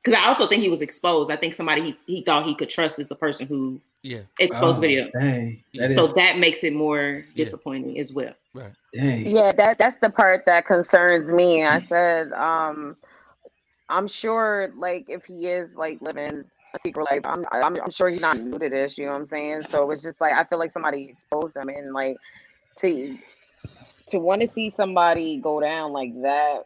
because 0.09 0.21
because 0.21 0.25
I 0.25 0.27
also 0.27 0.47
think 0.47 0.63
he 0.63 0.69
was 0.69 0.81
exposed. 0.81 1.31
I 1.31 1.35
think 1.35 1.53
somebody 1.53 1.81
he, 1.81 1.97
he 2.05 2.21
thought 2.23 2.45
he 2.45 2.55
could 2.55 2.69
trust 2.69 2.99
is 2.99 3.07
the 3.07 3.15
person 3.15 3.47
who 3.47 3.79
Yeah. 4.01 4.21
exposed 4.39 4.77
Oh, 4.79 4.81
video. 4.81 5.09
Dang. 5.19 5.63
That 5.75 5.91
so 5.93 6.03
is- 6.05 6.13
that 6.15 6.37
makes 6.37 6.63
it 6.63 6.73
more 6.73 7.23
Yeah. 7.33 7.43
disappointing 7.45 7.99
as 7.99 8.13
well. 8.13 8.33
Right. 8.53 8.73
dang. 8.93 9.27
Yeah, 9.27 9.51
that 9.51 9.77
that's 9.77 9.97
the 9.97 10.09
part 10.09 10.45
that 10.45 10.65
concerns 10.65 11.31
me. 11.31 11.63
I 11.63 11.79
said, 11.81 12.31
um, 12.33 12.97
I'm 13.89 14.07
sure, 14.07 14.71
like, 14.77 15.05
if 15.09 15.25
he 15.25 15.47
is 15.47 15.75
like 15.75 16.01
living 16.01 16.43
a 16.73 16.79
secret 16.79 17.03
life, 17.11 17.21
I'm, 17.25 17.45
I'm 17.51 17.75
I'm 17.81 17.91
sure 17.91 18.09
he's 18.09 18.21
not 18.21 18.39
new 18.39 18.57
to 18.59 18.69
this. 18.69 18.97
You 18.97 19.05
know 19.05 19.11
what 19.13 19.19
I'm 19.19 19.25
saying? 19.25 19.63
So 19.63 19.89
it's 19.91 20.03
just 20.03 20.19
like 20.21 20.33
I 20.33 20.43
feel 20.43 20.59
like 20.59 20.71
somebody 20.71 21.05
exposed 21.05 21.55
him, 21.55 21.69
and 21.69 21.93
like 21.93 22.17
to 22.81 23.17
to 24.07 24.19
want 24.19 24.41
to 24.41 24.47
see 24.47 24.69
somebody 24.69 25.37
go 25.37 25.59
down 25.59 25.91
like 25.91 26.13
that 26.21 26.65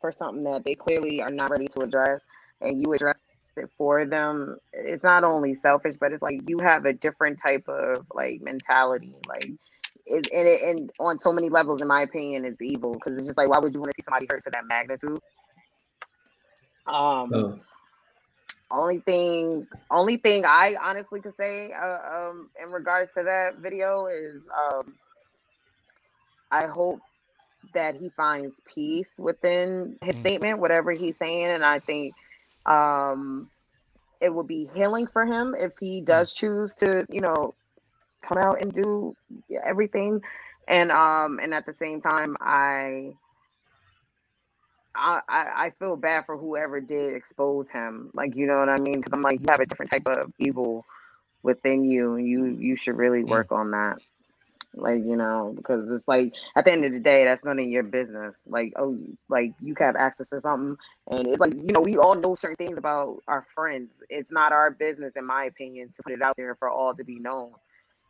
for 0.00 0.10
something 0.12 0.44
that 0.44 0.64
they 0.64 0.74
clearly 0.74 1.22
are 1.22 1.30
not 1.30 1.50
ready 1.50 1.66
to 1.68 1.80
address, 1.80 2.26
and 2.62 2.82
you 2.86 2.92
address 2.92 3.22
it 3.56 3.70
for 3.76 4.06
them. 4.06 4.56
It's 4.72 5.02
not 5.02 5.24
only 5.24 5.54
selfish, 5.54 5.96
but 6.00 6.12
it's 6.12 6.22
like 6.22 6.40
you 6.48 6.58
have 6.60 6.84
a 6.86 6.92
different 6.92 7.38
type 7.42 7.68
of 7.68 8.06
like 8.14 8.40
mentality, 8.40 9.14
like 9.28 9.50
it, 10.06 10.28
and, 10.32 10.48
it, 10.48 10.62
and 10.62 10.90
on 10.98 11.18
so 11.18 11.32
many 11.32 11.48
levels, 11.48 11.82
in 11.82 11.88
my 11.88 12.02
opinion, 12.02 12.44
it's 12.44 12.62
evil 12.62 12.94
because 12.94 13.16
it's 13.16 13.26
just 13.26 13.38
like, 13.38 13.48
why 13.48 13.58
would 13.58 13.74
you 13.74 13.80
want 13.80 13.92
to 13.92 13.94
see 13.96 14.02
somebody 14.02 14.26
hurt 14.30 14.42
to 14.44 14.50
that 14.50 14.66
magnitude? 14.66 15.20
Um, 16.86 17.28
So 17.30 17.60
only 18.70 19.00
thing, 19.00 19.66
only 19.90 20.16
thing 20.16 20.44
I 20.46 20.76
honestly 20.82 21.20
could 21.20 21.34
say, 21.34 21.72
uh, 21.72 21.98
um, 22.14 22.50
in 22.62 22.70
regards 22.70 23.12
to 23.16 23.24
that 23.24 23.58
video 23.58 24.06
is, 24.06 24.48
um, 24.48 24.94
I 26.50 26.66
hope 26.66 27.00
that 27.74 27.96
he 27.96 28.10
finds 28.16 28.60
peace 28.74 29.16
within 29.18 29.96
his 30.02 30.16
Mm. 30.16 30.18
statement, 30.18 30.58
whatever 30.58 30.92
he's 30.92 31.16
saying, 31.18 31.46
and 31.46 31.64
I 31.64 31.80
think, 31.80 32.14
um, 32.66 33.50
it 34.20 34.32
would 34.32 34.46
be 34.46 34.68
healing 34.74 35.06
for 35.06 35.24
him 35.26 35.54
if 35.58 35.72
he 35.80 36.00
does 36.00 36.32
choose 36.32 36.74
to, 36.76 37.06
you 37.10 37.20
know, 37.20 37.54
come 38.22 38.38
out 38.38 38.62
and 38.62 38.72
do 38.72 39.16
everything 39.64 40.22
and 40.68 40.92
um 40.92 41.40
and 41.42 41.52
at 41.52 41.66
the 41.66 41.74
same 41.74 42.00
time 42.00 42.36
i 42.40 43.12
I, 44.94 45.20
I 45.28 45.52
I 45.56 45.70
feel 45.78 45.96
bad 45.96 46.26
for 46.26 46.36
whoever 46.36 46.78
did 46.80 47.14
expose 47.14 47.70
him. 47.70 48.10
Like, 48.12 48.36
you 48.36 48.46
know 48.46 48.58
what 48.58 48.68
I 48.68 48.76
mean? 48.76 48.96
Because 48.96 49.12
I'm 49.14 49.22
like, 49.22 49.40
you 49.40 49.46
have 49.48 49.60
a 49.60 49.64
different 49.64 49.90
type 49.90 50.06
of 50.06 50.30
evil 50.38 50.84
within 51.42 51.84
you, 51.84 52.16
and 52.16 52.26
you 52.26 52.44
you 52.44 52.76
should 52.76 52.98
really 52.98 53.24
work 53.24 53.52
on 53.52 53.70
that. 53.70 53.98
Like, 54.74 55.00
you 55.04 55.16
know, 55.16 55.52
because 55.54 55.90
it's 55.90 56.08
like 56.08 56.32
at 56.56 56.64
the 56.64 56.72
end 56.72 56.84
of 56.84 56.92
the 56.92 57.00
day, 57.00 57.24
that's 57.24 57.44
none 57.44 57.58
of 57.58 57.66
your 57.66 57.82
business. 57.82 58.42
Like, 58.46 58.72
oh, 58.76 58.98
like 59.28 59.52
you 59.60 59.74
have 59.78 59.96
access 59.96 60.28
to 60.30 60.40
something, 60.40 60.76
and 61.10 61.26
it's 61.26 61.40
like 61.40 61.54
you 61.54 61.72
know, 61.72 61.80
we 61.80 61.98
all 61.98 62.14
know 62.14 62.34
certain 62.34 62.56
things 62.56 62.78
about 62.78 63.18
our 63.28 63.46
friends. 63.54 64.02
It's 64.08 64.30
not 64.30 64.52
our 64.52 64.70
business, 64.70 65.16
in 65.16 65.26
my 65.26 65.44
opinion, 65.44 65.90
to 65.90 66.02
put 66.02 66.12
it 66.12 66.22
out 66.22 66.36
there 66.36 66.54
for 66.54 66.70
all 66.70 66.94
to 66.94 67.04
be 67.04 67.18
known. 67.18 67.52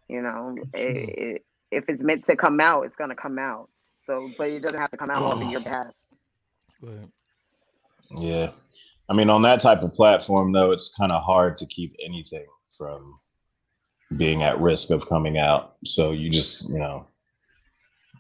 You 0.09 0.23
know, 0.23 0.55
it, 0.75 1.09
it, 1.19 1.45
if 1.73 1.89
it's 1.89 2.03
meant 2.03 2.25
to 2.27 2.37
come 2.37 2.61
out, 2.61 2.83
it's 2.83 2.97
gonna 2.97 3.17
come 3.17 3.39
out. 3.39 3.69
So, 3.97 4.31
but 4.39 4.49
it 4.49 4.63
doesn't 4.63 4.81
have 4.81 4.91
to 4.91 4.97
come 4.97 5.11
out 5.11 5.23
off 5.23 5.43
of 5.43 5.51
your 5.51 5.61
behalf. 5.61 5.93
Yeah. 8.11 8.51
I 9.09 9.15
mean, 9.15 9.31
on 9.31 9.43
that 9.43 9.61
type 9.61 9.83
of 9.83 9.93
platform, 9.95 10.53
though, 10.53 10.71
it's 10.73 10.91
kind 10.99 11.13
of 11.13 11.23
hard 11.23 11.59
to 11.59 11.67
keep 11.67 11.95
anything 12.05 12.47
from 12.77 13.19
being 14.17 14.43
at 14.43 14.61
risk 14.61 14.91
of 14.91 15.09
coming 15.09 15.39
out. 15.39 15.77
So 15.85 16.13
you 16.13 16.31
just, 16.31 16.69
you 16.69 16.79
know, 16.79 17.07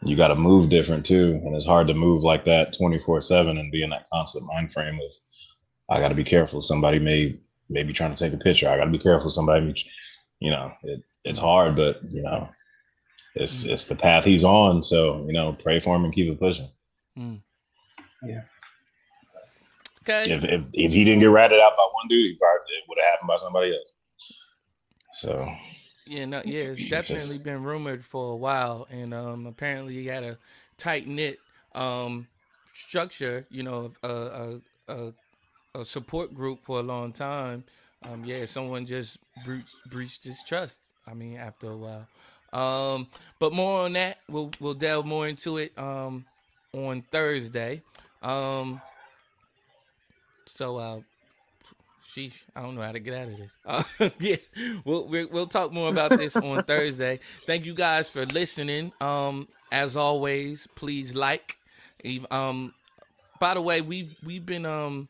you 0.03 0.16
got 0.16 0.28
to 0.28 0.34
move 0.34 0.70
different 0.70 1.07
too. 1.07 1.40
And 1.45 1.55
it's 1.55 1.66
hard 1.66 1.86
to 1.88 1.95
move 1.95 2.22
like 2.22 2.45
that 2.47 2.76
24 2.76 3.20
7 3.20 3.57
and 3.59 3.72
be 3.72 3.82
in 3.82 3.90
that 3.90 4.07
constant 4.12 4.45
mind 4.47 4.72
frame 4.72 4.95
of, 4.97 5.11
I 5.95 6.01
got 6.01 6.09
to 6.09 6.14
be 6.14 6.24
careful. 6.24 6.62
Somebody 6.62 6.99
may, 6.99 7.38
may 7.68 7.82
be 7.82 7.93
trying 7.93 8.14
to 8.14 8.18
take 8.18 8.32
a 8.38 8.43
picture. 8.43 8.68
I 8.68 8.76
got 8.76 8.84
to 8.86 8.90
be 8.90 8.99
careful. 8.99 9.30
Somebody, 9.30 9.66
may- 9.66 9.84
you 10.40 10.51
know, 10.51 10.72
it, 10.82 11.03
it's 11.24 11.38
hard, 11.38 11.76
but, 11.76 12.01
you 12.11 12.22
know, 12.22 12.49
it's, 13.36 13.62
it's 13.64 13.84
the 13.84 13.95
path 13.95 14.24
he's 14.24 14.45
on. 14.45 14.82
So, 14.82 15.24
you 15.26 15.32
know, 15.32 15.57
pray 15.62 15.78
for 15.80 15.95
him 15.95 16.05
and 16.05 16.12
keep 16.12 16.30
it 16.30 16.40
pushing. 16.40 16.68
Mm. 17.16 17.40
Yeah. 18.24 18.40
Okay. 20.03 20.32
If, 20.32 20.43
if 20.43 20.62
if 20.72 20.93
he 20.93 21.05
didn't 21.05 21.20
get 21.20 21.26
ratted 21.26 21.61
out 21.61 21.76
by 21.76 21.88
one 21.93 22.09
dude, 22.09 22.32
he 22.32 22.36
probably 22.36 22.74
it 22.74 22.84
would 22.88 22.99
have 22.99 23.12
happened 23.12 23.28
by 23.28 23.36
somebody 23.36 23.70
else. 23.70 23.93
So 25.20 25.49
Yeah, 26.12 26.26
no, 26.26 26.42
yeah, 26.44 26.64
it's 26.64 26.80
definitely 26.90 27.38
been 27.38 27.62
rumored 27.62 28.04
for 28.04 28.32
a 28.32 28.36
while, 28.36 28.86
and 28.90 29.14
um, 29.14 29.46
apparently 29.46 29.94
he 29.94 30.06
had 30.06 30.24
a 30.24 30.38
tight 30.76 31.06
knit 31.06 31.40
um 31.74 32.26
structure, 32.74 33.46
you 33.50 33.62
know, 33.62 33.92
a 34.02 34.08
a, 34.08 34.60
a 34.88 35.12
a 35.74 35.84
support 35.84 36.34
group 36.34 36.60
for 36.60 36.78
a 36.80 36.82
long 36.82 37.12
time. 37.12 37.64
Um, 38.04 38.24
yeah, 38.26 38.44
someone 38.44 38.84
just 38.84 39.18
breached 39.42 39.76
breached 39.88 40.24
his 40.24 40.42
trust. 40.44 40.80
I 41.06 41.14
mean, 41.14 41.36
after 41.38 41.68
a 41.68 41.76
while. 41.76 42.06
Um, 42.52 43.08
but 43.38 43.54
more 43.54 43.86
on 43.86 43.94
that, 43.94 44.18
we'll 44.28 44.50
we'll 44.60 44.74
delve 44.74 45.06
more 45.06 45.26
into 45.26 45.56
it 45.56 45.76
um 45.78 46.26
on 46.74 47.02
Thursday. 47.10 47.82
Um, 48.22 48.82
so 50.46 50.76
uh, 50.76 51.00
sheesh, 52.03 52.44
I 52.55 52.62
don't 52.62 52.74
know 52.74 52.82
how 52.82 52.92
to 52.92 53.00
get 53.00 53.14
out 53.14 53.28
of 53.28 53.36
this. 53.36 53.57
Uh, 53.64 53.82
yeah, 54.18 54.36
we'll, 54.84 55.07
we'll 55.07 55.28
we'll 55.28 55.46
talk 55.46 55.72
more 55.72 55.88
about 55.88 56.16
this 56.16 56.36
on 56.36 56.62
Thursday. 56.66 57.20
Thank 57.46 57.64
you 57.64 57.74
guys 57.74 58.11
for 58.11 58.24
listening. 58.26 58.92
Um, 59.00 59.48
as 59.70 59.96
always, 59.96 60.66
please 60.74 61.14
like. 61.14 61.59
Um, 62.30 62.74
by 63.40 63.55
the 63.55 63.62
way, 63.62 63.80
we've 63.80 64.14
we've 64.24 64.44
been 64.44 64.66
um 64.66 65.09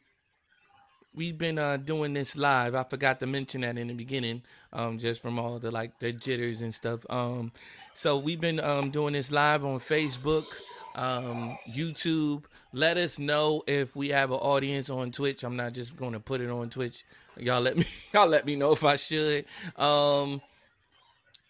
we've 1.14 1.36
been 1.36 1.58
uh 1.58 1.76
doing 1.76 2.14
this 2.14 2.36
live. 2.36 2.74
I 2.74 2.84
forgot 2.84 3.20
to 3.20 3.26
mention 3.26 3.62
that 3.62 3.76
in 3.78 3.88
the 3.88 3.94
beginning, 3.94 4.42
um, 4.72 4.98
just 4.98 5.20
from 5.22 5.38
all 5.38 5.58
the 5.58 5.70
like 5.70 5.98
the 5.98 6.12
jitters 6.12 6.62
and 6.62 6.74
stuff. 6.74 7.04
Um, 7.10 7.52
so 7.94 8.18
we've 8.18 8.40
been 8.40 8.60
um 8.60 8.90
doing 8.90 9.14
this 9.14 9.30
live 9.30 9.64
on 9.64 9.80
Facebook, 9.80 10.46
um, 10.94 11.56
YouTube. 11.68 12.44
Let 12.72 12.96
us 12.96 13.18
know 13.18 13.62
if 13.66 13.94
we 13.94 14.08
have 14.08 14.30
an 14.30 14.38
audience 14.38 14.88
on 14.88 15.12
Twitch. 15.12 15.44
I'm 15.44 15.56
not 15.56 15.74
just 15.74 15.96
going 15.96 16.12
to 16.12 16.20
put 16.20 16.40
it 16.40 16.50
on 16.50 16.70
Twitch. 16.70 17.04
Y'all 17.36 17.60
let 17.60 17.76
me 17.76 17.84
y'all 18.14 18.28
let 18.28 18.46
me 18.46 18.56
know 18.56 18.72
if 18.72 18.84
I 18.84 18.96
should. 18.96 19.44
Um, 19.76 20.40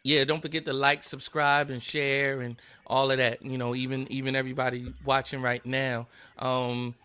yeah, 0.04 0.24
don't 0.24 0.42
forget 0.42 0.64
to 0.64 0.72
like, 0.72 1.04
subscribe, 1.04 1.70
and 1.70 1.80
share, 1.80 2.40
and 2.40 2.56
all 2.86 3.10
of 3.10 3.18
that. 3.18 3.44
You 3.44 3.56
know, 3.56 3.74
even 3.74 4.10
even 4.10 4.34
everybody 4.34 4.92
watching 5.04 5.40
right 5.40 5.64
now. 5.64 6.08
Um, 6.38 6.96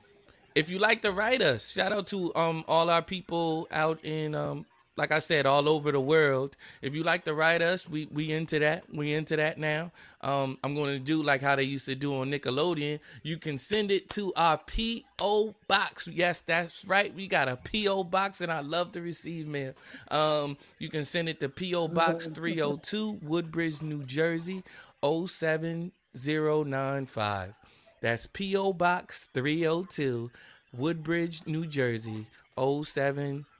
if 0.55 0.71
you 0.71 0.79
like 0.79 1.03
to 1.03 1.11
write 1.11 1.43
us, 1.43 1.71
shout 1.71 1.91
out 1.91 2.07
to 2.07 2.33
um 2.35 2.65
all 2.67 2.89
our 2.89 3.03
people 3.03 3.67
out 3.71 4.03
in 4.03 4.33
um 4.33 4.65
like 4.97 5.11
I 5.11 5.19
said, 5.19 5.45
all 5.45 5.69
over 5.69 5.91
the 5.91 6.01
world. 6.01 6.57
If 6.81 6.95
you 6.95 7.03
like 7.03 7.25
to 7.25 7.33
write 7.33 7.61
us, 7.61 7.87
we 7.87 8.07
we 8.11 8.31
into 8.31 8.59
that. 8.59 8.83
We 8.93 9.13
into 9.13 9.35
that 9.37 9.57
now. 9.57 9.91
Um, 10.21 10.57
I'm 10.63 10.75
going 10.75 10.93
to 10.93 10.99
do 10.99 11.21
like 11.21 11.41
how 11.41 11.55
they 11.55 11.63
used 11.63 11.85
to 11.85 11.95
do 11.95 12.19
on 12.19 12.31
Nickelodeon. 12.31 12.99
You 13.23 13.37
can 13.37 13.59
send 13.59 13.91
it 13.91 14.09
to 14.11 14.33
our 14.35 14.57
PO 14.57 15.55
box. 15.67 16.07
Yes, 16.07 16.41
that's 16.41 16.83
right. 16.85 17.13
We 17.13 17.27
got 17.27 17.47
a 17.47 17.57
PO 17.57 18.05
box, 18.05 18.41
and 18.41 18.51
I 18.51 18.61
love 18.61 18.93
to 18.93 19.01
receive 19.01 19.45
mail. 19.47 19.73
Um, 20.09 20.57
you 20.79 20.89
can 20.89 21.05
send 21.05 21.29
it 21.29 21.39
to 21.41 21.49
PO 21.49 21.89
Box 21.89 22.27
302, 22.27 23.19
Woodbridge, 23.21 23.83
New 23.83 24.03
Jersey, 24.03 24.63
07095. 25.03 27.53
That's 27.99 28.27
P.O. 28.27 28.73
Box 28.73 29.27
302, 29.33 30.29
Woodbridge, 30.73 31.47
New 31.47 31.65
Jersey, 31.65 32.27
07095. 32.57 33.56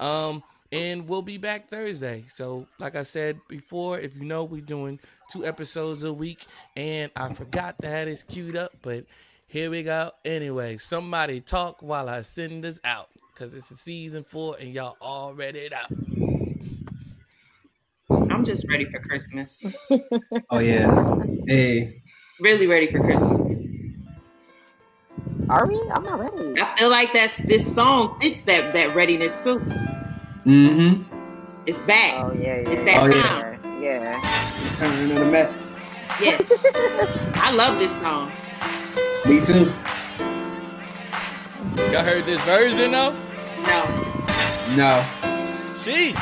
Um, 0.00 0.42
and 0.70 1.08
we'll 1.08 1.22
be 1.22 1.36
back 1.36 1.68
Thursday. 1.68 2.24
So, 2.28 2.66
like 2.78 2.94
I 2.94 3.02
said 3.02 3.38
before, 3.48 3.98
if 3.98 4.16
you 4.16 4.24
know, 4.24 4.44
we're 4.44 4.62
doing 4.62 4.98
two 5.30 5.44
episodes 5.44 6.02
a 6.02 6.12
week. 6.12 6.46
And 6.76 7.10
I 7.16 7.32
forgot 7.32 7.80
to 7.82 7.88
have 7.88 8.06
this 8.06 8.22
queued 8.22 8.56
up, 8.56 8.72
but 8.82 9.04
here 9.46 9.70
we 9.70 9.82
go. 9.82 10.12
Anyway, 10.24 10.78
somebody 10.78 11.40
talk 11.40 11.82
while 11.82 12.08
I 12.08 12.22
send 12.22 12.64
this 12.64 12.80
out. 12.84 13.08
Because 13.34 13.54
it's 13.54 13.70
a 13.70 13.76
season 13.76 14.24
four 14.24 14.56
and 14.60 14.72
y'all 14.72 14.96
all 15.00 15.34
ready 15.34 15.60
it 15.60 15.72
out. 15.72 15.90
I'm 18.30 18.44
just 18.44 18.66
ready 18.68 18.84
for 18.84 18.98
Christmas. 19.00 19.62
Oh 20.50 20.58
yeah. 20.58 21.16
Hey. 21.46 22.02
Really 22.40 22.66
ready 22.66 22.90
for 22.90 23.00
Christmas. 23.00 23.61
Are 25.52 25.66
we? 25.66 25.78
I'm 25.94 26.02
not 26.02 26.18
ready. 26.18 26.58
I 26.60 26.74
feel 26.78 26.88
like 26.88 27.12
that's 27.12 27.36
this 27.38 27.74
song 27.74 28.18
fits 28.20 28.40
that 28.42 28.72
that 28.72 28.94
readiness 28.94 29.44
too. 29.44 29.58
Mm-hmm. 30.46 31.02
It's 31.66 31.78
back. 31.80 32.14
Oh 32.24 32.32
yeah, 32.32 32.60
yeah. 32.60 32.70
It's 32.70 32.82
that 32.84 33.02
Oh, 33.02 33.06
yeah. 33.06 33.22
time. 33.22 33.82
Yeah. 33.82 34.76
Turning 34.78 35.10
on 35.18 35.24
the 35.24 35.30
map. 35.30 35.52
Yes. 36.20 36.42
I 37.36 37.52
love 37.52 37.78
this 37.78 37.92
song. 38.00 38.32
Me 39.26 39.40
too. 39.40 39.70
Y'all 41.92 42.02
heard 42.02 42.24
this 42.24 42.40
version 42.42 42.92
though? 42.92 43.12
No. 43.62 43.84
No. 44.74 45.04
Sheesh. 45.84 46.14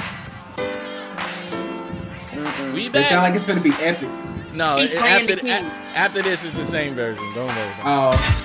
Mm-mm. 2.32 2.72
We 2.74 2.86
It 2.88 2.94
sound 3.06 3.22
like 3.22 3.34
it's 3.34 3.44
gonna 3.44 3.60
be 3.60 3.72
epic. 3.80 4.08
No, 4.52 4.76
Keep 4.78 4.90
it- 4.90 4.98
playing 4.98 5.22
after 5.22 5.36
the 5.36 5.40
a- 5.42 5.58
keys. 5.60 5.70
after 5.94 6.22
this 6.22 6.44
is 6.44 6.52
the 6.54 6.64
same 6.64 6.94
version. 6.96 7.24
Don't 7.34 7.46
worry. 7.46 7.72
Oh, 7.84 8.39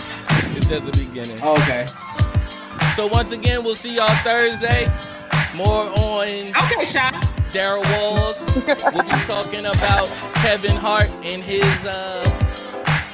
It's 0.66 0.72
was 0.72 0.82
just 0.82 1.00
the 1.00 1.06
beginning. 1.06 1.44
Okay. 1.44 1.86
So 2.96 3.06
once 3.06 3.32
again, 3.32 3.64
we'll 3.64 3.76
see 3.76 3.96
y'all 3.98 4.10
Thursday. 4.24 4.88
More 5.54 5.86
on 5.96 6.28
Okay, 6.58 6.86
Shot. 6.86 7.14
Darrel 7.52 7.84
Walls. 7.92 8.42
we'll 8.66 9.04
be 9.04 9.22
talking 9.28 9.66
about 9.68 10.08
Kevin 10.42 10.76
Hart 10.76 11.10
and 11.24 11.44
his 11.44 11.64
uh 11.86 12.24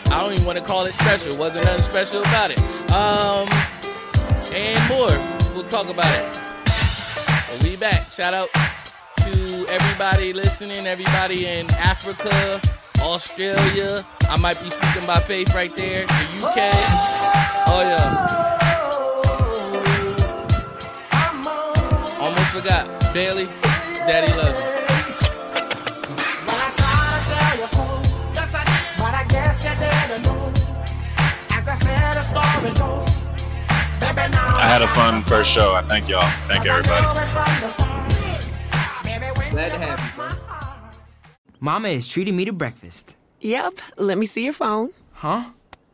I 0.06 0.22
don't 0.22 0.32
even 0.34 0.46
want 0.46 0.60
to 0.60 0.64
call 0.64 0.86
it 0.86 0.94
special. 0.94 1.36
Wasn't 1.38 1.66
nothing 1.66 1.82
special 1.82 2.22
about 2.22 2.52
it. 2.52 2.60
Um 2.94 3.50
and 4.54 4.80
more. 4.88 5.10
We'll 5.54 5.68
talk 5.68 5.90
about 5.90 6.08
it. 6.08 6.42
We'll 7.52 7.64
be 7.64 7.76
back. 7.76 8.10
Shout 8.12 8.34
out 8.34 8.50
to 9.26 9.66
everybody 9.68 10.32
listening, 10.32 10.88
everybody 10.88 11.48
in 11.48 11.70
Africa, 11.76 12.62
Australia. 13.02 14.06
I 14.30 14.38
might 14.38 14.62
be 14.64 14.70
speaking 14.70 15.06
by 15.06 15.20
faith 15.20 15.54
right 15.54 15.76
there. 15.76 16.06
The 16.08 16.48
UK. 16.48 17.21
Oh 17.74 17.82
yeah. 17.82 18.28
Almost 22.20 22.52
forgot. 22.52 23.14
Bailey, 23.14 23.46
Daddy 24.06 24.32
loves 24.34 24.62
you. 24.62 24.72
I 34.54 34.66
had 34.68 34.82
a 34.82 34.88
fun 34.90 35.24
first 35.24 35.50
show. 35.50 35.74
I 35.74 35.82
thank 35.84 36.10
y'all. 36.10 36.30
Thank 36.48 36.66
everybody. 36.66 37.06
Glad 39.52 39.70
to 39.70 39.78
have 39.80 40.00
you, 40.00 40.12
bro. 40.16 40.30
Mama 41.60 41.88
is 41.90 42.08
treating 42.08 42.36
me 42.36 42.46
to 42.46 42.54
breakfast. 42.54 43.16
Yep. 43.40 43.80
Let 43.98 44.18
me 44.18 44.26
see 44.26 44.44
your 44.44 44.54
phone. 44.54 44.92
Huh? 45.14 45.52